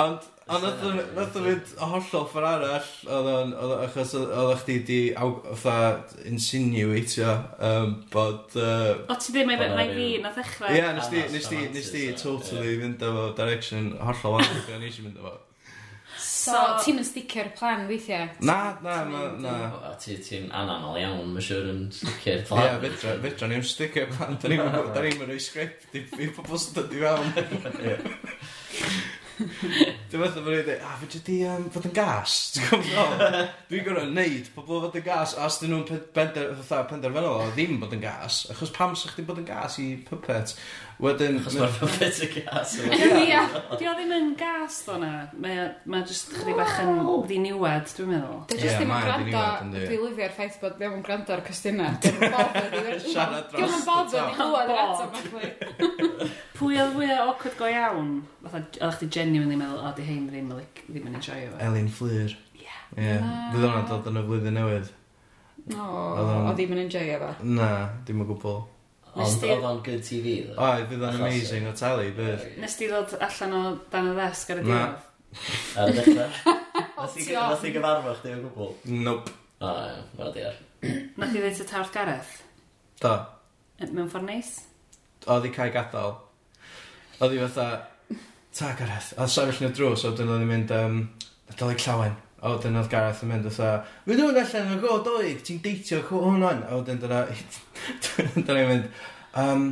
Ond, 0.00 0.20
Ond 0.50 0.64
nath 1.14 1.36
o 1.38 1.40
mynd 1.44 1.68
hollol 1.78 2.24
ffordd 2.26 2.46
arall, 2.48 2.86
oedd 3.14 3.74
achos 3.84 4.14
oedd 4.18 4.56
chdi 4.64 4.76
di 4.88 4.96
fatha 5.14 5.76
insinuatio 6.26 7.36
um, 7.68 7.92
bod... 8.10 8.56
Uh, 8.58 9.04
o 9.06 9.14
ti 9.20 9.36
ddim, 9.36 9.52
mae 9.52 9.92
fi, 9.92 10.08
nath 10.24 10.40
ddechrau. 10.40 10.72
Ie, 10.74 10.82
nes 10.96 11.12
di 11.12 11.22
nes 11.36 11.46
di, 11.52 11.60
nes 11.76 11.92
di, 11.94 12.02
totally 12.18 12.74
fynd 12.82 13.06
efo 13.06 13.28
direction 13.38 13.92
hollol 14.00 14.40
wahanol, 14.40 14.58
beth 14.58 14.74
o'n 14.74 14.88
eisiau 14.88 15.06
mynd 15.06 15.22
efo. 15.22 15.36
So, 16.40 16.56
ti'n 16.80 17.00
yn 17.02 17.06
sticio'r 17.06 17.50
plan 17.56 17.84
weithiau? 17.88 18.30
Na, 18.46 18.56
na, 18.84 19.00
na, 19.08 19.22
na. 19.42 19.54
A 19.90 19.92
ti, 20.00 20.16
ti'n 20.24 20.48
anamal 20.56 20.96
iawn, 21.00 21.34
mae'n 21.34 21.44
siŵr 21.44 21.70
yn 21.74 21.82
sticio'r 21.92 22.46
plan. 22.48 22.64
Ie, 22.64 22.80
fedra, 22.86 23.16
fedra 23.26 23.50
ni'n 23.50 23.66
sticio'r 23.68 24.12
plan. 24.14 24.38
Da 24.40 24.52
ni'n 24.52 24.64
da 24.94 25.04
ni'n 25.04 25.24
rhoi 25.26 25.40
sgript 25.42 25.96
i 25.96 26.30
pobl 26.36 26.60
sy'n 26.62 26.78
dod 26.78 26.96
i 26.96 27.02
fewn. 27.04 27.28
Dwi'n 29.40 30.20
meddwl 30.20 30.42
bod 30.44 30.52
ni'n 30.52 30.64
dweud, 30.66 30.70
a 30.74 30.88
ah, 30.90 30.96
fedra 31.00 31.20
di 31.24 31.36
um, 31.48 31.68
fod 31.72 31.86
yn 31.88 31.94
gas? 31.96 32.34
Dwi'n 33.70 33.86
gwrdd 33.86 34.12
neud 34.16 34.50
pobl 34.56 34.82
fod 34.84 34.98
yn 35.00 35.06
gas, 35.06 35.32
a 35.36 35.48
os 35.48 35.60
dyn 35.62 35.72
nhw'n 35.72 36.04
penderfynol 36.16 37.30
o 37.30 37.48
ddim 37.54 37.78
bod 37.80 37.96
yn 37.96 38.04
gas, 38.04 38.42
achos 38.52 38.72
pam 38.76 38.96
sa'ch 38.96 39.16
chi'n 39.16 39.28
bod 39.28 39.40
yn 39.40 39.48
gas 39.48 39.78
i 39.80 39.90
puppet? 40.08 40.56
Wedyn... 41.00 41.38
Chos 41.40 41.54
mae'r 41.56 41.72
puppet 41.78 42.18
y 42.24 42.28
gas. 42.34 42.74
Ia, 42.84 43.40
di 43.80 43.86
o 43.88 43.92
ddim 43.96 44.10
yn 44.12 44.26
gas 44.38 44.82
ddo 44.84 44.98
na. 45.00 45.12
Mae 45.40 45.62
ma 45.88 46.02
jyst 46.04 46.34
chdi 46.36 46.52
bach 46.58 46.76
yn 46.82 47.00
ddiniwad, 47.24 47.88
dwi'n 47.96 48.10
meddwl. 48.12 48.42
Dwi 48.50 48.58
jyst 48.60 48.76
ddim 48.76 48.92
yn 48.92 49.06
gwrando, 49.06 49.44
dwi'n 49.72 50.04
lyfio'r 50.04 50.34
ffaith 50.36 50.58
bod 50.60 50.76
ddim 50.76 50.98
yn 50.98 51.04
gwrando 51.06 51.34
ar 51.36 51.42
cwestiynau. 51.46 51.96
Dwi'n 52.04 53.64
yn 53.64 53.86
bodd 53.86 54.16
yn 54.20 54.34
glwad 54.36 54.74
yr 54.74 54.82
atom. 54.84 55.14
Pwy 56.60 56.80
oedd 56.82 56.92
fwy 56.98 57.08
o 57.14 57.18
awkward 57.30 57.56
go 57.56 57.70
iawn? 57.72 58.12
Oedd 58.50 58.80
chdi 58.98 59.08
genuinely 59.16 59.56
meddwl, 59.56 59.80
o, 59.80 59.92
di 59.96 60.04
hein 60.04 60.26
ddim, 60.28 60.52
ddim 60.90 61.08
yn 61.08 61.16
enjoy 61.16 61.46
o. 61.48 61.54
Elin 61.64 61.88
Fleur. 61.88 62.36
Ie. 62.60 62.68
Ie, 62.98 63.14
fydd 63.54 63.64
hwnna'n 63.64 63.88
dod 63.88 64.10
yn 64.12 64.20
y 64.20 64.26
flwyddyn 64.28 64.60
newydd. 64.60 64.92
O, 65.76 65.88
o 66.20 66.52
ddim 66.52 66.76
yn 66.76 66.84
enjoy 66.84 67.16
fe. 67.22 67.32
Na, 67.56 67.70
dim 68.04 68.20
o 68.20 68.28
gwbl. 68.28 68.60
Ond 69.14 69.44
oedd 69.46 69.64
o'n 69.66 69.80
good 69.86 70.02
TV 70.06 70.36
ddo? 70.44 70.54
O, 70.54 70.70
oedd 70.78 70.92
o'n 70.96 71.18
amazing 71.18 71.66
o 71.66 71.74
tali, 71.76 72.10
bydd. 72.14 72.44
Nes 72.62 72.76
ti 72.78 72.88
ddod 72.90 73.16
allan 73.18 73.56
o 73.58 73.62
dan 73.90 74.10
y 74.12 74.16
ddesg 74.18 74.52
ar 74.54 74.62
y 74.62 74.66
diwedd? 74.68 75.06
Ar 75.80 75.90
y 75.90 75.96
dechrau? 75.98 76.56
Nath 77.00 77.64
i 77.66 77.72
gyfarfod 77.74 78.20
chdi 78.20 78.34
o 78.36 78.40
gwbl? 78.44 78.72
Nope. 79.08 79.34
O, 79.60 79.74
o 80.20 80.32
diar. 80.34 80.58
Nath 80.84 81.34
i 81.34 81.40
ddweud 81.40 81.62
y 81.64 81.68
tawrth 81.68 81.92
Gareth? 81.94 82.34
Do. 83.02 83.14
Mewn 83.82 84.10
ffordd 84.12 84.28
neis? 84.28 84.52
Oedd 85.26 85.48
i 85.48 85.52
cael 85.54 85.72
gadael. 85.74 86.14
Oedd 87.20 87.34
i 87.36 87.40
fatha, 87.42 87.66
ta 88.56 88.72
Gareth, 88.78 89.12
a 89.18 89.26
sefyll 89.28 89.66
yn 89.66 89.72
y 89.72 89.76
drws, 89.76 90.04
so 90.04 90.12
oedd 90.12 90.22
i'n 90.24 90.46
mynd, 90.48 90.70
um, 90.76 91.00
nadolig 91.50 91.82
llawen. 91.84 92.14
A 92.40 92.54
wedyn 92.54 92.78
oedd 92.80 92.90
Gareth 92.92 93.22
yn 93.24 93.32
mynd 93.34 93.46
oedd 93.50 93.56
Fe 93.58 94.16
dwi'n 94.16 94.40
allan 94.40 94.70
yn 94.70 94.78
y 94.78 94.80
go 94.80 94.96
doig, 95.04 95.42
ti'n 95.44 95.60
deitio 95.64 96.00
cw 96.08 96.22
hwnna'n. 96.24 96.64
A 96.68 96.78
wedyn 96.78 97.02
dyna 97.02 97.22
Dyna 98.46 98.58
i'n 98.62 98.70
mynd 98.70 98.90
um, 99.40 99.70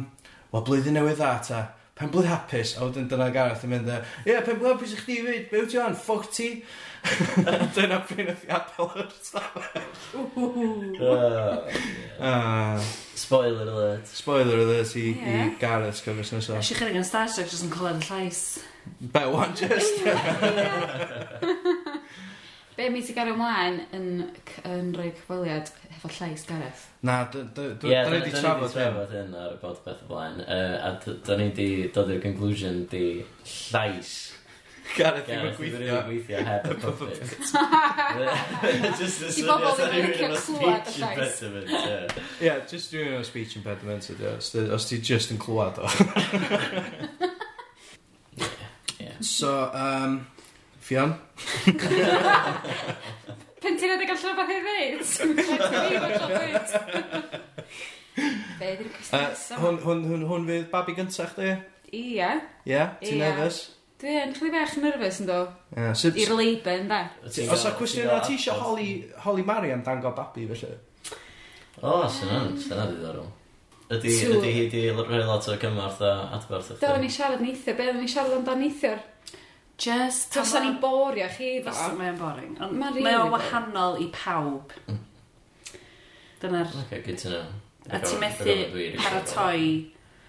Wel 0.52 0.64
blwyddyn 0.64 0.96
newydd 0.96 1.20
dda 1.20 1.32
ta. 1.44 1.64
Pen 1.98 2.12
blwydd 2.12 2.28
hapus. 2.30 2.76
A 2.78 2.86
wedyn 2.86 3.08
dyna 3.10 3.30
Gareth 3.34 3.64
yn 3.66 3.72
mynd 3.72 3.88
Ie, 3.90 4.02
yeah, 4.30 4.44
pen 4.44 4.60
blwydd 4.60 4.76
hapus 4.76 4.94
i 4.94 5.00
chdi 5.00 5.18
fyd. 5.24 5.48
Be 5.50 5.64
wyt 5.64 5.72
ti 5.72 5.80
o'n? 5.82 5.96
Ffog 5.98 6.28
ti? 6.32 6.52
Dyna 7.74 7.98
pryn 8.06 8.30
oedd 8.32 8.44
apel 8.52 8.88
yr 9.02 9.10
stafell. 9.22 9.86
Spoiler 13.18 13.68
alert. 13.72 14.06
Spoiler 14.12 14.62
alert 14.64 14.94
i, 14.98 15.04
yeah. 15.12 15.46
i 15.46 15.54
Gareth 15.60 16.02
cyfres 16.04 16.32
nesaf 16.34 16.62
Ysych 16.62 16.82
yn 16.88 17.06
Star 17.06 17.28
Trek 17.32 17.50
jyst 17.50 17.66
yn 17.66 17.72
clywed 17.74 18.02
y 18.02 18.08
llais. 18.08 18.42
Be, 19.12 19.26
one 19.28 19.54
just 19.54 20.00
Be 22.78 22.88
mi 22.94 23.00
ti 23.02 23.10
gario 23.10 23.34
ymlaen 23.34 23.80
yn, 23.96 24.10
yn 24.70 24.92
rhoi 24.94 25.08
cyfweliad 25.10 25.66
efo 25.90 26.08
llais 26.14 26.44
Gareth? 26.46 26.84
Na, 27.02 27.16
dyn 27.32 27.48
ni 27.82 27.96
wedi 28.12 28.30
trafod 28.30 28.70
hyn. 28.70 28.74
trafod 28.76 29.14
hyn 29.16 29.32
ar 29.34 29.56
y 29.56 29.58
podpeth 29.58 30.04
o 30.04 30.10
blaen. 30.12 30.36
Uh, 30.44 30.76
a 30.86 30.92
dyn 31.02 31.42
ni 31.42 31.48
wedi 31.48 31.66
dod 31.96 32.12
i'r 32.14 32.22
conclusion 32.22 32.84
di 32.92 33.02
llais 33.42 34.12
Gareth 34.94 35.26
ddim 35.26 35.48
yn 35.48 35.58
gweithio. 35.58 35.98
yn 35.98 36.06
gweithio 36.06 36.44
heb 36.46 36.70
y 36.70 36.78
puppet. 36.84 37.18
just 39.02 39.42
bobl 39.42 39.74
syniad 39.74 39.82
that 39.82 39.90
rhywun 39.96 40.22
yn 40.28 40.38
o 40.38 40.40
speech 40.46 41.02
impediment. 41.02 41.74
Ie, 41.74 42.46
yeah, 42.46 42.62
just 42.70 42.94
rhywun 42.94 43.18
o 43.18 43.26
speech 43.26 43.58
impediment 43.58 44.06
ydy 44.14 44.30
o. 44.30 44.38
Os 44.78 44.86
ti 44.86 45.02
just 45.02 45.34
yn 45.34 45.42
clywed 45.42 45.82
o. 45.82 45.90
So, 49.20 49.50
um, 49.74 50.28
Fion? 50.88 51.10
Pen 53.58 53.74
ti'n 53.76 53.90
edrych 53.92 54.12
allan 54.14 54.32
o 54.32 54.36
beth 54.38 54.52
i 54.54 54.60
ddweud? 54.64 55.08
Be 58.58 58.70
ydw'r 58.72 58.92
cysnesa? 58.94 59.18
Eh, 59.18 59.58
hwn, 59.60 59.80
hwn, 59.82 60.00
hwn, 60.08 60.22
hwn 60.30 60.46
fydd 60.48 60.70
babi 60.72 60.94
gyntaf 60.96 61.34
chdi? 61.36 61.50
Ia. 61.98 62.30
Ia, 62.70 62.86
ti'n 63.02 63.20
nervous? 63.20 63.58
Dwi 64.00 64.14
yn 64.22 64.32
chli 64.36 64.48
bach 64.54 64.76
nervous 64.80 65.18
yn 65.20 65.28
do. 65.28 65.40
Yeah, 65.74 65.92
sut... 65.98 66.16
I'r 66.22 66.32
leiben, 66.38 66.88
da. 66.88 67.02
Os 67.26 67.66
a 67.66 67.74
cwestiwn 67.76 68.08
na 68.08 68.20
ti 68.24 68.38
eisiau 68.38 68.56
Holly, 68.62 68.88
Holly 69.26 69.44
Mariam 69.44 69.82
dango 69.84 70.14
babi, 70.16 70.46
felly? 70.48 70.78
O, 71.82 71.98
sy'n 72.08 72.32
yna 72.32 72.86
ddiddorol. 72.88 73.28
Ydy, 73.88 74.14
ydy 74.36 74.50
hi 74.54 74.64
di 74.72 74.86
rhoi 74.92 75.20
lot 75.24 75.46
o 75.48 75.54
cymorth 75.60 76.00
a 76.04 76.14
adborth. 76.36 76.74
Do, 76.80 76.96
ni 77.02 77.08
siarad 77.12 77.40
neithio. 77.44 77.76
Be, 77.76 77.92
ni 77.96 78.08
siarad 78.08 78.38
amdan 78.38 78.60
neithio'r? 78.64 79.00
Just... 79.78 80.34
Fysa 80.34 80.62
ni'n 80.64 80.80
borio 80.82 81.28
chi 81.30 81.52
efo. 81.60 81.70
Fysa, 81.70 81.92
mae'n 81.98 82.18
boring. 82.18 82.56
Ond 82.64 82.74
mae 82.80 82.96
rili 82.96 83.12
o 83.14 83.28
wahanol 83.30 84.00
i 84.02 84.08
pawb. 84.14 84.74
Dyna'r... 86.42 86.74
Ok, 86.82 86.98
good 87.06 87.20
to 87.22 87.30
know. 87.30 87.46
A 87.88 88.00
ti 88.02 88.18
methu 88.20 88.56
paratoi. 88.98 89.70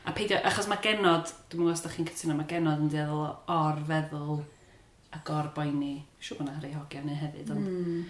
A 0.07 0.13
peidio, 0.15 0.37
achos 0.47 0.69
mae 0.69 0.79
genod, 0.83 1.33
dwi'n 1.49 1.63
meddwl 1.65 1.73
os 1.73 1.83
da 1.83 1.91
chi'n 1.91 2.07
cytuno, 2.07 2.37
mae 2.37 2.47
genod 2.49 2.85
yn 2.85 2.91
dweud 2.93 3.49
o'r 3.51 3.81
feddwl 3.89 4.43
ac 5.17 5.31
o'r 5.33 5.49
boeni. 5.57 5.95
Siw 6.21 6.37
bod 6.37 6.47
yna 6.47 6.61
rei 6.63 6.75
hogia 6.77 7.01
neu 7.03 7.17
hefyd, 7.17 7.49
ond... 7.55 7.65
Mm. 7.65 8.03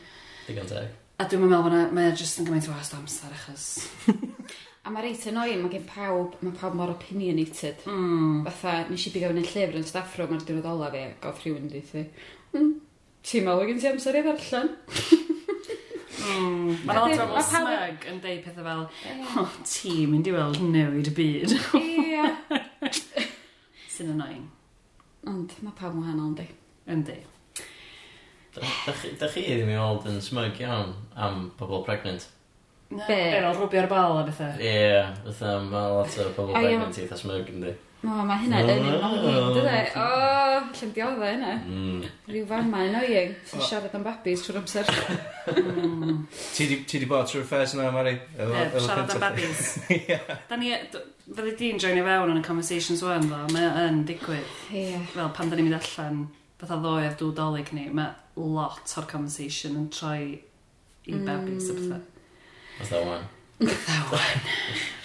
Digon 0.47 0.69
teg. 0.69 0.91
A 1.19 1.27
dwi'n 1.27 1.43
meddwl 1.45 1.65
bod 1.65 1.75
yna, 1.75 1.87
mae'n 1.95 2.19
just 2.19 2.43
yn 2.43 2.47
gymaint 2.47 2.67
o 2.69 2.75
wast 2.75 2.99
amser 2.99 3.35
achos... 3.35 3.69
A 4.89 4.91
mae 4.91 5.03
reit 5.05 5.25
annoying, 5.29 5.59
mae 5.61 5.69
gen 5.69 5.83
pawb, 5.85 6.31
mae 6.41 6.55
pawb 6.57 6.73
mor 6.73 6.89
opinionated. 6.89 7.83
Mm. 7.85 8.39
Fatha, 8.47 8.71
nes 8.89 9.03
i 9.05 9.11
bigo 9.13 9.27
yn 9.29 9.37
y 9.37 9.43
llyfr 9.45 9.75
yn 9.77 9.83
staff 9.85 10.15
room 10.17 10.31
ar 10.33 10.41
diwrnod 10.41 10.65
ola 10.65 10.87
fi, 10.89 11.03
gof 11.21 11.43
rhywun 11.43 11.67
yn 11.67 11.83
dweud, 11.91 12.23
mm, 12.57 12.71
ti'n 13.29 13.45
meddwl 13.45 13.69
gen 13.69 13.81
ti 13.83 13.89
amser 13.91 14.17
i 14.17 14.23
ddarllen? 14.25 14.71
mm. 16.23 16.71
Mae'n 16.89 17.01
lot 17.03 17.21
o 17.37 17.43
smug 17.51 18.07
yn 18.09 18.17
deud 18.23 18.41
pethau 18.47 18.65
fel, 18.65 18.81
o, 19.43 19.45
ti, 19.75 19.93
mynd 20.09 20.31
i 20.31 20.33
weld 20.33 20.57
newid 20.73 21.11
y 21.11 21.15
byd. 21.19 21.53
Ie. 21.83 22.25
Sy'n 23.93 24.15
annoying. 24.15 24.49
Ond 25.29 25.53
mae 25.67 25.77
pawb 25.77 26.01
wahanol 26.01 26.31
yn 26.31 26.35
deud. 26.41 26.57
Yn 26.89 27.05
deud. 27.11 27.63
Da 28.57 29.29
chi 29.29 29.45
ddim 29.45 29.69
i 29.69 29.77
weld 29.77 30.09
yn 30.09 30.17
smug 30.31 30.57
iawn 30.65 30.97
am 31.13 31.51
pobl 31.61 31.85
pregnant? 31.85 32.31
No, 32.89 33.03
Be? 33.05 33.19
Erol 33.37 33.53
rwbio'r 33.53 33.85
bal 33.89 34.17
a 34.17 34.23
bethau. 34.25 34.55
Ie, 34.57 34.69
yeah, 34.73 35.11
fatha, 35.27 35.59
mae 35.61 35.91
lot 35.93 36.15
o 36.23 36.31
pobl 36.33 36.55
bag 36.55 36.71
yn 36.73 36.95
teitha 36.95 37.17
smyg 37.19 37.51
yn 37.53 37.67
di. 37.67 37.75
O, 37.99 38.15
mae 38.23 38.39
hynna 38.41 38.61
yn 38.63 38.79
mm. 38.79 38.87
un 38.95 39.03
o'n 39.03 39.15
hyn, 39.19 39.49
dydy? 39.57 39.79
O, 39.99 40.05
lle 40.71 40.89
diodda 40.95 41.29
hynna. 41.33 41.51
Mm. 41.67 41.99
Rhyw 42.31 42.47
fama 42.49 42.81
yn 42.87 42.97
oig, 43.01 43.33
sy'n 43.51 43.65
siarad 43.67 43.97
am 43.99 44.05
babis 44.07 44.41
trwy'r 44.45 44.61
amser. 44.61 44.89
Ti 46.55 46.69
di 46.71 47.09
bod 47.11 47.29
trwy'r 47.29 47.45
ffes 47.49 47.75
yna, 47.75 47.89
Mari? 47.93 48.15
Siarad 48.39 49.13
am 49.13 49.23
babis. 49.27 49.65
Da 50.49 50.57
ni, 50.57 50.71
fyddi 51.27 51.57
di'n 51.59 51.81
joinio 51.83 52.07
fewn 52.07 52.33
yn 52.33 52.41
y 52.41 52.45
Conversations 52.47 53.03
One, 53.05 53.27
ddo, 53.27 53.45
mae 53.53 53.73
yn 53.85 54.05
digwydd. 54.07 54.53
Fel 55.13 55.33
pan 55.35 55.51
da 55.51 55.59
ni'n 55.59 55.67
mynd 55.67 55.77
allan, 55.81 56.23
fatha 56.61 56.79
ddoe 56.79 57.03
ar 57.05 57.19
dŵdolig 57.19 57.73
ni, 57.77 57.89
mae 57.93 58.15
lot 58.39 58.95
o'r 58.97 59.11
conversation 59.11 59.77
yn 59.77 59.91
troi 59.93 60.23
i 60.31 61.19
mm. 61.19 61.27
babis 61.27 61.69
a 61.69 61.77
bethau. 61.77 62.07
Oedd 62.80 62.93
da 62.93 63.03
wan. 63.03 63.27
Oedd. 63.59 64.49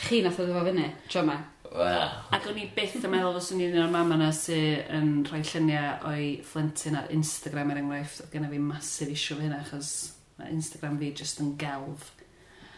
Chi 0.04 0.22
nath 0.22 0.38
oedd 0.38 0.52
efo 0.54 0.64
fyny, 0.68 0.86
tro 1.10 1.24
yma. 1.24 1.36
Wel. 1.74 2.10
Ac 2.36 2.44
o'n 2.46 2.58
i 2.62 2.68
byth 2.76 3.00
yn 3.00 3.10
meddwl 3.10 3.34
fos 3.34 3.50
o'n 3.50 3.62
i'n 3.64 3.72
un 3.74 3.82
o'r 3.82 3.90
mam 3.90 4.12
yna 4.14 4.28
sy'n 4.36 4.92
yn 4.94 5.08
rhoi 5.26 5.40
lluniau 5.42 6.04
o'i 6.12 6.28
flentyn 6.46 6.98
ar 7.00 7.10
Instagram 7.14 7.72
er 7.74 7.80
enghraifft. 7.80 8.22
Oedd 8.22 8.36
gen 8.36 8.46
i 8.46 8.50
fi 8.52 8.60
masif 8.62 9.10
isio 9.10 9.40
fy 9.40 9.48
hynna, 9.48 9.58
achos 9.64 9.90
mae 10.38 10.54
Instagram 10.54 11.00
fi 11.00 11.10
just 11.18 11.42
yn 11.42 11.56
gelf 11.58 12.12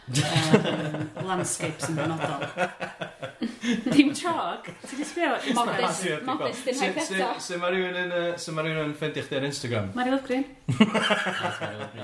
um, 0.07 1.27
landscapes 1.27 1.89
yn 1.91 1.97
benodol. 1.99 2.45
Dim 3.93 4.13
trog. 4.15 4.67
Ti'n 4.87 5.01
gysbio? 5.01 5.33
Modest. 5.57 6.05
Modest 6.27 6.69
yn 6.71 6.79
haith 6.81 7.01
eto. 7.03 7.29
Se 7.43 7.57
mae 7.59 7.73
rhywun 7.73 7.97
yn, 8.03 8.13
se 8.39 8.53
mae 8.55 8.65
rhywun 8.65 8.91
yn 8.91 8.93
ffendio 8.97 9.25
chdi 9.25 9.39
ar 9.39 9.47
Instagram? 9.49 9.89
Mari 9.97 10.13
Love 10.13 10.25
Green. 10.27 10.45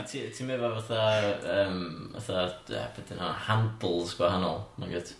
Ti'n 0.09 0.49
meddwl 0.49 0.75
fatha, 0.81 1.05
um, 1.59 1.79
fatha, 2.17 2.49
beth 2.97 3.13
yna, 3.15 3.31
handles 3.47 4.17
gwahanol. 4.19 4.65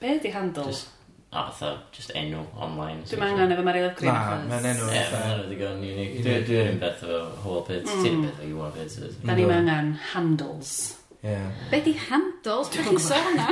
Be 0.01 0.17
di 0.23 0.34
handles? 0.34 0.86
A 1.34 1.47
fatha, 1.49 1.79
just 1.95 2.11
enw 2.13 2.43
online. 2.61 3.05
Dwi'n 3.09 3.23
angen 3.25 3.55
efo 3.55 3.63
Mary 3.65 3.81
Love 3.86 3.95
Green. 3.97 4.13
Na, 4.13 4.41
mae'n 4.49 4.67
enw. 4.73 4.89
Ie, 4.91 5.05
mae'n 5.13 5.31
enw 5.31 5.47
ddigon 5.47 5.86
unique. 5.88 6.25
Dwi'n 6.27 6.73
un 6.75 6.84
beth 6.84 7.07
efo 7.07 7.21
Hall 7.45 7.63
Pits, 7.69 7.95
ti'n 8.03 8.19
beth 8.27 8.36
o 8.36 8.43
efo 8.43 8.51
Iwan 8.51 8.75
Pits. 8.75 8.99
Da 9.23 9.38
ni'n 9.39 9.55
angen 9.55 9.95
handles. 10.11 10.75
Yeah. 11.24 11.51
Be 11.71 11.80
di 11.80 11.93
handles? 11.93 12.67
Be 12.69 12.84
chi'n 12.84 12.99
sôn 12.99 13.38
na? 13.39 13.47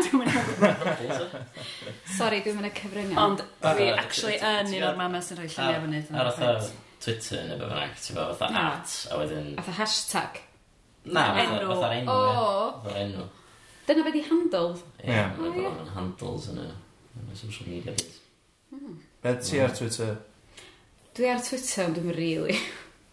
Sorry, 2.17 2.41
dwi'n 2.43 2.57
mynd 2.57 2.67
y 2.67 2.71
cyfryngau. 2.75 3.19
Ond 3.23 3.43
fi 3.63 3.85
actually 3.95 4.35
yn 4.43 4.73
un 4.75 4.87
o'r 4.89 4.97
mama 4.99 5.21
sy'n 5.23 5.39
rhoi 5.39 5.47
lluniau 5.53 5.85
fyny. 5.85 6.01
Ar 6.11 6.31
oedd 6.33 6.65
Twitter 7.01 7.45
neu 7.47 7.61
beth 7.61 7.71
bynnag, 7.71 7.93
ti'n 8.03 8.17
fawr 8.19 8.33
fatha 8.41 8.65
at, 8.73 8.95
a 9.07 9.19
wedyn... 9.21 9.47
Fatha 9.61 9.77
hashtag. 9.77 10.41
Na, 11.05 11.23
fatha'r 11.37 11.95
enw. 12.01 12.17
Fatha'r 12.83 12.99
enw. 13.05 13.23
Dyna 13.87 14.03
be 14.09 14.13
di 14.17 14.25
handles? 14.27 14.83
Ie, 15.05 15.21
fatha'n 15.39 15.95
handles 15.95 16.49
yn 16.51 16.59
y 16.67 17.39
social 17.39 17.71
media 17.71 17.95
bit. 17.95 18.19
Hmm. 18.73 18.99
Be 19.23 19.35
ti 19.39 19.55
hmm. 19.55 19.63
ar 19.69 19.79
Twitter? 19.79 20.19
Dwi 21.15 21.31
ar 21.31 21.41
Twitter, 21.47 21.87
ond 21.87 21.97
dwi'n 22.01 22.19
rili. 22.19 22.59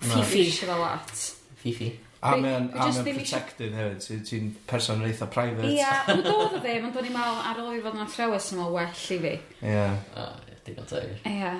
Fifi. 0.02 0.44
Fifi. 0.50 1.32
Fifi. 1.62 1.94
A 2.18 2.32
mae'n 2.34 2.72
protected 2.72 3.74
hefyd, 3.78 4.00
ti'n 4.02 4.22
ti 4.26 4.38
person 4.66 5.04
eitha 5.06 5.28
private. 5.30 5.68
Ia, 5.70 5.92
ond 6.14 6.24
dod 6.26 6.56
o 6.56 6.62
fe, 6.64 6.74
ond 6.82 6.96
o'n 6.98 7.06
i'n 7.06 7.14
meddwl 7.14 7.44
ar 7.46 7.60
ôl 7.62 7.76
i 7.76 7.82
fod 7.84 7.94
yn 7.94 8.02
athrawes 8.02 8.48
yn 8.50 8.58
meddwl 8.58 8.74
well 8.74 8.90
i 8.90 9.18
fi. 9.22 9.34
Ia. 9.62 9.84
A, 10.18 10.24
digon 10.66 10.88
teg. 10.90 11.12
Ia. 11.30 11.52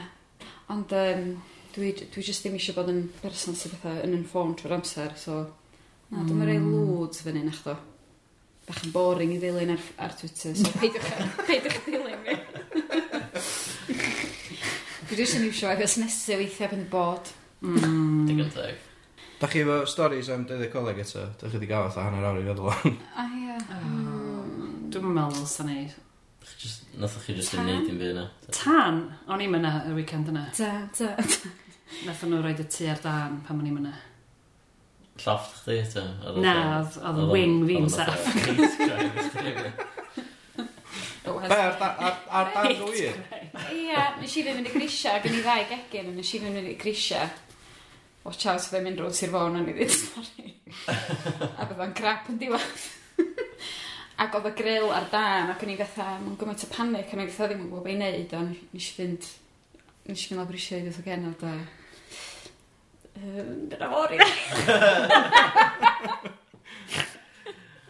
Ond 0.74 0.94
um, 0.98 1.28
dwi, 1.76 1.92
dwi 2.00 2.24
just 2.26 2.42
ddim 2.42 2.58
eisiau 2.58 2.74
bod 2.80 2.90
yn 2.90 3.04
berson 3.20 3.54
sydd 3.58 3.76
fatha 3.76 4.02
yn 4.08 4.16
inform 4.18 4.56
trwy'r 4.58 4.80
amser, 4.80 5.14
so... 5.20 5.44
Na, 6.08 6.24
dwi'n 6.24 6.40
mynd 6.40 6.48
mm. 6.48 6.48
rei 6.48 6.58
lwds 6.64 7.22
fan 7.22 7.38
hyn, 7.38 7.52
achdo. 7.52 7.76
Bach 8.66 8.82
yn 8.82 8.92
boring 8.94 9.34
i 9.36 9.38
ddilyn 9.38 9.74
ar, 9.76 9.88
ar 10.02 10.14
Twitter, 10.18 10.56
so 10.56 10.74
peidiwch, 10.80 11.10
peidiwch 11.48 11.80
ddilyn 11.84 12.22
fi. 12.24 12.34
dwi 15.08 15.20
jyst 15.20 15.38
yn 15.38 15.46
iwsio, 15.52 15.70
a 15.70 15.78
fi 15.78 16.40
weithiau 16.40 16.72
pen 16.72 16.86
bod. 16.90 17.30
Mm. 17.62 18.24
Digon 18.26 18.54
teg. 18.56 18.87
Da 19.38 19.46
chi 19.46 19.62
efo 19.62 19.84
storys 19.86 20.28
am 20.34 20.44
dyddiau 20.48 20.70
coleg 20.72 20.98
eto? 21.04 21.22
Da 21.38 21.46
chi 21.46 21.60
wedi 21.60 21.70
gael 21.70 21.86
fatha 21.86 22.08
hanner 22.08 22.26
awr 22.26 22.40
i 22.40 22.46
feddwl 22.48 22.72
am? 22.72 22.98
A 23.14 23.22
ah, 23.22 23.36
ie. 23.38 23.58
Hmm. 23.70 24.88
Dwi'n 24.90 25.14
meddwl 25.14 25.46
sy'n 25.46 25.70
neud. 25.70 25.96
Just, 26.58 26.88
Nothoch 26.98 27.28
chi 27.28 27.36
jyst 27.36 27.54
yn 27.54 27.68
neud 27.68 27.86
i'n 27.92 28.00
byd 28.00 28.12
yna. 28.16 28.26
Tan? 28.56 29.00
O'n 29.30 29.44
i'n 29.44 29.52
mynd 29.54 29.70
y 29.70 29.94
weekend 29.94 30.32
yna. 30.32 30.48
Da, 30.58 30.72
da. 30.98 31.14
Nath 32.08 32.26
nhw 32.26 32.42
roed 32.42 32.64
y 32.64 32.66
tu 32.66 32.88
ar 32.90 32.98
dan 33.04 33.38
pan 33.46 33.62
o'n 33.62 33.70
i'n 33.70 33.78
mynd 33.78 33.94
Llofft 35.18 35.64
chdi 35.64 35.80
eto? 35.82 36.02
Na, 36.42 36.54
oedd 36.82 37.22
y 37.22 37.30
wing 37.30 37.62
fi'n 37.66 37.88
saff. 37.90 38.26
Be, 41.28 41.56
ar 41.56 42.14
ar 42.32 42.50
dan 42.54 42.74
gwyr? 42.78 43.18
Ie, 43.74 43.98
nes 44.18 44.34
i 44.38 44.42
ddim 44.42 44.62
yn 44.62 44.68
y 44.68 44.72
grisia, 44.72 45.18
gen 45.22 45.36
i 45.36 45.42
ddau 45.44 45.66
gegin, 45.70 46.14
nes 46.16 46.30
i 46.32 46.40
ddim 46.40 46.56
yn 46.58 46.70
y 46.72 46.76
grisia 46.80 47.26
watch 48.24 48.46
out 48.50 48.64
fe 48.70 48.80
mynd 48.84 49.00
rôl 49.02 49.14
Sir 49.14 49.30
Fôn 49.32 49.58
o'n 49.58 49.68
i 49.68 49.74
ddweud, 49.74 49.94
stori. 49.94 50.54
a 51.60 51.66
byddai'n 51.68 51.94
crap 51.98 52.30
yn 52.32 52.40
diwedd. 52.40 52.86
ac 54.22 54.34
oedd 54.34 54.50
y 54.50 54.54
grill 54.58 54.90
ar 54.94 55.06
dan 55.12 55.52
ac 55.52 55.62
o'n 55.64 55.74
i 55.74 55.78
fatha, 55.78 56.08
mae'n 56.22 56.38
gymaint 56.40 56.66
o 56.66 56.70
panic, 56.72 57.12
o'n 57.14 57.22
i 57.24 57.28
fatha 57.30 57.50
ddim 57.52 57.62
yn 57.64 57.70
gwybod 57.70 57.86
beth 57.86 57.94
i 57.94 57.98
wneud, 58.00 58.34
a 58.34 58.40
nes 58.48 58.88
i 58.88 58.96
fynd, 58.96 59.30
nes 60.08 60.24
i 60.24 60.32
fynd 60.32 60.40
lawr 60.42 60.58
i 60.58 60.64
siarad 60.64 60.90
oedd 60.90 61.00
o 61.02 61.06
genod 61.06 61.46
a... 61.46 61.54
Dyna 63.18 63.88
fori. 63.94 64.18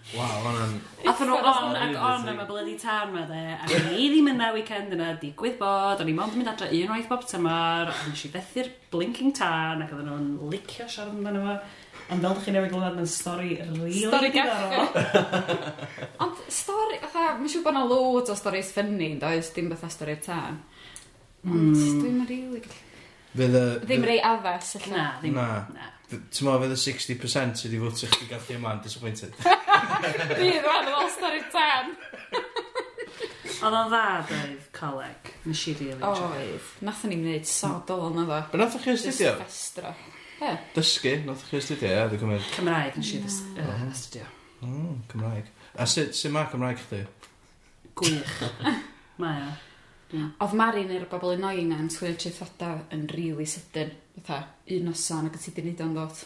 Waw, 0.08 0.38
hwnna'n... 0.40 0.76
Athyn 1.10 1.28
nhw 1.28 1.36
on 1.36 1.74
ac 1.76 1.96
on 2.00 2.28
am 2.30 2.38
y 2.40 2.44
bloody 2.48 2.76
tân 2.80 3.10
ma 3.12 3.26
de, 3.28 3.40
a 3.52 3.66
ni 3.68 3.98
i 4.00 4.06
ddim 4.08 4.30
yna 4.32 4.46
weekend 4.54 4.94
yna, 4.96 5.10
digwydd 5.20 5.58
bod, 5.60 6.00
o'n 6.00 6.08
i 6.08 6.14
mond 6.16 6.32
yn 6.32 6.40
mynd 6.40 6.48
adre 6.54 6.70
unwaith 6.78 7.10
bob 7.10 7.26
tymor, 7.28 7.90
a 7.92 8.06
nes 8.08 8.22
i 8.24 8.30
fethu'r 8.32 8.70
blinking 8.94 9.34
tân, 9.36 9.84
ac 9.84 9.92
oedden 9.92 10.08
nhw'n 10.08 10.54
licio 10.54 10.86
siarad 10.88 11.12
amdano 11.12 11.42
fo. 11.44 11.58
Ond 12.08 12.24
fel 12.24 12.30
ydych 12.30 12.46
chi'n 12.46 12.56
newid 12.56 12.72
glwyd 12.72 12.96
yn 13.02 13.10
stori 13.12 13.50
really 13.60 14.00
Stori 14.00 14.32
gachgo. 14.32 14.86
Ond 16.24 16.40
stori, 16.56 17.02
fatha, 17.04 17.26
mae'n 17.36 17.52
siŵr 17.52 17.66
bod 17.68 17.76
yna 17.76 17.84
loads 17.92 18.32
o 18.32 18.38
storis 18.40 18.72
ffynnu, 18.72 19.10
does, 19.20 19.52
dim 19.52 19.68
fatha 19.74 19.92
stori'r 19.92 20.24
tân. 20.24 20.56
Ond 21.44 21.76
mm. 21.76 22.00
dwi'n 22.00 22.24
rili... 22.32 22.64
Really... 22.64 22.88
Fydd 23.36 23.60
y... 23.60 23.66
Ddim 23.84 24.08
rei 24.08 24.18
addas, 24.24 24.72
illa. 24.80 24.96
Na, 24.96 25.06
ddim. 25.20 25.36
Na. 25.36 25.62
na. 25.76 25.92
Ti'n 26.08 26.46
meddwl 26.46 26.62
fydd 26.62 26.72
y 26.72 26.78
60% 26.80 27.58
sydd 27.60 27.74
wedi 27.74 27.80
fwtio 27.82 28.08
chdi 28.14 28.28
gael 28.30 28.44
lle 28.46 28.54
yma'n 28.56 28.78
disappointed? 28.80 29.34
Bydd 30.38 30.64
fan 30.64 30.88
o 30.88 31.02
story 31.12 31.42
10. 31.52 31.90
Oedd 33.58 33.74
o'n 33.74 33.90
dda, 33.90 34.00
Dave, 34.30 34.70
coleg. 34.72 35.30
Nes 35.44 35.66
i 35.68 35.74
really 35.74 35.96
enjoy. 35.98 36.30
Oedd. 36.46 36.70
Nathon 36.88 37.12
ni'n 37.12 37.26
gwneud 37.26 37.50
sod 37.50 37.92
o 37.92 37.98
na 38.14 38.24
dda. 38.24 38.40
Be 38.54 38.62
nathon 38.62 38.84
chi 38.86 38.94
astudio? 38.94 39.34
Festra. 39.42 39.92
Ie. 40.38 40.54
Dysgu, 40.78 41.14
nathon 41.26 41.50
chi 41.50 41.60
astudio, 41.60 41.92
ie, 41.92 42.08
dwi'n 42.14 42.24
cymryd. 42.24 42.50
Cymraeg 42.56 43.00
nes 43.02 43.12
i 43.12 43.22
mhm. 43.26 43.88
astudio. 43.92 44.28
Mm, 44.64 44.98
Cymraeg. 45.12 45.54
A 45.76 45.88
sut 45.92 46.24
mae 46.32 46.48
Cymraeg 46.54 46.84
chdi? 46.86 47.04
Gwych. 48.00 48.36
Mae 49.20 49.44
o. 49.44 49.56
Mm. 50.08 50.32
Oedd 50.40 50.56
Marin 50.56 50.92
i'r 50.94 51.04
bobl 51.10 51.34
annoying 51.34 51.74
yn 51.76 51.90
sgwil 51.92 52.16
treithoda 52.20 52.70
yn 52.96 53.04
really 53.12 53.46
sydyn. 53.48 53.92
Fytha, 54.16 54.40
un 54.76 54.88
noson 54.88 55.28
ac 55.28 55.38
ti 55.42 55.52
di 55.56 55.64
neud 55.66 55.84
o'n 55.84 55.94
ddod. 55.96 56.24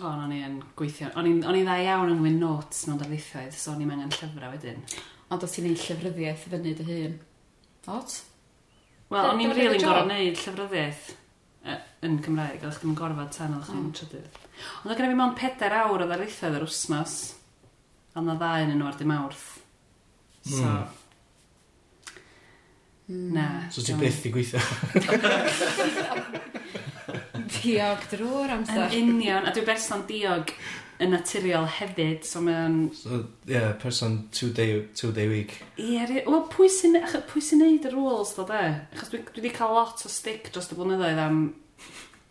O, 0.00 0.08
o'n 0.08 0.28
ni 0.32 0.40
yn 0.42 0.58
gweithio. 0.78 1.12
O'n 1.20 1.28
i'n 1.28 1.40
dda 1.44 1.78
iawn 1.84 2.12
yn 2.14 2.22
wyn 2.24 2.38
notes 2.40 2.86
mewn 2.88 3.00
darlithoedd, 3.00 3.54
so 3.54 3.74
o'n 3.74 3.82
i'n 3.84 3.92
angen 3.94 4.14
llyfrau 4.16 4.54
wedyn. 4.54 4.82
Ond 5.28 5.44
oedd 5.44 5.54
ti'n 5.54 5.68
neud 5.68 5.82
llyfryddiaeth 5.86 6.46
fyny 6.52 6.76
dy 6.78 6.86
hun? 6.88 7.18
Ot? 7.92 8.16
Wel, 9.12 9.28
o'n 9.28 9.42
i'n 9.44 9.52
e 9.52 9.58
rili'n 9.58 9.84
gorau 9.84 10.08
neud 10.08 10.40
llyfryddiaeth 10.40 11.10
yn 12.02 12.16
Cymraeg, 12.24 12.64
oedd 12.66 12.78
chdi'n 12.80 12.96
gorfod 12.98 13.30
tan 13.36 13.54
oedd 13.54 13.70
mm. 13.70 13.90
trydydd. 13.94 14.40
Ond 14.82 14.90
oedd 14.90 14.98
gen 14.98 15.06
i 15.06 15.12
fi 15.12 15.18
mewn 15.20 15.36
pedair 15.38 15.76
awr 15.84 16.02
o 16.02 16.08
ddarlithoedd 16.08 16.58
yr 16.58 16.66
wsnos, 16.66 17.18
ond 18.18 18.26
na 18.26 18.34
ddau 18.40 18.64
yn 18.64 18.74
yn 18.74 18.82
ar 18.86 18.98
dim 18.98 19.14
awrth. 19.14 19.44
So, 20.42 20.64
mm. 20.66 21.01
Hmm. 23.08 23.32
Na. 23.34 23.48
So 23.74 23.82
ti 23.84 23.96
byth 23.98 24.26
i 24.28 24.34
gweithio? 24.34 24.62
diog 27.62 28.06
drwy'r 28.12 28.54
amser. 28.56 28.94
Yn 28.96 29.16
union, 29.16 29.46
a 29.46 29.52
dwi'n 29.54 29.66
berson 29.66 30.04
diog 30.08 30.52
yn 31.02 31.12
naturiol 31.14 31.66
hefyd, 31.78 32.26
so 32.26 32.42
mae'n... 32.44 32.76
So, 32.94 33.24
yeah, 33.48 33.72
person 33.82 34.28
two 34.34 34.50
day, 34.54 34.86
two 34.98 35.10
day 35.14 35.28
week. 35.28 35.56
Ie, 35.76 35.96
yeah, 35.96 36.12
wel, 36.28 36.44
pwy 36.52 36.70
sy'n 36.70 36.98
sy 37.02 37.58
neud 37.58 37.88
y 37.88 37.92
rules, 37.94 38.34
do 38.36 38.46
de? 38.48 38.62
Achos 38.94 39.10
dwi, 39.12 39.22
dwi 39.32 39.42
wedi 39.42 39.54
cael 39.56 39.74
lot 39.76 40.04
o 40.06 40.12
stick 40.12 40.52
dros 40.54 40.70
y 40.70 40.78
blynyddoedd 40.78 41.22
am 41.22 41.42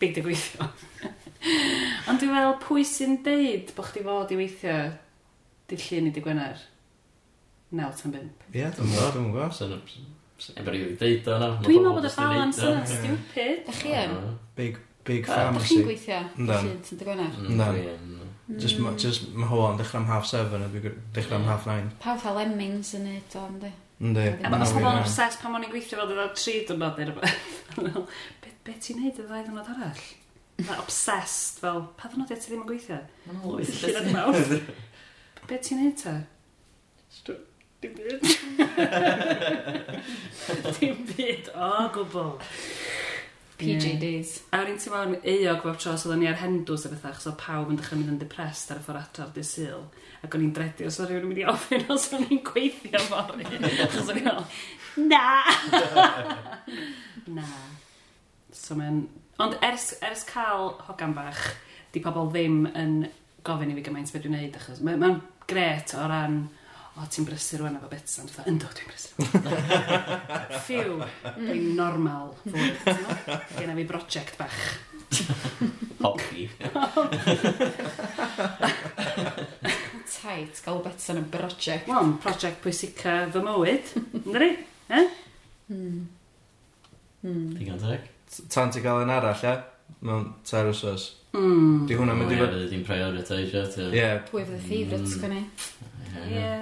big 0.01 0.15
dy 0.15 0.24
gweithio. 0.26 0.69
Ond 2.09 2.22
dwi'n 2.22 2.36
fel, 2.38 2.55
pwy 2.63 2.86
sy'n 2.88 3.19
deud 3.26 3.76
bod 3.76 3.91
chdi 3.91 4.05
fod 4.07 4.32
i 4.32 4.39
weithio 4.39 4.80
dydd 5.72 5.86
llun 5.89 6.09
i 6.09 6.15
dy 6.15 6.24
Gwener? 6.24 6.65
Naw 7.76 7.91
tan 7.97 8.15
bimp. 8.15 8.49
Ie, 8.51 8.63
yeah, 8.63 8.74
dwi'n 8.76 8.91
gwybod, 8.91 9.15
dwi'n 9.17 9.32
gwybod. 9.36 10.20
Yn 10.50 10.66
byd 10.66 10.78
i 10.78 10.86
ddeud 10.98 11.28
o 11.30 11.36
na. 11.42 11.50
Dwi'n 11.62 11.84
meddwl 11.84 11.98
bod 12.00 12.08
y 12.08 12.14
balance 12.16 12.64
yna'n 12.66 12.88
stupid. 12.89 13.68
Ych 13.70 13.84
chi 13.84 13.94
yn? 14.00 14.16
Big, 14.58 14.80
big 15.06 15.30
pharmacy. 15.30 15.62
Ych 15.62 15.70
chi'n 15.70 15.86
gweithio? 15.86 16.22
Yndan. 16.39 16.72
Ti'n 16.88 17.02
dy 17.02 17.08
gwener? 17.08 17.38
Yndan. 17.46 18.18
Just, 18.60 18.82
just 19.00 19.30
mae 19.32 19.48
ho 19.48 19.62
yn 19.68 19.76
mm. 19.76 19.80
dechrau 19.80 20.02
am 20.02 20.08
half 20.10 20.26
seven 20.28 20.66
a 20.66 20.70
dwi'n 20.72 20.98
dechrau 21.16 21.38
am 21.38 21.46
mm. 21.46 21.52
half 21.52 21.68
nine. 21.70 21.92
Pa 22.02 22.16
fatha 22.18 22.34
lemmings 22.39 22.96
yn 22.98 23.06
neud 23.08 23.38
o, 23.38 23.44
ynddi? 23.54 23.70
Ynddi. 24.02 24.26
A 24.42 24.52
os 24.58 24.74
pobl 24.74 24.89
yn 24.89 25.04
obsessed 25.04 25.44
pan 25.44 25.56
o'n 25.56 25.68
i'n 25.68 25.72
gweithio 25.72 26.02
fel 26.02 26.10
dydw 26.10 26.26
tri 26.36 26.56
dwrnod 26.68 27.00
neu 27.00 27.12
rhywbeth. 27.12 28.02
Be 28.66 28.76
ti'n 28.82 29.00
neud 29.02 29.22
y 29.22 29.28
ddau 29.28 29.46
dwrnod 29.46 29.72
arall? 29.76 30.04
Mae 30.66 30.82
obsessed 30.82 31.62
fel, 31.62 31.86
pa 31.98 32.10
ddwrnod 32.10 32.34
ti 32.34 32.42
ddim 32.42 32.66
yn 32.66 32.68
gweithio? 32.74 33.00
Mae'n 33.30 33.46
lwys. 33.46 34.58
Be 35.48 35.62
ti'n 35.62 35.86
neud 35.86 36.02
ta? 36.02 36.18
Dim 37.82 37.94
byd. 37.98 38.22
Dim 40.80 40.98
byd 41.10 41.48
o 41.58 41.90
gwbl. 41.96 42.36
PJ 43.58 43.96
Days. 44.02 44.36
A 44.54 44.56
rydyn 44.62 44.78
ti 44.82 44.90
mewn 44.94 45.16
eog 45.18 45.64
fel 45.66 45.78
tro, 45.82 45.94
so 45.98 46.14
ni 46.18 46.28
ar 46.30 46.38
hendws 46.38 46.86
a 46.86 46.92
bethau, 46.92 47.16
so 47.18 47.34
pawb 47.38 47.72
yn 47.74 47.80
dechrau 47.80 47.98
mynd 47.98 48.14
yn 48.16 48.20
depressed 48.22 48.70
ar 48.74 48.82
y 48.82 48.84
ffordd 48.86 49.02
ato 49.02 49.26
ar 49.26 49.32
dy 49.34 49.44
syl. 49.46 49.82
Ac 50.22 50.38
o'n 50.38 50.46
i'n 50.46 50.54
dredio, 50.54 50.88
so 50.94 51.08
rhywun 51.08 51.26
yn 51.26 51.32
mynd 51.32 51.42
i 51.42 51.48
ofyn 51.50 51.88
os 51.94 52.06
o'n 52.14 52.28
i'n 52.28 52.44
gweithio 52.46 53.02
fory. 53.08 53.46
Achos 53.88 54.14
o'n 54.14 54.22
i'n 54.22 54.30
meddwl, 54.30 54.46
na! 55.10 55.26
na. 57.40 57.50
So 58.54 58.78
mae'n... 58.78 58.98
Ond 59.42 59.58
ers, 59.66 59.86
ers 60.06 60.22
cael 60.30 60.76
hogan 60.86 61.18
bach, 61.18 61.44
di 61.94 62.00
pobl 62.06 62.30
ddim 62.30 62.58
yn 62.78 62.94
gofyn 63.46 63.74
i 63.74 63.78
fi 63.78 63.90
gymaint 63.90 64.14
beth 64.14 64.26
dwi'n 64.26 64.38
neud, 64.38 64.58
achos 64.62 64.86
mae'n 64.86 65.02
ma 65.02 65.16
gret 65.50 65.90
o 65.98 66.06
ran 66.06 66.44
o, 67.02 67.08
ti'n 67.10 67.26
brysur 67.28 67.64
rwan 67.64 67.78
efo 67.80 67.89
bits, 67.91 68.20
ond 68.22 68.32
fatha, 68.32 68.49
ynddo, 68.52 68.70
dwi'n 68.78 68.89
brysur. 68.91 69.14
Ffiw, 70.62 70.97
dwi'n 71.26 71.66
mm. 71.66 71.76
normal 71.78 72.34
fwyd, 72.43 72.78
Gen 73.58 73.72
no? 73.72 73.76
Fi 73.80 73.86
brosiect 73.89 74.38
bach. 74.39 74.60
Hoci. 76.02 76.47
Tight, 80.12 80.62
gael 80.66 80.82
bits 80.86 81.10
yn 81.14 81.22
y 81.22 81.26
brosiect. 81.34 81.89
Wel, 81.89 82.14
prosiect 82.24 82.62
pwysica 82.64 83.18
fy 83.34 83.43
mywyd, 83.45 83.93
ynddi? 84.22 84.52
Eh? 84.91 85.08
Hmm. 85.72 86.02
Hmm. 87.22 87.47
Digon 87.58 87.82
teg. 87.82 88.10
Tan 88.52 88.72
ti 88.74 88.84
gael 88.84 89.06
yn 89.06 89.14
arall, 89.14 89.47
e? 89.47 89.58
Mewn 90.08 90.30
tair 90.47 90.70
wsos. 90.72 91.10
Mm. 91.32 91.88
Di 91.88 91.95
hwnna 91.95 92.14
mynd 92.18 92.34
i 92.34 92.38
fod... 92.39 92.54
Dwi'n 92.68 92.86
prioritisio. 92.88 93.88
Ie. 93.95 94.08
Pwy 94.28 94.45
fydd 94.47 94.58
y 94.58 94.62
favourites, 94.68 95.18
gwni? 95.22 95.41
Hmm. 96.12 96.28
Ie. 96.28 96.54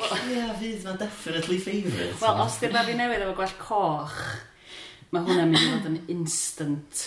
Wel, 0.00 0.18
ie, 0.30 0.44
fydd 0.60 0.84
ma'n 0.86 0.98
definitely 1.00 1.58
favourite. 1.62 2.16
Wel, 2.20 2.42
os 2.44 2.58
di'r 2.60 2.74
fi 2.86 2.94
newydd 2.98 3.24
efo 3.24 3.34
gwell 3.38 3.54
coch, 3.60 4.18
mae 5.14 5.24
hwnna'n 5.26 5.50
mynd 5.52 5.62
i 5.64 5.70
fod 5.72 5.88
yn 5.90 5.98
instant. 6.16 7.06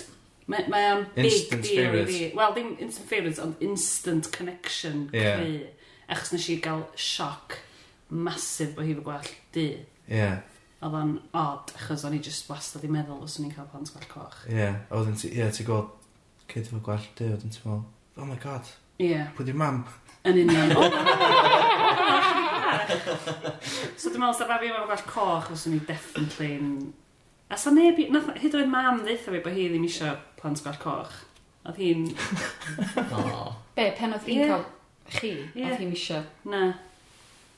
Mae 0.52 0.66
ma 0.72 0.82
o'n 0.98 1.06
big 1.16 1.30
instant 1.30 1.64
deal 1.70 2.00
i 2.02 2.06
fi. 2.10 2.22
Wel, 2.36 2.56
dim 2.58 2.72
instant 2.84 3.08
favourites, 3.12 3.40
ond 3.44 3.62
instant 3.64 4.28
connection 4.36 5.06
Ie. 5.14 5.22
creu. 5.22 5.60
Achos 6.12 6.34
nes 6.36 6.50
i 6.52 6.58
gael 6.64 6.84
sioc 7.00 7.60
masif 8.14 8.74
bod 8.76 8.90
hi 8.90 8.98
fy 8.98 9.06
gwell 9.06 9.30
di. 9.56 9.68
Ie, 10.12 10.32
Oedd 10.84 10.98
o'n 11.00 11.12
odd, 11.40 11.70
achos 11.80 12.02
o'n 12.04 12.18
i 12.18 12.20
just 12.20 12.50
wastad 12.52 12.84
i 12.84 12.90
meddwl 12.92 13.22
os 13.24 13.38
o'n 13.40 13.46
i'n 13.48 13.54
cael 13.56 13.70
plant 13.72 13.88
gwell 13.94 14.10
coch. 14.12 14.42
ie. 14.52 14.66
A 14.68 14.98
wedyn 15.00 15.16
ti, 15.16 15.30
ie, 15.32 15.46
ti 15.56 15.64
gweld, 15.64 15.94
cyd 16.52 16.68
efo 16.68 16.82
gwell 16.84 17.06
di, 17.16 17.30
wedyn 17.32 17.54
ti'n 17.56 17.64
meddwl, 17.64 17.86
oh 18.20 18.28
my 18.28 18.36
god, 18.44 18.68
Ie. 19.00 19.22
pwy 19.38 19.48
di'r 19.48 19.56
mam? 19.62 19.80
Yn 20.24 20.38
union. 20.40 20.72
O, 20.80 20.84
so 24.00 24.12
dwi'n 24.12 24.22
meddwl, 24.22 24.38
sa'n 24.38 24.52
fi 24.62 24.70
efo 24.70 24.86
gwell 24.88 25.04
coch, 25.10 25.50
os 25.52 25.66
o'n 25.68 25.76
i 25.76 25.82
definitely 25.84 26.52
yn... 26.56 26.70
A 27.52 27.58
sa 27.60 27.74
neb, 27.76 28.00
nath, 28.14 28.30
hyd 28.40 28.56
oedd 28.56 28.72
mam 28.72 29.02
ddeitha 29.04 29.34
fi 29.34 29.42
bod 29.44 29.58
hi 29.58 29.68
ddim 29.68 29.84
eisiau 29.90 30.16
plant 30.40 30.64
gwell 30.64 30.80
coch. 30.80 31.18
Oedd 31.68 31.82
hi'n... 31.82 32.08
Be, 33.76 33.90
pen 33.98 34.16
oedd 34.16 34.30
hi'n 34.30 34.40
yeah. 34.40 34.54
cael 34.54 34.66
chi, 35.18 35.34
yeah. 35.58 35.74
oedd 35.74 35.84
hi'n 35.84 35.92
isio? 35.98 36.22
Na. 36.48 36.64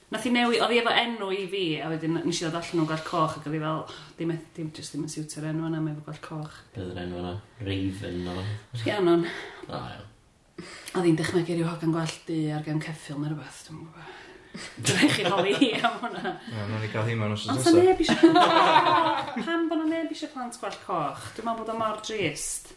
Nath 0.09 0.25
hi 0.25 0.33
newid, 0.33 0.61
oedd 0.65 0.73
hi 0.73 0.81
efo 0.81 0.97
enw 1.03 1.29
i 1.37 1.45
fi, 1.53 1.63
a 1.85 1.91
wedyn 1.93 2.17
nes 2.17 2.41
i 2.41 2.47
ddod 2.47 2.59
allan 2.63 2.81
o'n 2.81 2.89
gwell 2.89 3.05
coch, 3.05 3.37
ac 3.37 3.45
oedd 3.45 3.59
hi 3.59 3.61
fel, 3.61 3.85
dim, 4.17 4.33
e- 4.33 4.41
dim, 4.57 4.73
just 4.73 4.95
ddim 4.95 5.05
yn 5.05 5.13
siwtio'r 5.13 5.51
enw 5.51 5.69
yna, 5.69 5.85
mae 5.85 5.93
efo 5.93 6.09
gwell 6.09 6.25
coch. 6.25 6.59
Beth 6.73 6.89
yw'r 6.89 7.05
enw 7.05 7.21
yna? 7.21 7.37
Raven, 7.61 8.19
no? 8.25 8.35
Rhiannon. 8.81 9.29
O, 9.69 9.77
iawn. 9.77 10.11
Oedd 10.95 11.09
hi'n 11.09 11.17
dechnegu 11.19 11.55
rhyw 11.57 11.67
hogan 11.67 11.91
gwallt 11.91 12.21
du 12.29 12.37
ar 12.55 12.61
gen 12.63 12.77
ceffil 12.83 13.17
neu 13.19 13.33
rhywbeth, 13.33 13.57
dwi'n 13.67 13.81
gwybod. 13.81 14.13
Dwi'n 14.55 14.95
rhaid 15.01 15.11
chi 15.17 15.23
holi 15.27 15.53
hi 15.59 15.69
am 15.83 15.97
hwnna. 15.99 16.31
Na, 16.39 16.67
nawn 16.69 16.79
ni 16.79 16.87
gael 16.93 17.09
hi 17.09 17.15
mewn 17.19 17.35
os 17.35 17.43
ydyn 17.43 17.59
nesaf. 17.59 17.75
E. 17.75 17.83
Neb 17.83 17.99
eisiau. 18.05 18.31
Pam 19.49 19.65
bod 19.67 19.81
na 19.81 19.87
neb 19.89 20.13
eisiau 20.15 20.31
plant 20.31 20.55
gwell 20.61 20.79
coch? 20.85 21.25
Dwi'n 21.35 21.49
meddwl 21.49 21.59
bod 21.65 21.73
o 21.73 21.77
mor 21.81 21.99
drist. 21.99 22.71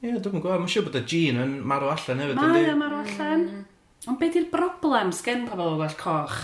Ie, 0.00 0.16
dwi'n 0.16 0.32
gwybod. 0.38 0.64
Mae'n 0.64 0.72
siŵr 0.72 0.88
bod 0.88 0.98
y 1.02 1.04
gene 1.12 1.44
yn 1.44 1.54
marw 1.68 1.92
allan 1.92 2.24
hefyd. 2.24 2.40
Mae 2.40 2.72
o 2.72 2.80
marw 2.80 2.98
allan. 3.02 3.44
Mm. 3.44 3.62
Ond 4.08 4.18
be 4.18 4.26
di'r 4.32 4.48
broblem 4.50 5.12
sgen 5.14 5.44
pobl 5.50 5.74
o 5.74 5.76
gwell 5.78 6.00
coch? 6.00 6.38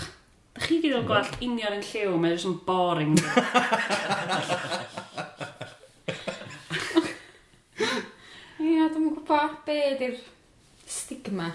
Da 0.53 0.59
chi 0.67 0.77
gyd 0.83 0.95
o 1.01 1.03
gwell 1.09 1.33
union 1.41 1.75
yn 1.79 1.85
lliw, 1.89 2.13
mae'n 2.21 2.37
jyst 2.37 2.47
yn 2.53 2.57
boring. 2.69 3.17
Ie, 8.59 8.85
dwi'n 8.93 9.09
gwybod 9.09 9.53
be 9.65 9.79
di'r 9.99 10.17
stigma. 10.89 11.51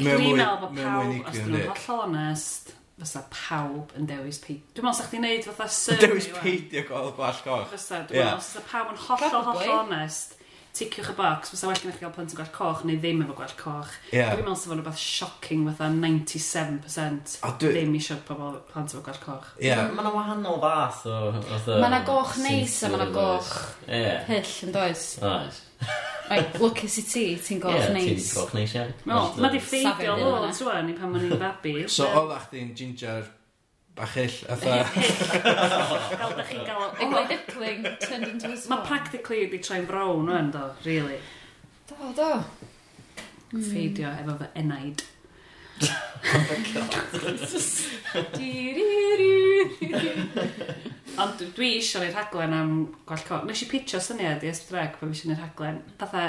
Mewn 0.00 0.22
mwy, 0.24 0.36
mewn 0.40 1.08
mwy 1.08 1.18
Os 1.28 1.36
dyn 1.36 1.50
nhw'n 1.52 1.82
holl 1.84 2.04
onest, 2.06 2.72
fysa 3.00 3.24
pawb 3.32 3.92
yn 3.98 4.06
dewis 4.08 4.38
peidio. 4.42 4.68
Dwi'n 4.76 4.86
meddwl 4.86 5.00
sa 5.00 5.08
chdi'n 5.08 5.26
neud 5.26 5.48
fatha 5.48 5.66
survey. 5.72 6.06
Dewis 6.06 6.28
peidio 6.36 6.84
gweld 6.88 7.16
gwall 7.18 7.42
coch. 7.44 7.66
Fysa, 7.72 8.04
dwi'n 8.08 8.22
meddwl, 8.22 8.38
os 8.38 8.52
fysa 8.52 8.62
pawb 8.70 8.94
yn 8.94 9.02
holl 9.06 9.26
hollol 9.26 9.74
onest, 9.74 10.38
ticiwch 10.72 11.10
y 11.12 11.16
box, 11.18 11.52
fysa 11.52 11.68
well 11.68 11.80
gennych 11.82 11.98
chi 11.98 12.06
gael 12.06 12.14
plant 12.16 12.32
yn 12.32 12.38
gwell 12.38 12.52
coch 12.54 12.84
neu 12.88 13.00
ddim 13.02 13.20
efo 13.26 13.36
gwell 13.36 13.56
coch. 13.58 13.90
Yeah. 14.14 14.30
Dwi'n 14.32 14.46
meddwl 14.46 14.60
sef 14.62 14.72
o'n 14.72 14.80
rhywbeth 14.80 15.02
shocking 15.02 15.66
fatha 15.68 15.90
97% 15.92 17.34
dwi... 17.60 17.74
ddim 17.74 17.98
eisiau 17.98 18.22
pobl 18.28 18.56
plant 18.70 18.94
efo 18.94 19.02
gwell 19.04 19.20
coch. 19.26 19.50
Yeah. 19.60 19.90
Mae 19.92 20.06
yna 20.06 20.14
wahanol 20.14 20.62
fath 20.64 21.04
o... 21.10 21.18
Mae 21.34 21.90
yna 21.90 22.00
goch 22.08 22.38
neis 22.40 22.78
a 22.80 22.92
mae 22.94 23.02
yna 23.02 23.10
goch 23.12 23.52
hyll 23.90 24.56
yn 24.68 24.74
does. 24.78 25.06
Oes 25.20 25.60
lwcus 26.30 26.98
i 27.00 27.04
ti, 27.06 27.24
ti'n 27.42 27.60
goch 27.62 27.90
neis. 27.94 28.08
Ie, 28.08 28.16
ti'n 28.16 28.34
goch 28.38 28.54
neis 28.56 28.74
iawn. 28.76 28.92
No, 29.08 29.20
ma 29.42 29.50
di 29.52 29.60
ffeidio 29.62 30.16
lod 30.20 30.50
swan 30.56 30.90
i 30.92 30.96
pan 30.98 31.12
ma'n 31.12 31.28
i'n 31.28 31.38
babi. 31.40 31.76
So, 31.96 32.08
oeddach 32.08 32.48
chdi'n 32.50 32.74
ginger 32.78 33.28
bachell, 33.98 34.38
atha... 34.52 34.82
Gael 36.18 36.36
da 36.38 36.44
chi'n 36.48 36.66
gael... 36.68 36.84
Egwyd 37.06 37.34
ipling 37.36 37.88
turned 38.00 38.28
into 38.30 38.52
a 38.52 38.56
swan. 38.56 38.78
Mae 38.78 38.86
practically 38.88 39.46
di 39.52 39.60
troi'n 39.62 39.88
brown 39.88 40.30
o'n 40.32 40.52
do, 40.54 40.68
really. 40.86 41.18
Do, 41.90 42.12
do. 42.16 42.30
Ffeidio 43.52 44.14
efo 44.22 44.38
fy 44.40 44.52
enaid. 44.62 45.04
Ond 51.22 51.42
dwi 51.56 51.74
eisiau 51.76 52.02
neud 52.02 52.14
rhaglen 52.14 52.54
am 52.56 52.72
gwall 53.08 53.24
co. 53.26 53.42
Nes 53.46 53.62
i 53.64 53.68
pitcho 53.70 54.00
syniad 54.02 54.44
i 54.44 54.50
Esbreg 54.52 54.96
pan 55.00 55.12
eisiau 55.12 55.32
neud 55.32 55.42
rhaglen. 55.42 55.82
Fatha, 56.00 56.22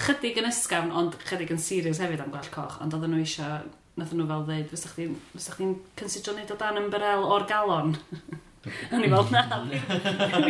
chydig 0.00 0.38
yn 0.40 0.50
ysgafn, 0.50 0.92
ond 0.96 1.16
chydig 1.28 1.52
yn 1.54 1.62
serious 1.62 2.00
hefyd 2.02 2.22
am 2.24 2.32
gwall 2.34 2.52
coch. 2.54 2.78
Ond 2.84 2.94
oedden 2.96 3.14
nhw 3.14 3.24
eisiau, 3.24 3.64
nath 4.00 4.14
nhw 4.16 4.28
fel 4.28 4.46
dweud, 4.48 4.68
fysa 4.72 4.92
chdi'n 4.94 5.16
chdi 5.36 5.72
considro 5.98 6.36
neud 6.36 6.54
o 6.54 6.60
dan 6.60 6.80
ymbarel 6.82 7.26
o'r 7.26 7.48
galon. 7.50 7.96
O'n 8.92 9.04
i 9.06 9.08
fel, 9.08 9.30
na, 9.32 9.62
mi 9.64 9.78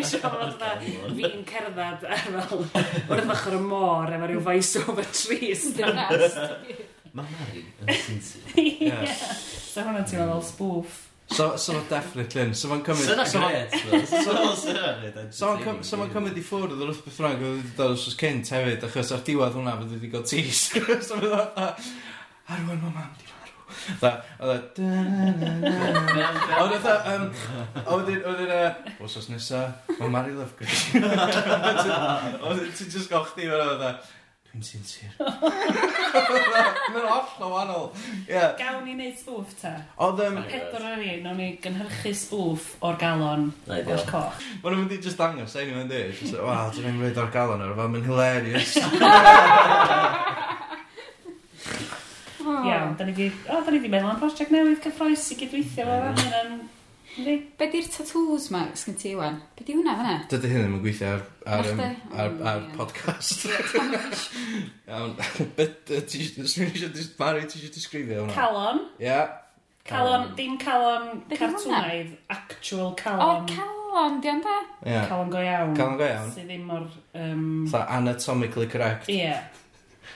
eisiau 0.00 0.24
fod 0.24 0.56
fe, 0.58 0.70
fi'n 1.14 1.44
cerdded 1.46 2.08
ar 2.10 2.24
fel, 2.26 2.64
wrth 3.06 3.34
ochr 3.36 3.54
y 3.54 3.60
môr 3.62 4.10
efo 4.16 4.30
rhyw 4.32 4.42
voice 4.48 4.82
over 4.82 5.06
trees. 5.14 5.68
Mae 7.16 7.26
Mari 7.26 7.62
yn 7.82 7.94
sinsi. 8.04 8.42
Ie. 8.60 8.90
So 9.10 9.82
hwnna 9.86 10.04
ti'n 10.06 10.20
meddwl 10.22 10.44
spoof. 10.46 11.06
So, 11.30 11.56
so 11.56 11.74
mae'n 11.76 11.88
definitely 11.90 12.42
yn. 12.42 12.52
So 12.58 12.70
mae'n 12.70 12.84
cymryd... 12.86 13.06
So 13.06 13.14
that's 13.14 13.34
great. 14.66 15.34
So 15.34 15.98
mae'n 15.98 16.12
cymryd 16.14 16.38
i 16.38 16.44
ffwrdd 16.44 16.74
o'r 16.74 16.90
wrth 16.90 17.02
beth 17.06 17.18
rhaid 17.22 17.42
oedd 17.42 17.58
wedi 17.58 17.74
dod 17.78 17.96
os 17.96 18.06
oes 18.10 18.16
cynt 18.18 18.50
hefyd, 18.54 18.86
achos 18.86 19.12
ar 19.14 19.26
diwedd 19.26 19.58
hwnna 19.58 19.76
fydd 19.80 19.96
wedi 19.96 20.12
gael 20.14 20.26
tis. 20.26 20.64
So 21.06 21.18
mae'n 21.18 21.34
dod, 21.34 21.84
arwen 22.50 22.82
mae 22.82 22.94
mam 22.94 23.12
di 23.18 23.26
marw. 23.30 23.36
Da, 24.02 24.12
oedd 24.42 24.80
e... 24.82 24.88
Oedd 26.60 26.74
e, 26.74 26.94
oedd 27.94 28.10
e, 28.10 28.16
oedd 28.32 28.54
e, 28.54 28.62
os 29.06 29.18
oes 29.18 29.30
nesa, 29.30 29.66
mae 30.00 30.10
Mary 30.14 30.34
Lovegood. 30.34 30.70
Oedd 30.98 32.64
e, 32.66 32.70
ti'n 32.74 32.90
just 32.90 33.10
gael 33.10 33.26
chdi 33.30 33.46
fel 33.50 33.66
oedd 33.68 33.86
e, 33.86 33.94
Dwi'n 34.50 34.64
sinsir. 34.66 35.10
Mae'n 36.90 37.04
hollol 37.06 37.52
wahanol. 37.52 37.84
Yeah. 38.26 38.56
Gawn 38.58 38.80
ni 38.82 38.96
wneud 38.96 39.14
spoof 39.20 39.52
ta? 39.60 39.76
Oedd 40.02 40.22
yym... 40.24 40.40
Pedwar 40.50 40.86
ar 40.88 41.04
un, 41.04 41.28
o'n 41.30 41.42
i 41.44 41.46
gynhyrchu 41.62 42.10
spoof 42.18 42.64
o'r 42.82 42.98
galon 42.98 43.44
o'r 43.70 44.02
coch. 44.08 44.40
Mae'n 44.64 44.80
mynd 44.80 44.96
i 44.96 44.98
just 45.04 45.22
dangos, 45.22 45.54
ein 45.54 45.70
i'n 45.70 45.92
dweud. 45.92 46.34
Wow, 46.34 46.72
dwi'n 46.74 46.98
mynd 46.98 47.14
i 47.14 47.22
o'r 47.22 47.30
galon 47.36 47.62
o'r 47.68 47.76
fan, 47.78 47.94
mae'n 47.94 48.08
hilarious. 48.10 48.74
Iawn, 52.50 52.98
da 52.98 53.06
ni 53.06 53.14
di... 53.14 53.30
O, 53.46 53.62
da 53.62 53.70
ni 53.70 53.78
di 53.84 53.94
meddwl 53.94 54.10
am 54.16 54.18
prosiect 54.18 54.50
newydd 54.50 54.82
cyffroes 54.82 55.30
i 55.30 55.38
gydweithio 55.44 55.86
fo. 55.86 56.00
Mae'n 56.18 56.58
Be 57.18 57.66
di'r 57.72 57.88
tattoos 57.90 58.46
ma, 58.54 58.60
sgyn 58.78 58.96
ti 58.98 59.12
wan? 59.18 59.40
Be 59.58 59.64
di 59.66 59.74
hwnna 59.74 59.96
fanna? 59.98 60.12
Dydy 60.30 60.50
hyn 60.52 60.62
ddim 60.62 60.76
yn 60.76 60.82
gweithio 60.84 61.08
ar, 61.10 61.24
ar, 61.50 61.68
ar, 61.74 61.96
ar, 62.22 62.34
ar 62.52 62.66
podcast. 62.76 63.48
Iawn, 64.90 65.16
bet 65.58 65.90
ti 65.90 66.22
eisiau 66.22 66.92
disbaru, 66.94 67.42
ti 67.50 67.58
eisiau 67.58 67.74
disgrifio 67.74 68.22
hwnna? 68.22 68.36
Calon. 68.36 68.82
Ia. 69.02 69.24
Calon, 69.90 70.28
dim 70.38 70.54
calon 70.62 71.24
cartwnaidd, 71.32 72.14
actual 72.30 72.94
calon. 73.00 73.42
O, 73.42 73.48
calon, 73.50 74.20
di 74.22 74.30
anda? 74.30 74.58
Ia. 74.86 75.02
Calon 75.10 75.34
go 75.34 75.42
iawn. 75.42 75.74
Calon 75.78 75.98
go 75.98 76.06
iawn. 76.06 76.30
Sydd 76.36 76.46
ddim 76.52 76.68
mor... 76.70 76.86
Um... 77.18 77.48
Tha 77.72 77.82
anatomically 77.96 78.70
correct. 78.70 79.10
Ie. 79.10 79.34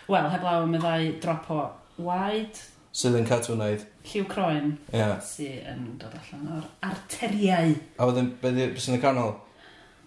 Wel, 0.07 0.30
heblaw 0.30 0.62
am 0.62 0.78
y 0.78 0.84
ddau 0.84 1.11
drop 1.26 1.51
o 1.51 1.64
wide, 2.07 2.62
sydd 2.95 3.16
yn 3.18 3.26
cadw 3.26 3.57
wneud. 3.57 3.82
Lliw 4.07 4.26
croen 4.30 4.76
yeah. 4.95 5.16
sydd 5.24 5.66
yn 5.72 5.86
dod 5.99 6.14
allan 6.18 6.53
o'r 6.59 6.68
arteriau. 6.86 7.74
A 7.99 8.07
wedyn, 8.07 8.30
beth 8.42 8.78
sy'n 8.84 8.99
y 8.99 9.01
canol? 9.03 9.34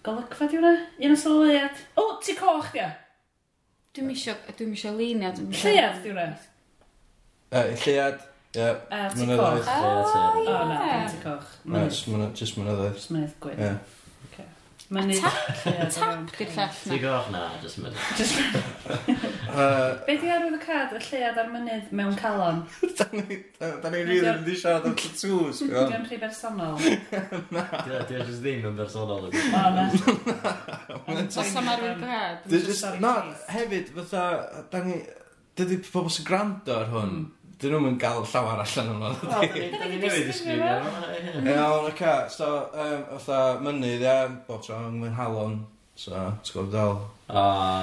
Golygfa 0.06 0.48
di 0.48 0.56
hwnna? 0.56 0.86
Un 1.04 1.12
o 1.12 1.18
sylwiad. 1.20 1.82
O, 2.00 2.06
ti 2.24 2.36
coch 2.38 2.70
di 2.72 2.80
o? 2.80 2.88
Dwi'n 3.96 4.08
misio, 4.08 4.36
dwi'n 4.54 4.72
misio 4.72 4.94
leiniad. 4.96 5.42
Lleiad 5.52 6.00
di 6.04 6.14
hwnna? 6.14 6.30
Uh, 7.52 7.74
lleiad. 7.84 8.24
Ie. 8.56 8.70
A 8.94 9.04
ti 9.12 9.28
coch. 9.28 9.68
O, 9.74 9.92
ie. 10.40 10.48
O, 10.48 10.64
na, 10.72 11.04
ti 11.12 11.20
coch. 11.26 11.54
Mynydd. 11.68 12.32
Just 12.40 12.56
mynyddoedd. 12.56 12.96
Just 12.96 13.12
mynydd 13.12 13.36
gwyn. 13.44 13.60
Ie. 13.68 14.46
Mynydd. 14.96 15.20
Tap, 15.20 15.92
tap, 15.92 16.32
gyda 16.38 16.54
llall. 16.56 16.80
Ti 16.88 17.02
coch 17.04 17.28
na, 17.36 17.44
just 17.60 17.84
mynydd. 17.84 18.08
Just 18.16 18.40
mynydd. 18.40 19.28
Uh, 19.48 19.96
Be 20.06 20.16
di 20.20 20.28
arwydd 20.28 20.56
y 20.58 20.60
cad 20.60 20.92
y 20.92 20.98
llead 21.00 21.38
ar 21.40 21.48
mynydd 21.52 21.92
mewn 21.96 22.16
calon? 22.18 22.60
da 22.98 23.06
ni'n 23.12 23.94
rili 23.94 24.18
mynd 24.26 24.50
i 24.52 24.56
siarad 24.58 24.88
am 24.90 24.96
tattoos. 25.00 25.62
Dwi'n 25.62 25.94
o'n 25.96 26.04
rhy 26.08 26.18
bersonol. 26.20 26.76
Di 26.82 27.94
Dwi'n 28.10 28.26
just 28.28 28.42
ddim 28.44 28.68
yn 28.68 28.76
bersonol. 28.76 29.30
O, 29.30 29.64
na. 29.78 29.86
Os 31.24 31.56
am 31.56 31.72
arwydd 31.72 32.04
cad. 32.04 33.00
Na, 33.04 33.14
hefyd, 33.54 33.94
fatha, 33.96 34.28
da 34.72 34.84
ni... 34.84 35.00
Dydy 35.58 35.80
pobl 35.88 36.12
sy'n 36.14 36.26
gwrando 36.28 36.70
ar 36.70 36.90
hwn, 36.92 37.14
mm. 37.16 37.54
dyn 37.58 37.72
nhw'n 37.74 37.96
gael 37.98 38.20
llawer 38.30 38.60
allan 38.62 38.92
o'n 38.94 39.16
fawr. 39.24 39.48
Dyn 39.56 39.72
ni'n 39.74 40.04
newid 40.04 40.28
ysgrifio. 40.30 40.76
Iawn, 41.42 41.88
oce, 41.88 42.12
so, 42.30 42.50
fatha, 43.16 43.40
mynydd, 43.64 44.04
ia, 44.04 44.18
bob 44.46 44.62
tro, 44.62 44.78
yn 44.86 45.16
halon, 45.18 45.56
so, 45.98 46.12
ti'n 46.14 46.52
gwybod 46.52 46.76
dal, 46.76 47.00
O, 47.28 47.40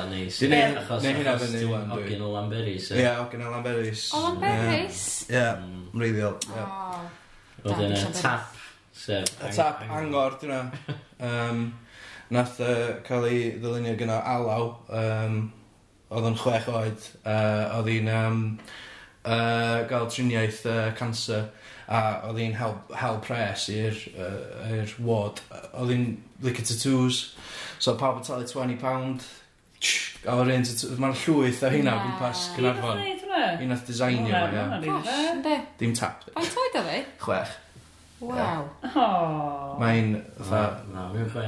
neis. 0.09 0.39
Di 0.41 0.47
neu- 0.49 0.73
neu 0.73 1.13
hynna 1.19 1.35
fyny 1.37 1.63
ŵan, 1.69 1.89
dwi. 1.91 2.03
Ogyn 2.03 2.21
o 2.25 2.31
Lamberis. 2.33 2.87
E. 2.91 2.99
Ie, 3.03 3.09
ogyn 3.21 3.43
o 3.45 3.51
Lamberis. 3.51 4.05
O, 4.17 4.21
Lamberis? 4.23 5.01
Ie, 5.29 5.43
Mm. 5.61 5.83
mreiddiol. 5.93 6.37
ie. 6.49 6.63
O. 6.65 7.69
Wedyn 7.69 7.93
y 7.97 8.13
tap. 8.21 8.51
sef 8.95 9.25
Y 9.43 9.51
tap 9.55 9.83
angor, 9.89 10.37
dyna. 10.41 10.71
Um, 11.19 11.73
nath 12.29 12.59
uh, 12.59 12.95
cael 13.05 13.25
ei 13.29 13.51
ddylunio 13.61 13.93
gyda 13.99 14.17
Alaw, 14.25 14.71
um, 14.89 15.51
oedd 16.09 16.25
yn 16.31 16.37
chwech 16.41 16.67
oed, 16.71 17.05
uh, 17.25 17.77
oedd 17.77 17.89
hi'n 17.91 18.09
um, 18.09 18.39
uh, 19.25 19.83
gael 19.89 20.07
triniaeth 20.09 20.65
uh, 20.65 20.91
cancer, 20.97 21.45
a 21.87 22.01
oedd 22.29 22.39
hi'n 22.41 22.55
hel, 22.57 22.73
hel 22.97 23.19
pres 23.21 23.67
i'r 23.73 23.97
uh, 24.17 24.73
i'r 24.79 24.95
ward. 25.05 25.41
Oedd 25.73 25.93
hi'n 25.93 26.07
licio 26.45 26.65
tattoos, 26.71 27.19
So 27.85 27.93
pawb 27.99 28.17
yn 28.17 28.23
talu 28.25 28.47
20 28.49 28.79
pound, 28.81 29.25
a 30.25 30.33
o'r 30.39 30.49
un, 30.55 30.63
mae'n 31.03 31.19
llwyth 31.21 31.59
o 31.67 31.69
hynna 31.69 31.91
o 31.93 31.99
gwmpas 32.01 32.47
Gaernarfon. 32.55 33.03
Un 33.61 33.75
oedd 33.75 33.83
designio 33.85 34.39
fo, 34.41 34.79
ia. 34.87 35.59
Dim 35.77 35.93
tap. 35.93 36.23
Faint 36.33 36.57
oed 36.63 36.79
o 36.79 36.83
fi? 36.87 37.03
Chwech. 37.21 37.51
Waw. 38.25 38.63
Mae'n... 39.83 40.15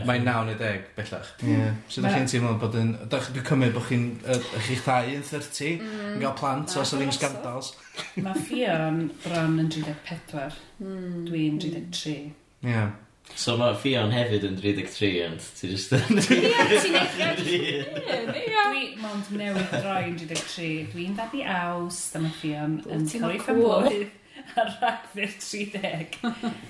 Mae'n 0.06 0.28
naw 0.28 0.44
neu 0.46 0.60
deg, 0.60 0.86
bellach. 1.00 1.32
Hmm. 1.42 1.56
Ie. 1.56 1.72
So 1.90 2.06
da 2.06 2.14
chi'n 2.14 2.30
teimlo 2.30 2.54
bod 2.62 2.78
yn... 2.84 2.94
Dwi'n 3.10 3.48
cymryd 3.50 3.74
bod 3.74 3.90
chi'n... 3.90 4.06
Chi'ch 4.68 4.86
dau 4.86 5.10
yn 5.16 5.26
30, 5.26 5.82
mm. 5.82 6.06
yn 6.12 6.22
cael 6.22 6.38
plant 6.38 6.78
os 6.78 6.94
oedd 6.94 7.08
hi'n 7.08 7.18
scandals. 7.18 7.74
Mae 8.22 8.46
Fion 8.46 9.08
bron 9.26 9.58
yn 9.66 9.74
34. 9.74 10.62
Hmm. 10.84 11.26
Dwi'n 11.32 11.58
33. 11.66 12.18
Ie. 12.68 12.88
So 13.36 13.58
mae 13.60 13.76
Fion 13.78 14.14
hefyd 14.16 14.46
yn 14.48 14.56
33, 14.58 15.10
ond 15.28 15.44
ti 15.60 15.70
just... 15.70 15.92
yn... 15.94 16.22
Ie, 16.38 16.54
ti'n 16.82 16.96
Dwi, 18.68 18.86
mond 19.02 19.28
newydd 19.38 19.74
droi 19.76 20.08
yn 20.08 20.16
33, 20.20 20.70
dwi'n 20.94 21.18
ddabu 21.18 21.44
aws, 21.54 22.00
dyma 22.14 22.30
mae 22.30 22.38
Fion 22.40 22.80
yn 22.86 23.06
Ti'n 23.06 23.26
cyrru 23.28 23.42
ffambwydd 23.44 24.58
ar 24.58 24.72
rhagfyr 24.80 25.32
30. 25.38 26.18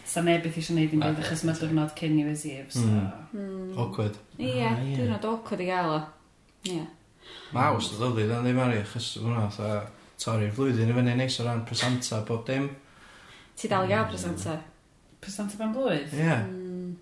So 0.08 0.24
neb 0.26 0.44
beth 0.44 0.60
eisiau 0.60 0.76
gwneud 0.76 0.96
i'n 0.98 1.04
byd, 1.06 1.24
achos 1.24 1.44
mae 1.48 1.60
diwrnod 1.62 1.96
cyn 2.00 2.16
New 2.18 2.28
Year's 2.28 2.46
Eve, 2.50 2.70
so... 2.76 2.86
Hmm. 3.32 3.74
Awkward. 3.80 4.20
Ie, 4.38 4.54
Ah, 4.68 4.80
ie. 4.82 4.96
dwi'n 4.98 5.12
rhaid 5.12 5.28
awkward 5.32 5.64
i 5.64 5.70
gael 5.70 5.94
o. 5.94 6.00
Ie. 6.74 6.86
Mae 7.56 7.72
awst 7.72 7.96
o 7.96 8.02
ddyddi, 8.02 8.28
dan 8.32 8.48
ddim 8.48 8.64
ari, 8.64 8.82
achos 8.84 9.14
hwnna, 9.22 9.48
tha, 9.56 9.76
torri'r 10.20 10.56
flwyddyn 10.56 10.92
i 10.92 10.98
fyny 10.98 11.16
neis 11.20 11.40
o 11.40 11.48
ran 11.48 11.64
presenta 11.68 12.24
bob 12.28 12.44
dim. 12.48 12.72
Ti 13.58 13.70
dal 13.72 13.88
i 13.88 13.94
gael 13.94 14.04
hmm. 14.04 14.12
presenter? 14.16 14.66
Presanta 15.24 15.58
ben 15.60 15.74
blwydd? 15.76 16.14
Ie. 16.14 16.36
Mm. 16.46 16.94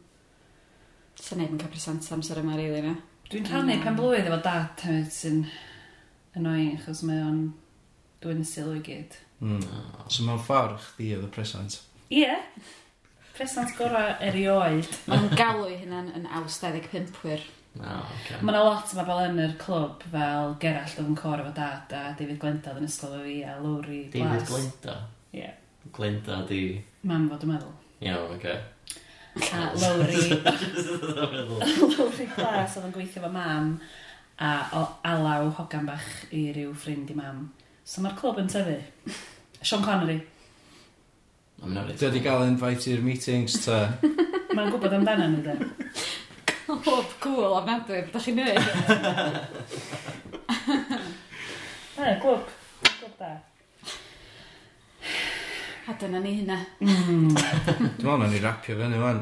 Sa'n 1.19 1.41
neud 1.41 1.53
yn 1.55 1.61
cael 1.61 1.73
presanta 1.73 2.15
amser 2.15 2.41
yma 2.41 2.57
rili 2.59 2.81
na. 2.85 2.95
Dwi'n 3.31 3.47
rhannu 3.49 3.75
mm. 3.75 3.83
pen 3.83 3.99
blwydd 3.99 4.29
efo 4.29 4.39
dad 4.45 4.85
hefyd 4.85 5.11
sy'n 5.13 5.43
annoying 6.37 6.75
achos 6.77 7.03
mae 7.07 7.21
o'n 7.25 7.43
dwi'n 8.23 8.45
sylw 8.47 8.77
i 8.77 8.81
gyd. 8.85 9.19
Mm. 9.43 9.61
So 10.07 10.25
mewn 10.27 10.41
ffordd 10.45 10.79
chdi 10.91 11.11
oedd 11.17 11.27
y 11.27 11.31
presant? 11.35 11.79
Ie. 12.09 12.23
Yeah. 12.23 12.41
Presant 13.35 13.73
gorau 13.75 14.15
erioed. 14.23 14.87
Mae'n 15.11 15.31
galw 15.35 15.67
i 15.67 15.79
hynna'n 15.81 16.13
yn 16.15 16.27
aws 16.39 16.61
25wyr. 16.63 17.43
Oh, 17.75 18.03
okay. 18.21 18.39
Mae 18.39 18.53
yna 18.53 18.61
lot 18.63 18.91
yma 18.95 19.03
fel 19.09 19.23
yn 19.25 19.41
yr 19.43 19.55
clwb 19.59 20.05
fel 20.13 20.53
Gerallt 20.61 20.99
o'n 21.01 21.17
cor 21.19 21.41
efo 21.43 21.51
dad 21.57 21.91
a 21.91 22.03
David 22.15 22.39
Glenda 22.39 22.75
yn 22.79 22.87
ysgol 22.87 23.17
efo 23.17 23.25
fi 23.25 23.39
a 23.43 23.57
Lowry 23.59 24.05
David 24.13 24.37
Blas. 24.37 24.51
Glenda? 24.53 24.99
Ie. 25.33 25.41
Yeah. 25.41 25.57
Glenda 25.95 26.39
di... 26.47 26.61
Mam 27.05 27.27
fod 27.31 27.43
yn 27.45 27.51
meddwl. 27.51 27.73
Iawn, 28.03 28.35
oce. 28.35 28.55
A 29.51 29.71
Lowri... 29.75 30.15
Lowry 31.97 32.27
Glas 32.35 32.75
oedd 32.77 32.85
yn 32.87 32.93
gweithio 32.95 33.21
fo 33.23 33.29
mam 33.31 33.65
a 34.39 34.41
o 34.75 34.77
alaw 35.07 35.49
hogan 35.57 35.85
bach 35.87 36.07
i 36.35 36.51
ryw 36.55 36.73
ffrind 36.75 37.11
i 37.11 37.15
mam. 37.17 37.37
So 37.87 38.01
mae'r 38.03 38.17
clwb 38.19 38.37
yn 38.43 38.49
tyfu. 38.51 38.77
Sean 39.61 39.83
Connery. 39.85 40.19
Mae'n 41.61 41.73
not 41.77 41.89
it. 41.91 41.97
Dwi 41.99 42.07
wedi 42.09 42.21
gael 42.25 42.47
invite 42.49 42.85
i'r 42.91 43.03
meetings 43.05 43.53
ta. 43.63 43.77
Mae'n 44.55 44.71
gwybod 44.73 44.97
amdano 44.99 45.25
nhw, 45.31 45.41
de. 45.45 45.53
Clwb 46.65 47.09
cool 47.23 47.53
ofnadwy, 47.61 47.97
bydda 48.07 48.19
chi'n 48.23 48.37
neu. 48.39 48.55
E, 51.95 51.97
clwb. 52.19 52.43
Clwb 52.83 53.13
da. 53.19 53.29
A 55.85 55.93
dyna 56.01 56.19
ni 56.19 56.31
hynna. 56.39 56.57
Mm. 56.81 57.35
Dwi'n 57.35 58.01
meddwl 58.01 58.21
na 58.21 58.27
ni 58.31 58.39
rapio 58.41 58.75
fyny 58.79 58.97
fan. 59.03 59.19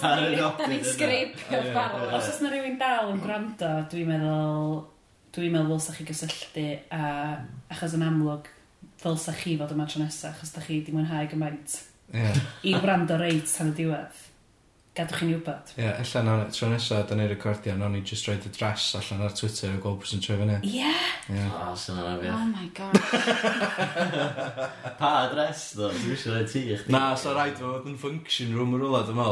Da 0.00 0.68
ni'n 0.70 0.84
sgripio 0.86 1.62
barod. 1.74 2.12
Os 2.14 2.28
oes 2.30 2.42
na 2.44 2.52
rhywun 2.52 2.76
dal 2.78 3.10
yn 3.14 3.22
gwrando, 3.24 3.70
dwi'n 3.90 4.10
meddwl... 4.12 4.76
Dwi'n 5.34 5.50
meddwl 5.56 5.80
sa 5.82 5.96
chi 5.96 6.06
gysylltu 6.06 6.68
a 6.94 7.02
achos 7.74 7.96
yn 7.96 8.04
amlwg 8.06 8.46
fel 9.02 9.18
sa 9.18 9.34
chi 9.34 9.56
fod 9.58 9.74
yma 9.74 9.88
tro 9.90 10.04
nesaf 10.04 10.36
achos 10.38 10.54
da 10.54 10.62
chi 10.62 10.78
di 10.86 10.94
mwynhau 10.94 11.26
gymaint. 11.32 11.74
Yeah. 12.14 12.38
I 12.62 12.76
wrando 12.78 13.18
reit 13.18 13.50
tan 13.50 13.72
y 13.72 13.76
diwedd 13.80 14.20
gadwch 14.94 15.18
chi'n 15.18 15.32
wybod. 15.32 15.72
Ie, 15.74 15.82
yeah, 15.82 15.96
ella 15.98 16.20
nawn, 16.22 16.42
tro 16.54 16.68
nesaf, 16.70 17.02
da 17.08 17.16
ni'n 17.18 17.30
recordio, 17.32 17.74
nawn 17.78 17.96
ni 17.96 18.02
just 18.06 18.28
roed 18.28 18.44
y 18.46 18.52
dres 18.54 18.86
allan 18.98 19.24
ar 19.26 19.34
Twitter 19.34 19.72
a 19.74 19.80
gweld 19.82 19.98
bwysyn 20.04 20.22
troi 20.22 20.36
fyny. 20.38 20.58
Ie? 20.70 20.92
Ie. 21.34 21.46
O, 21.50 21.72
sy'n 21.82 21.98
yna 21.98 22.14
fi. 22.20 22.30
Oh 22.30 22.46
my 22.52 22.68
god. 22.78 22.94
pa 25.00 25.10
adres, 25.24 25.66
ddo? 25.74 25.90
Dwi'n 25.96 26.14
eisiau 26.14 26.36
rhaid 26.36 26.52
ti 26.52 26.64
i 26.68 26.78
chdi. 26.78 26.94
Na, 26.94 27.02
so 27.18 27.34
rhaid 27.34 27.58
fod 27.58 27.90
yn 27.90 27.98
function 27.98 28.54
room 28.54 28.78
yr 28.78 28.86
wlad 28.86 29.10
yma. 29.10 29.28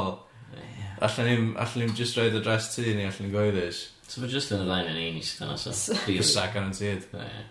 Allan 1.03 1.31
ni'n, 1.31 1.49
allan 1.63 1.87
ni'n 1.87 1.97
just 1.99 2.19
roed 2.19 2.35
y 2.39 2.43
dres 2.43 2.73
ti 2.75 2.89
ni, 2.91 3.07
allan 3.07 3.29
ni'n 3.29 3.35
goeddus. 3.35 3.85
So 4.09 4.25
fe 4.25 4.35
just 4.35 4.51
yn 4.55 4.67
y 4.67 4.69
ddain 4.69 4.91
yn 4.91 5.03
ein 5.07 5.23
sydd 5.23 5.47
yna, 5.47 5.59
so. 5.63 5.97
Fysa, 6.09 6.51
garantid. 6.55 7.07
Ie. 7.15 7.47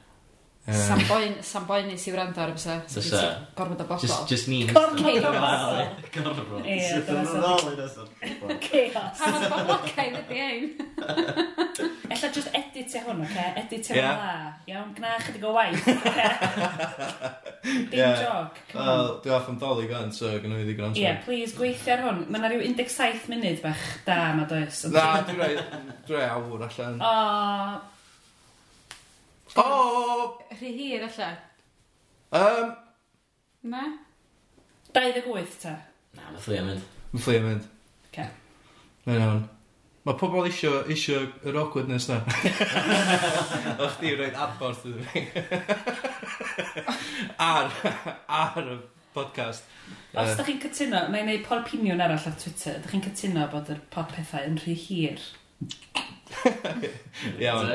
Sam 0.61 0.99
boen, 1.09 1.33
sam 1.41 1.63
boen 1.65 1.87
nes 1.89 2.03
i 2.05 2.11
wrando 2.13 2.37
ar 2.43 2.51
y 2.51 2.53
bysa. 2.53 2.75
Bysa. 2.85 3.21
Gorfod 3.57 3.79
o 3.81 3.85
bobl. 3.89 4.01
Just, 4.03 4.29
just 4.29 4.47
ni. 4.47 4.59
Gormod 4.69 5.17
o 5.17 5.31
Gorfod. 5.33 6.03
Gorfod. 6.13 6.67
Ie, 6.69 6.99
dyna 7.07 7.23
sy'n. 7.25 8.59
Chaos. 8.61 9.17
Pan 9.17 9.37
oedd 9.39 9.47
boblogaidd 9.49 10.19
ydi 10.19 10.43
ein. 10.45 10.67
Ella 12.13 12.29
just 12.35 12.51
edit 12.53 12.93
e 12.93 13.01
hwn, 13.01 13.23
oce? 13.25 13.45
Edit 13.63 13.89
e 13.89 13.95
hwn 13.95 14.05
dda. 14.05 14.35
Iawn, 14.69 14.91
gna 14.99 15.15
chydig 15.25 15.47
o 15.49 15.53
waith. 15.55 15.87
Dim 17.91 18.13
jog. 18.21 18.59
Wel, 18.75 19.09
dwi 19.23 19.33
off 19.33 19.49
am 19.49 19.57
doli 19.61 19.87
gan, 19.89 20.13
so 20.13 20.29
gynnu 20.43 20.59
fi 20.61 20.67
ddigon 20.67 20.91
amser. 20.91 21.01
Ie, 21.07 21.15
please, 21.25 21.55
gweithio 21.57 21.95
ar 21.95 22.03
hwn. 22.05 22.21
Mae 22.29 22.37
yna 22.43 22.51
rhyw 22.53 22.67
17 22.77 23.25
munud 23.33 23.63
bach 23.65 23.81
da, 24.05 24.19
ma 24.37 24.45
does. 24.49 24.83
Na, 24.93 25.07
dwi'n 25.25 25.41
rhaid 25.41 26.13
awr 26.29 26.67
allan. 26.69 27.01
O, 27.01 27.15
O! 29.59 30.37
Rhy 30.59 30.71
hir 30.77 31.03
allan. 31.07 31.37
Um, 32.31 32.75
Na? 33.63 33.83
28 34.93 35.57
ta. 35.61 35.75
Na, 36.15 36.29
mae 36.31 36.41
fflio 36.41 36.61
mynd. 36.67 36.85
Mae 37.11 37.23
fflio 37.23 37.41
mynd. 37.45 37.65
Ce. 38.15 38.25
Mae'n 39.07 39.19
iawn. 39.25 39.43
Mae 40.07 40.17
pobl 40.17 40.47
isio, 40.49 40.71
isio 40.89 41.19
yr 41.47 41.59
awkwardness 41.61 42.07
na. 42.09 42.21
o 43.81 43.89
chdi 43.93 44.15
rhaid 44.15 44.39
adborth 44.45 44.87
ydw 44.89 45.03
i. 45.19 45.25
ar, 47.51 47.69
ar 48.39 48.57
y 48.63 48.79
podcast. 49.13 49.67
Os 50.17 50.33
da 50.39 50.47
chi'n 50.47 50.59
cytuno, 50.63 51.03
na 51.11 51.21
i 51.21 51.27
wneud 51.27 51.45
podpinion 51.45 52.01
arall 52.01 52.27
ar 52.31 52.39
Twitter, 52.41 52.79
da 52.81 52.89
chi'n 52.91 53.05
cytuno 53.05 53.45
bod 53.51 53.69
yr 53.75 53.83
pod 53.93 54.09
pethau 54.15 54.47
yn 54.49 54.57
rhy 54.63 54.75
hir? 54.87 55.21
Iawn. 57.41 57.67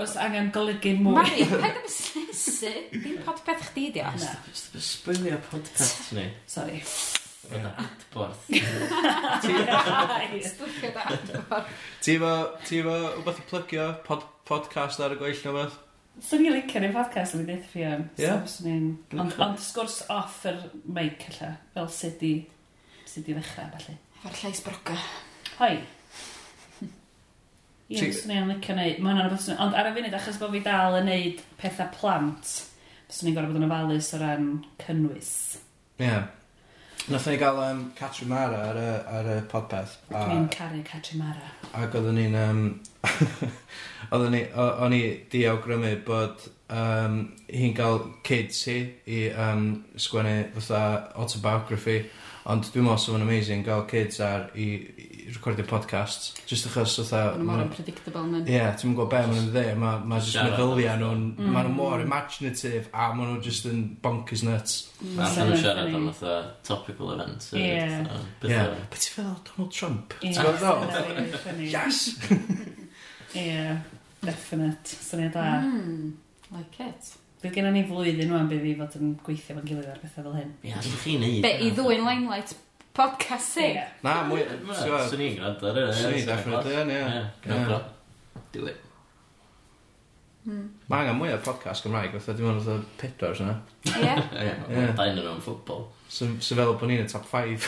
Os 0.00 0.14
angen 0.20 0.50
golygu 0.54 0.92
mwy. 1.00 1.14
Mari, 1.18 1.44
paid 1.50 1.66
am 1.70 1.80
busnesu. 1.84 2.72
Dim 2.94 3.18
podpeth 3.26 3.64
chdi 3.70 3.88
di 3.96 4.00
os. 4.06 4.24
Na, 4.24 4.36
jyst 4.48 4.78
sbwylio 4.90 5.38
podcast 5.50 6.10
ni. 6.18 6.26
Sorry. 6.50 6.78
Roedd 7.50 7.66
adborth. 7.82 8.42
Stwffio 10.50 10.90
da 10.94 11.02
adborth. 11.10 11.70
Ti 12.04 12.14
efo, 12.16 12.32
ti 12.68 12.74
efo, 12.82 12.96
wbeth 13.20 13.40
i 13.42 13.46
plygio 13.50 13.86
pod, 14.06 14.22
podcast 14.48 15.02
ar 15.04 15.14
y 15.16 15.20
gweill 15.20 15.42
na 15.46 15.52
beth? 15.58 15.76
Swn 16.20 16.44
i'n 16.46 16.54
licio 16.58 16.78
ni 16.84 16.90
podcast 16.94 17.36
yn 17.38 17.46
ddeth 17.48 17.68
fi 17.72 17.80
am. 17.88 18.02
Yeah. 18.20 18.42
Ond, 19.16 19.32
ond 19.40 19.58
sgwrs 19.62 19.98
off 20.12 20.42
yr 20.50 20.58
mic 20.84 21.18
alla, 21.30 21.50
fel 21.74 21.88
sut 21.94 22.20
i, 22.26 22.34
sut 23.08 23.30
i 23.30 23.32
ddechrau, 23.36 23.70
falle. 23.76 23.94
Efo'r 24.20 24.36
llais 24.42 24.60
broca. 24.66 24.96
Hoi. 25.60 25.74
Ie, 27.90 27.98
ti... 27.98 28.10
swn 28.14 28.36
i'n 28.36 28.50
licio 28.52 28.76
neud. 28.78 28.98
Mae 29.02 29.12
hwnna'n 29.12 29.26
rhywbeth... 29.26 29.46
swn 29.48 29.62
Ond 29.66 29.78
ar 29.78 29.90
y 29.90 29.94
funud, 29.96 30.18
achos 30.18 30.38
bod 30.40 30.52
fi 30.54 30.64
dal 30.66 31.00
yn 31.00 31.08
neud 31.10 31.40
pethau 31.60 31.90
plant, 31.96 32.52
swn 33.10 33.30
i'n 33.30 33.38
gorfod 33.38 33.56
bod 33.56 33.62
yn 33.62 33.66
ofalus 33.66 34.12
o 34.14 34.20
ran 34.22 34.52
cynnwys. 34.84 35.32
Ie. 35.98 36.06
Yeah. 36.06 36.28
Nathon 37.10 37.32
ni 37.32 37.38
gael 37.40 37.58
um, 37.64 37.92
Catrin 37.96 38.28
Mara 38.28 38.58
ar 38.68 38.76
y, 38.78 38.88
ar 39.16 39.28
y 39.32 39.36
podpeth. 39.50 39.96
Dwi'n 40.12 40.46
caru 40.52 40.82
Catrimara. 40.86 41.48
Ac 41.74 41.96
oedden 41.98 42.18
ni'n... 42.20 42.36
Um, 42.38 42.60
oedden 44.12 44.36
ni... 44.36 44.42
O'n 44.54 44.94
i 44.94 45.00
diawgrymu 45.32 45.94
bod 46.06 46.44
um, 46.70 47.16
hi'n 47.48 47.74
cael 47.74 48.02
kids 48.26 48.62
hi 48.68 48.76
i 49.10 49.24
um, 49.32 49.64
sgwennu 49.98 50.36
fatha 50.58 50.82
autobiography. 51.16 52.04
Ond 52.48 52.64
dwi'n 52.72 52.86
meddwl 52.86 53.00
sydd 53.02 53.16
yn 53.18 53.24
amazing 53.26 53.64
gael 53.66 53.82
kids 53.88 54.20
ar 54.24 54.46
i, 54.56 54.66
i 54.96 55.32
recordio 55.34 55.66
podcasts. 55.68 56.30
Just 56.48 56.70
achos 56.70 56.94
fatha... 57.02 57.34
Mae'n 57.36 57.48
mor 57.50 57.64
unpredictable 57.66 58.22
yn 58.24 58.46
Ie, 58.46 58.54
yeah, 58.54 58.70
ti'n 58.80 58.94
gwybod 58.94 59.10
be 59.12 59.20
maen 59.26 59.36
nhw'n 59.36 59.50
dde. 59.52 59.64
Mae 59.82 60.00
ma 60.08 60.20
just 60.24 60.38
meddyliau 60.40 60.96
nhw'n... 61.02 61.26
Mm. 61.36 61.52
Maen 61.52 61.68
nhw 61.68 61.74
mor 61.76 62.04
imaginative 62.04 62.86
a 62.94 63.10
maen 63.12 63.34
nhw 63.34 63.44
just 63.44 63.68
yn 63.68 63.84
bonkers 64.00 64.46
nuts. 64.48 64.78
Mm. 65.02 65.20
A 65.20 65.28
maen 65.28 65.52
nhw'n 65.52 65.62
siarad 65.66 66.00
am 66.00 66.08
fatha 66.14 66.40
topical 66.70 67.12
events. 67.18 67.52
Ie. 67.52 67.68
Ie. 67.76 68.16
Be 68.40 68.48
ti'n 69.04 69.14
feddwl 69.18 69.38
Donald 69.52 69.76
Trump? 69.76 70.16
Ie. 70.22 70.32
Ti'n 70.32 70.40
gwybod 70.40 70.64
ddol? 70.64 71.64
Yes! 71.76 72.02
Ie. 73.44 73.76
Definite. 74.24 74.96
Syniad 74.96 75.36
da. 75.36 75.48
Mm. 75.60 76.14
Like 76.56 76.88
it. 76.88 77.16
Bydd 77.40 77.54
gen 77.56 77.70
ni 77.72 77.86
flwyddyn 77.88 78.28
nhw'n 78.28 78.50
bydd 78.50 78.66
i 78.68 78.74
fod 78.76 78.98
yn 78.98 79.14
gweithio 79.24 79.56
fo'n 79.56 79.68
gilydd 79.68 79.88
ar 79.88 80.02
bethau 80.02 80.26
fel 80.26 80.34
hyn. 80.36 80.50
Ia, 80.60 80.74
yeah, 80.74 80.82
ddech 80.84 81.06
chi'n 81.06 81.22
neud. 81.24 81.40
Be, 81.46 81.54
i 81.64 81.70
ddwy'n 81.78 82.04
limelight 82.04 82.52
podcast 82.96 83.54
sy'n? 83.56 83.78
Yeah. 83.78 83.94
Na, 84.04 84.18
mwy... 84.28 84.44
Swn 84.76 85.24
i'n 85.24 85.38
gwrando 85.38 85.70
ar 85.70 85.80
hynny. 85.80 85.96
Swn 86.02 86.18
i'n 86.18 86.28
definitely 86.28 86.76
yn, 86.82 86.92
ia. 86.98 87.80
Do 88.52 88.66
it. 88.68 88.86
Hmm. 90.44 90.68
Mae 90.88 91.04
angen 91.04 91.18
mwy 91.20 91.32
o 91.34 91.38
podcast 91.44 91.84
Gymraeg, 91.84 92.12
fatha 92.16 92.34
dim 92.36 92.50
ond 92.50 92.68
oedd 92.68 92.84
pedwar 93.00 93.40
yna. 93.44 93.56
Ie? 93.88 94.12
Ie, 94.40 94.84
dain 94.98 95.20
yn 95.20 95.28
o'n 95.32 95.42
ffwbol. 95.44 95.86
Sy'n 96.10 96.36
fel 96.42 96.74
bod 96.74 96.88
ni'n 96.90 97.04
y 97.04 97.08
top 97.08 97.24
5. 97.28 97.66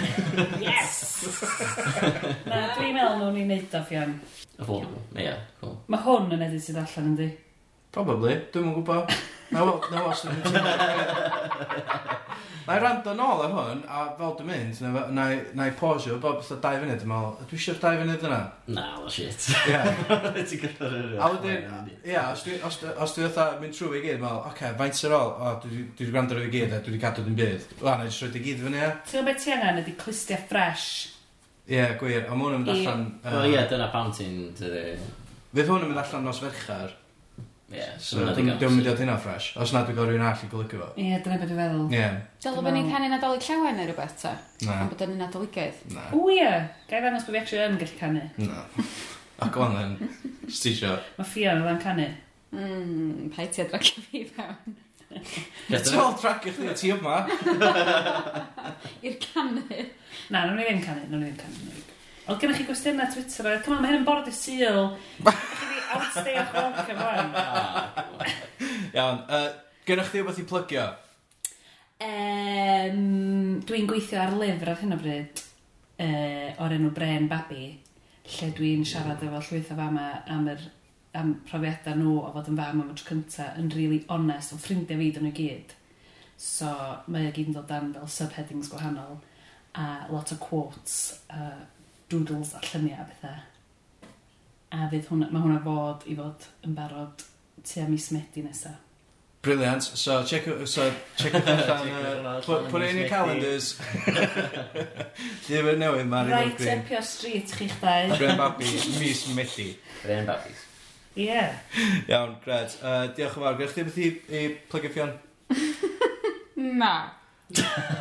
yes! 0.66 1.00
Na, 2.50 2.62
dwi'n 2.76 2.96
meddwl 2.96 3.20
nhw'n 3.20 3.40
i'n 3.42 3.52
neud 3.52 3.80
o 3.80 3.82
ffian. 3.88 4.16
Affordable, 4.56 5.04
ie, 5.20 5.34
cool. 5.60 5.76
Mae 5.92 6.04
hwn 6.04 6.32
yn 6.36 6.46
edrych 6.48 6.64
sydd 6.68 6.80
allan, 6.84 7.12
yn 7.12 7.18
di. 7.20 7.28
Probably, 7.96 8.36
dwi'm 8.52 8.68
yn 8.70 8.76
gwybod. 8.76 9.16
Na 9.54 9.62
wel, 9.64 9.78
na 9.92 10.00
wel, 10.04 10.14
sy'n 10.18 10.40
teimlo. 10.44 10.72
Na 12.66 12.74
i 12.74 12.80
rando 12.82 13.12
nôl 13.14 13.44
ar 13.44 13.52
hwn, 13.54 13.82
a 13.86 14.00
fel 14.18 14.32
dwi'n 14.40 14.48
mynd, 14.50 14.78
na, 14.82 15.02
na, 15.14 15.24
i- 15.30 15.44
na 15.54 15.68
i 15.70 15.74
pausio, 15.78 16.16
bob 16.18 16.40
fatha 16.42 16.56
dau 16.64 16.80
funud, 16.82 16.98
dwi'n 16.98 17.10
meddwl, 17.12 17.44
dwi 17.46 17.58
eisiau'r 17.60 17.78
dau 17.84 18.00
funud 18.00 18.24
yna. 18.26 18.40
Na, 18.74 18.86
well 18.98 19.12
shit. 19.14 19.46
Ie. 19.70 19.78
Ti'n 20.50 20.62
gyda'r 20.64 20.96
yr... 20.98 21.12
A 21.22 21.28
wedyn, 21.30 21.68
ie, 22.02 22.16
os 22.24 22.42
dwi, 22.42 22.56
os, 22.66 22.80
dwi- 22.82 22.96
os 23.06 23.14
dwi 23.14 23.28
fatha 23.36 23.60
mynd 23.62 23.78
trwy 23.78 24.00
i 24.00 24.02
gyd, 24.08 24.18
meddwl, 24.18 24.40
oce, 24.42 24.50
okay, 24.50 24.74
faint 24.82 24.98
sy'n 24.98 25.14
ôl, 25.14 25.30
o, 25.38 25.52
dwi 25.62 25.70
dwi 25.78 25.86
wedi 25.94 26.10
gwrando 26.10 26.36
ar 26.40 26.42
i 26.42 26.50
gyd, 26.56 26.74
a 26.74 26.82
dwi 26.82 26.96
wedi 26.96 27.02
cadw 27.06 27.24
dim 27.28 27.38
byd. 27.38 27.70
Wel, 27.84 27.92
na 27.92 28.02
i 28.02 28.10
jyst 28.10 28.26
roed 28.26 28.40
i 28.40 28.44
gyd 28.48 28.64
fyny, 28.66 28.82
ie. 28.82 28.90
Ti'n 29.06 29.14
gwybod 29.14 29.30
beth 29.30 29.44
ti 29.46 29.54
angen 29.54 29.80
ydy 29.84 29.96
clustia 30.02 30.40
fresh. 30.50 30.88
Ie, 31.70 31.86
gwir, 32.02 32.26
a 32.26 32.34
ma' 32.34 32.48
hwn 32.50 32.58
yn 32.58 32.66
mynd 32.66 32.74
Ie. 32.74 32.82
allan... 32.82 33.06
O, 33.30 33.46
yy, 33.46 33.54
ie, 33.54 33.64
dyna 33.70 33.88
pam 33.94 34.10
ti'n... 34.14 34.36
dydi. 34.58 34.84
Fydd 35.54 35.70
hwn 35.70 35.86
yn 35.86 35.94
mynd 35.94 36.02
allan 36.02 36.26
nos 36.26 36.42
ferchar, 36.42 36.92
Ie, 37.66 37.82
so 37.98 38.22
na 38.22 38.30
dwi'n 38.30 38.46
mynd 38.70 38.86
i 38.86 38.92
hynna 38.94 39.16
ffres. 39.18 39.48
Os 39.58 39.72
na 39.74 39.80
dwi'n 39.82 39.96
gorau 39.98 40.12
rhywun 40.12 40.22
all 40.28 40.42
i 40.44 40.48
golygu 40.52 40.78
fo. 40.78 40.86
Ie, 41.02 41.16
dyna 41.24 41.38
beth 41.40 41.50
dwi'n 41.50 41.58
feddwl. 41.58 41.88
Ie. 41.96 42.04
Dyl 42.44 42.58
bod 42.62 42.76
ni'n 42.76 42.90
canu 42.92 43.08
nadolig 43.10 43.48
llawen 43.48 43.74
neu 43.80 43.88
rhywbeth 43.88 44.14
ta? 44.20 44.34
Na. 44.62 44.76
Ond 44.84 44.92
bod 44.92 45.02
yn 45.02 45.16
nadoligaidd? 45.18 45.80
Na. 45.96 46.04
O 46.14 46.28
ie, 46.30 46.46
gai 46.86 47.00
ddangos 47.02 47.26
bod 47.26 47.34
fi 47.34 47.40
actually 47.42 47.64
yn 47.66 47.80
gallu 47.80 47.98
canu. 47.98 48.22
Na. 48.44 48.62
Ac 49.46 49.58
o'n 49.60 49.74
then, 49.74 49.96
stisio. 50.46 50.94
Mae 51.18 51.28
Fion 51.32 51.64
oedd 51.64 51.72
yn 51.74 51.82
canu. 51.82 52.06
Mmm, 52.54 53.26
pa 53.34 53.42
i 53.42 53.50
ti 53.50 53.64
adracio 53.64 54.04
fi 54.06 54.22
fewn? 54.36 54.78
Ti'n 55.66 55.98
ôl 56.04 56.14
tracio 56.22 56.54
chdi, 56.54 56.70
ti 56.78 56.94
yma. 56.94 57.18
I'r 59.06 59.18
canu. 59.26 59.66
Na, 60.30 60.46
nhw'n 60.46 60.62
i 60.62 60.70
ddim 60.70 60.82
canu, 60.86 61.02
nhw'n 61.10 61.26
i 61.26 61.34
ddim 61.34 61.42
canu. 61.42 61.84
Oedd 62.26 62.40
gennych 62.42 62.58
chi 62.58 62.64
gwestiynau 62.66 63.06
Twitter, 63.12 63.52
come 63.62 63.76
on, 63.76 63.82
mae 63.84 63.92
hyn 63.92 64.00
yn 64.00 64.06
bord 64.06 64.26
i 64.26 64.32
syl. 64.34 64.88
Outstay 65.96 66.38
o'ch 66.42 66.54
walk 66.56 66.92
ymlaen. 66.94 67.34
Iawn, 68.96 69.24
uh, 69.26 69.48
gennych 69.88 70.12
chi 70.12 70.22
wbeth 70.22 70.40
i 70.42 70.46
plygio? 70.48 70.86
Um, 72.06 73.60
dwi'n 73.64 73.88
gweithio 73.88 74.20
ar 74.20 74.34
lyfr 74.36 74.72
ar 74.72 74.80
hyn 74.82 74.96
o 74.96 74.98
bryd 75.00 75.40
uh, 76.02 76.64
o'r 76.64 76.74
enw 76.76 76.90
Bren 76.96 77.28
Babi, 77.30 77.70
lle 78.36 78.50
dwi'n 78.56 78.84
siarad 78.88 79.22
efo 79.24 79.40
llwyth 79.48 79.72
o 79.72 79.78
fama 79.78 80.10
am 80.32 80.50
yr 80.52 80.66
am 81.16 81.32
profiadau 81.48 81.96
nhw 81.96 82.18
o 82.20 82.32
fod 82.34 82.50
yn 82.52 82.58
fam 82.58 82.82
am 82.82 82.92
y 82.92 82.98
tro 82.98 83.08
cynta 83.08 83.48
yn 83.60 83.70
really 83.72 84.02
honest, 84.12 84.52
o 84.52 84.60
ffrindiau 84.60 85.00
fi 85.00 85.08
dyn 85.14 85.24
nhw 85.28 85.34
gyd. 85.38 85.72
So 86.36 86.68
mae 87.08 87.30
o 87.30 87.32
gyd 87.32 87.50
yn 87.50 87.56
dod 87.56 87.70
dan 87.70 87.94
fel 87.96 88.10
subheadings 88.12 88.68
gwahanol 88.72 89.16
a 89.80 89.86
lot 90.12 90.32
o 90.32 90.36
quotes, 90.40 90.96
uh, 91.32 91.64
doodles 92.12 92.52
a 92.56 92.60
lluniau 92.64 93.00
a 93.00 93.08
bethau 93.08 93.40
a 94.74 94.88
fydd 94.90 95.06
hwnna, 95.10 95.30
mae 95.30 95.44
hwnna 95.44 95.62
fod 95.64 96.06
i 96.10 96.16
fod 96.18 96.50
yn 96.66 96.74
barod 96.76 97.24
tu 97.66 97.80
am 97.82 97.94
mis 97.94 98.10
Medi 98.14 98.42
nesaf. 98.46 98.82
Brilliant. 99.46 99.82
So, 99.82 100.24
check, 100.24 100.44
so, 100.64 100.92
check 101.16 101.32
allan. 101.34 102.42
Put, 102.46 102.68
put 102.68 102.82
it 102.82 102.90
in 102.90 102.96
your 102.96 103.08
calendars. 103.08 103.78
Llyfr 105.46 105.78
newydd 105.78 106.08
ma'n 106.10 106.32
Right 106.32 106.64
up 106.72 106.90
your 106.90 107.02
street, 107.06 107.52
chi'ch 107.54 107.76
dau. 107.78 108.16
Bren 108.18 108.34
babi, 108.40 108.66
mis 108.98 109.22
Medi. 109.36 109.68
Bren 110.02 110.26
babis. 110.26 110.64
Ie. 111.16 111.46
Iawn, 112.10 112.34
gred. 112.42 112.74
Uh, 112.82 113.06
diolch 113.14 113.38
yn 113.38 113.46
fawr. 113.46 113.54
Gwych 113.60 113.76
chi 113.76 113.86
beth 113.86 114.00
i, 114.02 114.10
i 114.34 114.42
plygio 114.72 114.90
ffion? 114.96 115.14
Na. 116.82 116.92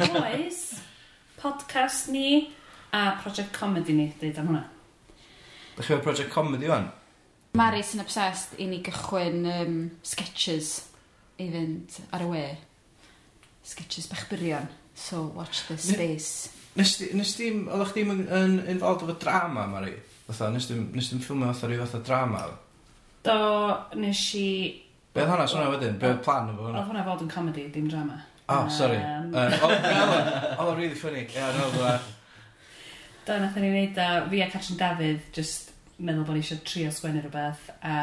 Oes. 0.09 0.63
Podcast 1.37 2.09
ni 2.09 2.55
a 2.89 3.11
Project 3.21 3.53
Comedy 3.53 3.93
ni, 3.93 4.09
dweud 4.17 4.41
am 4.41 4.49
hwnna. 4.49 4.65
Dych 5.75 5.89
chi'n 5.89 6.03
project 6.03 6.31
comedy 6.31 6.69
wan? 6.71 6.87
Mari 7.59 7.81
sy'n 7.83 8.03
obsessed 8.03 8.55
i 8.59 8.67
ni 8.67 8.81
gychwyn 8.83 9.45
um, 9.51 9.77
sketches 10.03 10.69
i 11.39 11.49
fynd 11.51 11.99
ar 12.15 12.23
y 12.23 12.29
we. 12.31 12.43
Sketches 13.65 14.07
bach 14.11 14.25
byrion. 14.31 14.69
So, 14.95 15.25
watch 15.35 15.65
the 15.67 15.77
space. 15.77 16.49
Nes 16.79 16.95
di, 16.99 17.09
nes 17.15 17.33
di, 17.35 17.49
oeddech 17.67 17.91
chi'n 17.95 18.13
yn, 18.13 18.21
yn 18.39 18.55
involved 18.71 19.03
efo 19.03 19.17
drama, 19.19 19.65
Mari? 19.71 19.97
Fytha, 20.29 20.49
nes 20.53 20.69
di'n 20.71 20.87
di 20.93 21.23
ffilmio 21.23 21.51
fatha 21.51 21.71
rhyw 21.71 21.83
fatha 21.83 22.03
drama? 22.07 22.45
Do, 23.27 23.37
nes 23.99 24.23
i... 24.39 24.47
Be 25.15 25.23
oedd 25.23 25.31
hwnna, 25.31 25.47
swnna 25.51 25.71
wedyn? 25.75 25.99
Be 25.99 26.11
oedd 26.13 26.23
plan 26.23 26.51
efo 26.53 26.69
hwnna? 26.69 26.81
Oedd 26.81 26.91
hwnna 26.93 27.07
fod 27.07 27.23
yn 27.27 27.31
comedy, 27.31 27.67
dim 27.73 27.91
drama. 27.91 28.21
Oh, 28.47 28.67
sorry. 28.69 28.99
Um... 28.99 29.31
Uh, 29.35 29.55
oedd 30.55 30.67
o'n 30.69 30.77
really 30.79 30.95
funny. 30.95 31.27
Yeah, 31.35 31.51
no, 31.59 31.99
Do, 33.25 33.39
nath 33.41 33.55
ni'n 33.57 33.73
neud 33.73 33.97
a 33.97 34.07
fi 34.29 34.41
a 34.45 34.47
Catrin 34.53 34.77
Dafydd 34.77 35.29
just 35.33 35.71
meddwl 35.97 36.27
bod 36.27 36.37
ni 36.37 36.43
eisiau 36.43 36.59
trio 36.67 36.91
sgwennu 36.93 37.23
rhywbeth 37.23 37.63
a 37.81 37.95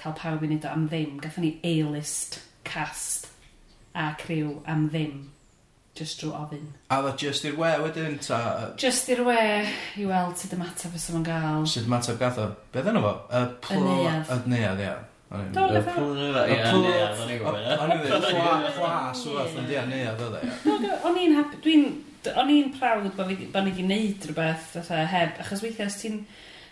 cael 0.00 0.14
pawb 0.16 0.40
i 0.40 0.48
wneud 0.48 0.64
o 0.64 0.70
am 0.72 0.86
ddim. 0.88 1.18
Gatho 1.20 1.42
ni 1.44 1.50
A-list 1.68 2.38
cast 2.64 3.26
a 3.94 4.14
criw 4.22 4.54
am 4.64 4.86
ddim 4.88 5.26
just 5.94 6.22
drwy 6.22 6.32
ofyn. 6.38 6.70
A 6.88 7.02
dda 7.04 7.12
just 7.20 7.44
i'r 7.44 7.58
we 7.60 7.72
wedyn, 7.82 8.16
ta? 8.24 8.38
Just 8.80 9.12
i'r 9.12 9.20
we 9.26 9.36
i 9.36 10.06
weld 10.08 10.40
sydd 10.40 10.56
y 10.56 10.60
matab 10.62 10.96
fysa 10.96 11.12
fo'n 11.12 11.28
gael. 11.28 11.68
Sydd 11.68 11.84
y 11.84 11.92
matab 11.92 12.18
gath 12.24 12.40
o? 12.40 12.48
Be 12.72 12.86
ddyn 12.86 12.96
nhw 12.96 13.04
fo? 13.04 13.12
Y 13.28 13.44
plwyaf. 13.68 14.32
Y 14.32 14.54
neuad, 14.54 14.82
ia. 14.86 14.96
Do, 15.52 15.68
y 15.68 15.84
plwyaf, 15.90 16.40
ia, 16.56 16.72
o'n 16.72 17.36
i'n 17.36 17.44
gwybod. 17.44 17.60
O'n 17.76 17.94
i'n 17.98 18.02
gwybod, 18.08 18.66
plas, 18.80 19.22
e, 19.28 19.36
o'n 19.44 19.70
i'n 19.76 19.92
neuad, 19.92 20.26
o'n 21.04 21.22
i'n 21.26 21.38
happy. 21.42 21.62
Dwi'n 21.68 21.86
o'n 22.32 22.52
i'n 22.54 22.72
prawd 22.74 23.10
bod 23.16 23.30
fi 23.30 23.48
bod 23.52 23.66
ni 23.66 23.72
wedi 23.72 23.82
gwneud 23.82 24.28
rhywbeth 24.28 24.68
fatha 24.74 25.04
heb, 25.12 25.38
achos 25.44 25.64
weithiau 25.64 25.90
os 25.90 25.98
ti'n 26.00 26.20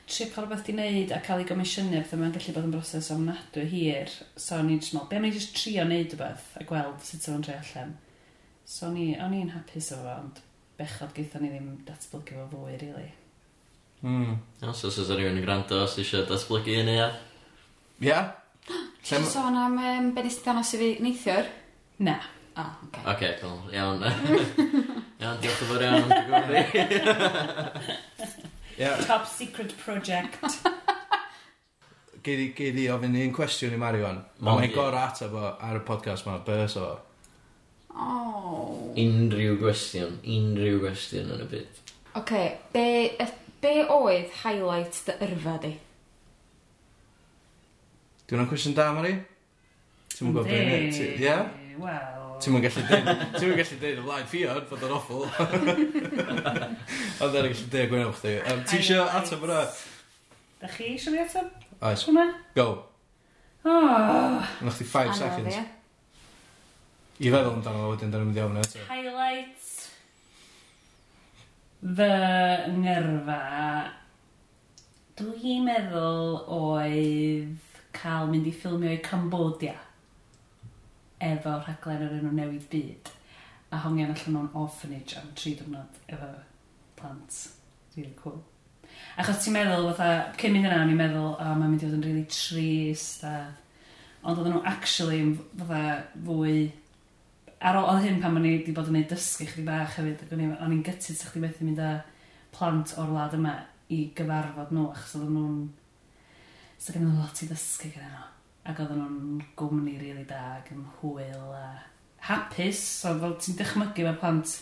trio 0.09 0.29
cael 0.33 0.47
rhywbeth 0.47 0.71
i 0.73 0.77
wneud 0.77 1.15
a 1.15 1.21
cael 1.25 1.43
ei 1.43 1.49
gomisiynu 1.49 2.03
fatha 2.03 2.21
mae'n 2.21 2.37
gallu 2.37 2.57
bod 2.57 2.69
yn 2.69 2.77
broses 2.77 3.11
ofnadwy 3.15 3.67
hir 3.73 4.13
so 4.37 4.59
o'n 4.59 4.71
i'n 4.73 4.83
just 4.83 4.97
meddwl, 4.97 5.09
be 5.11 5.21
am 5.21 5.27
ni 5.27 5.33
just 5.35 5.57
trio 5.57 5.87
wneud 5.87 6.13
rhywbeth 6.13 6.53
a 6.61 6.69
gweld 6.69 7.03
sut 7.07 7.29
o'n 7.33 7.45
tre 7.47 7.59
allan 7.61 7.97
so 8.65 8.93
o'n 8.93 9.35
i'n 9.41 9.57
hapus 9.57 9.93
o 9.97 10.05
fo 10.05 10.15
ond 10.19 10.45
bechod 10.79 11.17
geithio 11.17 11.43
ni 11.43 11.53
ddim 11.53 11.75
datblygu 11.89 12.39
fo 12.39 12.49
fwy 12.55 12.79
really 12.81 13.11
Mm. 14.03 14.35
Os 14.67 14.81
oes 14.83 14.97
oes 14.99 15.11
rhywun 15.15 15.37
yn 15.39 15.45
gwrando 15.45 15.77
os 15.85 15.93
eisiau 16.03 16.25
datblygu 16.27 16.75
yn 16.81 16.89
eia? 16.91 17.05
Ia. 18.03 18.23
Ti'n 18.67 19.21
Lem... 19.21 19.29
sôn 19.31 19.59
am 19.63 19.79
um, 19.79 20.09
be 20.17 20.25
nes 20.27 20.41
ti 20.41 20.47
danos 20.49 20.75
i 20.75 20.81
fi 20.81 20.89
neithiwr? 21.05 21.51
Na. 22.03 22.17
O, 22.57 22.65
oh, 22.65 22.73
oce. 22.89 22.89
Okay. 22.91 23.05
Oce, 23.05 23.15
okay, 23.15 23.33
cool. 23.39 23.61
Iawn. 23.71 24.03
Iawn, 25.23 25.39
diolch 25.39 25.61
yn 25.63 25.69
fawr 25.71 25.83
iawn. 25.87 26.11
Top 29.07 29.29
secret 29.31 29.71
project. 29.79 30.35
Gei 32.27 32.71
di 32.75 32.89
ofyn 32.91 33.15
un 33.21 33.35
cwestiwn 33.35 33.77
i 33.77 33.79
Mari 33.79 34.01
wan. 34.03 34.19
Ond 34.41 34.59
mae'n 34.59 34.75
gorau 34.75 34.99
ateb 34.99 35.37
o 35.39 35.45
ar 35.55 35.79
y 35.79 35.83
podcast 35.87 36.27
ma, 36.27 36.41
bys 36.43 36.75
o. 36.81 36.89
Oh. 37.93 38.91
Unrhyw 38.99 39.55
gwestiwn, 39.61 40.19
unrhyw 40.27 40.83
gwestiwn 40.83 41.31
yn 41.37 41.45
y 41.45 41.49
byd. 41.55 41.81
Oce, 42.13 42.19
okay, 42.19 42.47
be, 42.75 42.87
be 43.63 43.75
oedd 43.85 44.31
highlight 44.43 45.05
dy 45.07 45.15
yrfa 45.29 45.55
di? 45.63 45.73
Dwi'n 48.27 48.43
o'n 48.43 48.51
cwestiwn 48.51 48.75
da, 48.79 48.91
Mari? 48.99 49.15
Ti'n 50.17 50.27
mwyn 50.27 50.35
gwybod 50.41 50.51
beth? 50.51 50.99
Ie? 51.23 51.37
Wel, 51.79 52.22
Ti'n 52.43 52.57
mwyn 52.57 52.65
gallu 52.65 52.83
dweud, 52.89 53.11
ti'n 53.37 53.47
mwyn 53.47 53.59
gallu 53.61 53.77
dweud 53.79 53.99
y 54.01 54.05
blaen 54.07 54.25
ffiad 54.27 54.65
fod 54.67 54.81
o'n 54.87 54.95
offl. 54.97 55.27
Ond 57.23 57.37
yna'n 57.37 57.53
gallu 57.53 57.67
dweud 57.71 57.93
gwneud 57.93 58.17
chdi. 58.19 58.33
Um, 58.51 58.65
ti 58.67 58.81
eisiau 58.81 59.05
ateb 59.21 59.45
yna? 59.47 59.61
Da 60.63 60.71
chi 60.73 60.89
eisiau 60.95 61.15
mi 61.15 61.21
ateb? 61.23 61.53
Oes. 61.79 62.03
Hwna? 62.09 62.25
Go. 62.57 62.67
Oh. 63.63 64.43
Yna 64.59 64.75
chdi 64.75 64.89
5 64.91 65.15
seconds. 65.21 65.61
I 67.23 67.31
feddwl 67.31 67.53
amdano 67.53 67.85
fo 67.85 67.93
wedyn, 67.93 68.11
dyn 68.11 68.25
nhw'n 68.25 68.33
mynd 68.33 68.41
i 68.41 68.45
ofyn 68.49 68.61
eto. 68.65 68.83
Highlights. 68.91 69.71
Fy 71.83 72.11
ngyrfa. 72.83 73.39
Dwi'n 75.21 75.63
meddwl 75.69 76.35
oedd 76.59 77.71
cael 77.95 78.31
mynd 78.33 78.51
i 78.51 78.57
ffilmio 78.57 78.91
i 78.97 79.01
Cambodia 79.07 79.79
efo 81.23 81.57
rhaglen 81.61 82.07
o'r 82.07 82.17
enw 82.19 82.33
Newid 82.37 82.69
Byd. 82.73 83.13
A 83.73 83.81
hongian 83.85 84.13
allan 84.13 84.41
o'n 84.43 84.55
orphanage 84.63 85.17
am 85.21 85.31
tri 85.39 85.55
diwrnod 85.59 86.01
efo 86.13 86.31
plant. 86.99 87.39
Really 87.97 88.15
cool. 88.21 88.43
Achos 89.21 89.43
ti'n 89.43 89.57
meddwl, 89.57 89.91
fatha, 89.93 90.33
cyn 90.41 90.55
mynd 90.55 90.69
yna, 90.69 90.83
o'n 90.83 90.93
i'n 90.93 91.01
meddwl, 91.01 91.33
o, 91.33 91.35
oh, 91.37 91.57
mae'n 91.57 91.73
mynd 91.73 91.83
i 91.83 91.89
fod 91.89 91.99
yn 91.99 92.07
really 92.07 92.25
trist, 92.33 93.25
a... 93.29 93.35
Ond 94.23 94.39
oedden 94.39 94.55
nhw 94.57 94.63
actually, 94.69 95.21
fatha, 95.59 95.83
fwy... 96.27 96.57
Ar 97.63 97.79
ôl 97.79 98.01
hyn 98.03 98.19
pan 98.23 98.39
o'n 98.39 98.47
i 98.49 98.57
wedi 98.57 98.75
bod 98.75 98.89
yn 98.91 98.97
gwneud 98.97 99.13
dysgu 99.13 99.47
chdi 99.47 99.65
bach 99.67 99.99
hefyd, 99.99 100.25
o'n 100.35 100.75
i'n 100.75 100.85
gytid 100.87 101.19
sa'ch 101.19 101.35
chi 101.35 101.43
methu 101.43 101.67
mynd 101.67 101.83
â 101.83 101.93
plant 102.55 102.97
o'r 102.99 103.13
wlad 103.13 103.37
yma 103.39 103.55
i 103.93 104.03
gyfarfod 104.17 104.75
nhw, 104.75 104.89
achos 104.91 105.17
oedden 105.21 105.37
nhw'n... 105.39 105.59
Sa'n 106.77 106.89
so, 106.89 106.97
gen 106.97 107.07
nhw 107.07 107.21
lot 107.21 107.45
i 107.45 107.51
ddysgu 107.53 107.93
gyda 107.95 108.09
nhw 108.11 108.31
ac 108.69 108.83
oedden 108.83 109.01
nhw'n 109.03 109.47
gwmni 109.59 109.97
rili 109.97 110.13
really 110.13 110.27
da 110.29 110.43
ac 110.59 110.69
yn 110.75 110.85
hwyl 111.01 111.49
a 111.59 111.65
hapus, 112.29 112.83
so 113.03 113.15
fel 113.19 113.35
ti'n 113.43 113.57
dychmygu 113.59 114.05
mae 114.07 114.19
plant 114.21 114.53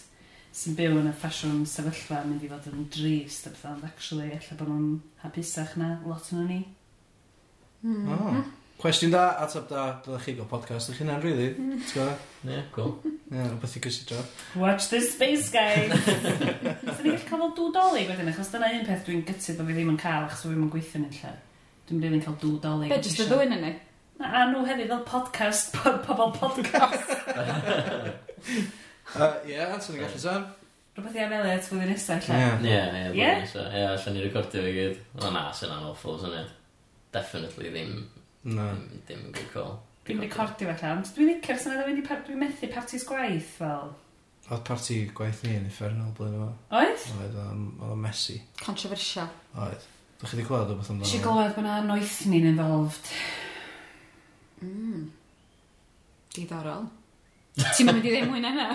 sy'n 0.56 0.76
byw 0.78 0.96
yn 1.02 1.10
y 1.10 1.12
ffasiwn 1.14 1.66
sefyllfa 1.68 2.22
yn 2.24 2.32
mynd 2.32 2.46
i 2.46 2.48
fod 2.50 2.70
yn 2.72 2.86
drist 2.90 3.46
a 3.46 3.52
bethau, 3.52 3.74
ond 3.76 3.84
actually, 3.86 4.30
efallai 4.34 4.62
bod 4.62 4.72
nhw'n 4.72 4.94
hapusach 5.22 5.76
na 5.78 5.90
lot 6.06 6.32
yn 6.34 6.48
ni. 6.48 6.62
Oh. 7.84 8.40
Cwestiwn 8.80 9.12
da, 9.12 9.26
ateb 9.44 9.68
da, 9.68 9.84
dylech 10.00 10.24
chi 10.24 10.34
gael 10.38 10.48
podcast 10.48 10.88
o'ch 10.88 11.02
hynna'n 11.02 11.20
rili, 11.20 11.50
really. 11.52 11.82
ti'n 11.84 11.92
gwybod? 11.92 12.24
Ie, 12.48 12.62
cool. 12.72 12.94
Ie, 13.28 13.42
rhywbeth 13.44 13.76
i 13.76 13.82
gysidro. 13.84 14.22
Watch 14.56 14.88
this 14.88 15.12
space, 15.12 15.52
guys! 15.52 15.92
Sa'n 16.96 17.04
ni'n 17.04 17.12
gallu 17.12 17.28
cael 17.28 17.44
fel 17.44 17.54
dwdoli 17.60 18.06
wedyn, 18.08 18.32
achos 18.32 18.50
dyna 18.54 18.72
un 18.78 18.88
peth 18.88 19.04
dwi'n 19.04 19.20
gytid 19.28 19.60
bod 19.60 19.68
fi 19.68 19.76
ddim 19.76 19.92
yn 19.92 20.00
cael, 20.00 20.24
achos 20.24 20.46
fi 20.46 20.54
ddim 20.54 20.64
yn 20.64 20.72
gweithio'n 20.72 21.06
un 21.10 21.14
lle. 21.18 21.36
Dwi'n 21.90 22.02
rili'n 22.06 22.24
cael 22.24 22.40
dwdoli. 22.40 22.88
Be, 22.88 23.00
jyst 23.04 23.20
y 23.20 23.28
ddwyn 23.28 23.56
yn 23.58 23.64
ni? 23.68 23.74
A 24.20 24.44
nhw 24.50 24.62
hefyd 24.68 24.90
fel 24.90 25.04
podcast, 25.08 25.72
pod, 25.76 26.02
pobl 26.04 26.32
podcast. 26.36 27.16
Uh, 29.10 29.32
ie, 29.42 29.56
yeah, 29.56 29.72
so 29.82 29.90
ni'n 29.90 30.04
gallu 30.04 30.18
sam. 30.22 30.44
Rhywbeth 30.94 31.16
i 31.18 31.22
am 31.24 31.32
Elliot 31.34 31.64
fwy 31.66 31.86
nesaf, 31.88 32.28
lle. 32.28 32.36
Ie, 32.38 32.50
ie, 32.62 32.76
ie, 32.94 33.08
ie, 33.18 33.30
ie, 33.42 33.80
allan 33.82 34.14
ni 34.14 34.22
recordio 34.22 34.62
fi 34.62 34.74
gyd. 34.76 35.00
O 35.18 35.32
na, 35.34 35.42
sy'n 35.56 35.72
an 35.74 35.88
awful, 35.88 36.14
sy'n 36.20 36.36
ed. 36.38 36.52
Definitely 37.10 37.72
ddim, 37.74 37.96
no. 38.46 38.68
ddim, 38.68 39.02
ddim 39.08 39.24
yn 39.24 39.34
good 39.34 39.50
call. 39.50 39.74
Dwi'n 40.06 40.22
recordio 40.22 40.70
fe 40.70 40.86
allan. 40.92 41.02
Dwi'n 41.16 41.30
licio'r 41.32 41.60
syniad 41.64 41.82
o 41.82 41.88
fynd 41.88 42.04
i 42.04 42.06
par... 42.06 42.22
dwi'n 42.28 42.40
methu 42.44 42.70
partis 42.70 43.08
gwaith, 43.10 43.50
fel. 43.58 43.90
Oedd 44.46 44.64
parti 44.70 45.02
gwaith 45.18 45.42
ni 45.48 45.58
yn 45.58 45.68
effernol 45.72 46.14
blyn 46.20 46.38
o. 46.46 46.48
Oedd? 46.70 47.10
Oedd, 47.16 47.36
oedd 47.48 47.84
o'n 47.90 48.02
messy. 48.06 48.38
Controversial. 48.62 49.34
Oedd. 49.58 49.90
Dwi'n 50.20 50.30
chi 50.30 50.38
wedi 50.38 50.48
clywed 50.52 50.70
o 50.70 50.78
beth 50.78 50.94
amdano? 50.94 51.10
Dwi'n 51.10 51.26
gwybod 51.26 51.54
bod 51.58 51.64
yna 51.66 51.82
noethni'n 51.90 52.50
involved. 52.54 53.14
Mm. 54.60 55.08
Diddorol. 56.34 56.86
Ti'n 57.58 57.88
mynd 57.88 58.04
i 58.04 58.12
ddim 58.12 58.30
mwyn 58.30 58.48
yna? 58.50 58.68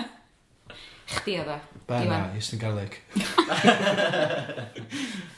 Chdi 1.06 1.36
o 1.40 1.44
dda. 1.46 1.56
E? 1.56 1.80
Bena, 1.86 2.18
Houston 2.34 2.58
Garlic. 2.58 2.98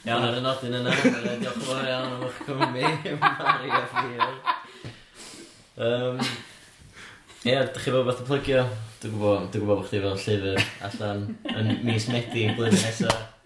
Iawn 0.07 0.25
ar 0.25 0.37
y 0.39 0.43
nodyn 0.43 0.77
yna. 0.79 0.93
Diolch 0.97 1.59
yn 1.61 1.65
fawr 1.67 1.89
iawn 1.91 2.15
am 2.15 2.25
eich 2.25 2.39
cymryd 2.47 3.09
Mari 3.23 3.73
a 3.77 3.81
Fiel. 3.93 4.31
Um, 5.79 6.23
Ie, 7.39 7.53
yeah, 7.53 7.67
dych 7.69 7.85
chi 7.85 7.91
bod 7.95 8.09
beth 8.09 8.25
y 8.25 8.27
plygio? 8.27 8.63
Dwi'n 8.99 9.13
gwybod, 9.13 9.45
dwi'n 9.53 9.61
gwybod 9.63 9.77
bod 9.79 9.85
chdi 9.87 10.01
fel 10.03 10.17
llyfr 10.25 10.89
allan 10.89 11.21
yn 11.53 11.69
mis 11.87 12.09
Medi, 12.11 12.49
yn 12.49 12.57
blwyddyn 12.57 12.81
nesaf. 12.83 13.38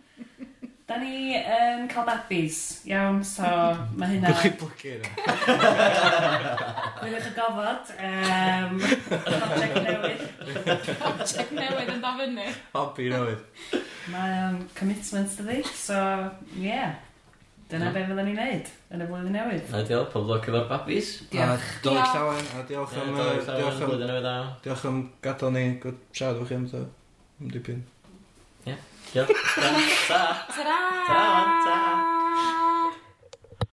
Da 0.84 0.98
ni 1.00 1.38
yn 1.40 1.86
um, 1.86 1.88
cael 1.88 2.04
babis, 2.04 2.58
iawn, 2.90 3.22
so 3.24 3.48
mae 3.96 4.18
hynna... 4.18 4.34
Gwch 4.36 4.42
chi 4.44 4.50
blygu 4.60 4.90
yna. 4.98 5.12
Gwylwch 6.98 7.30
y 7.30 7.32
gofod, 7.38 7.94
um, 8.10 8.82
project 9.30 9.78
newydd. 9.86 10.26
project 11.00 11.54
newydd 11.56 11.94
yn 11.94 12.04
dofynu. 12.04 12.50
Hobby 12.74 13.08
newydd. 13.14 13.80
Mae 14.12 14.36
um, 14.42 14.60
commitment 14.76 15.40
dy 15.40 15.48
fi, 15.48 15.58
so, 15.72 16.02
yeah. 16.60 17.00
Dyna 17.72 17.88
mm. 17.88 17.96
be 17.96 18.04
fyddwn 18.10 18.30
ni'n 18.34 18.44
neud 18.44 18.76
yn 18.92 19.06
y 19.06 19.10
flwyddyn 19.14 19.40
newydd. 19.40 19.72
Na 19.72 19.86
diolch, 19.88 20.12
pob 20.12 20.28
lwc 20.28 20.52
efo'r 20.52 20.70
babis. 20.74 21.16
Diolch. 21.32 21.72
A 21.80 21.88
dolig 21.88 22.12
llawen, 22.12 22.52
a 22.60 22.68
diolch 22.74 23.00
am... 23.00 23.16
Diolch 23.24 23.88
am... 23.88 24.54
Diolch 24.68 24.86
am 24.92 25.02
gadael 25.24 25.56
ni 25.56 25.66
gwrdd 25.88 26.04
siarad 26.12 26.44
efo 26.44 26.52
chi 26.52 26.60
am 26.60 27.52
dipyn. 27.56 27.86
Iawn. 29.16 29.28
Ta. 30.08 30.46
Ta. 30.50 30.66
Ta. 31.08 31.62
Ta. 31.66 32.13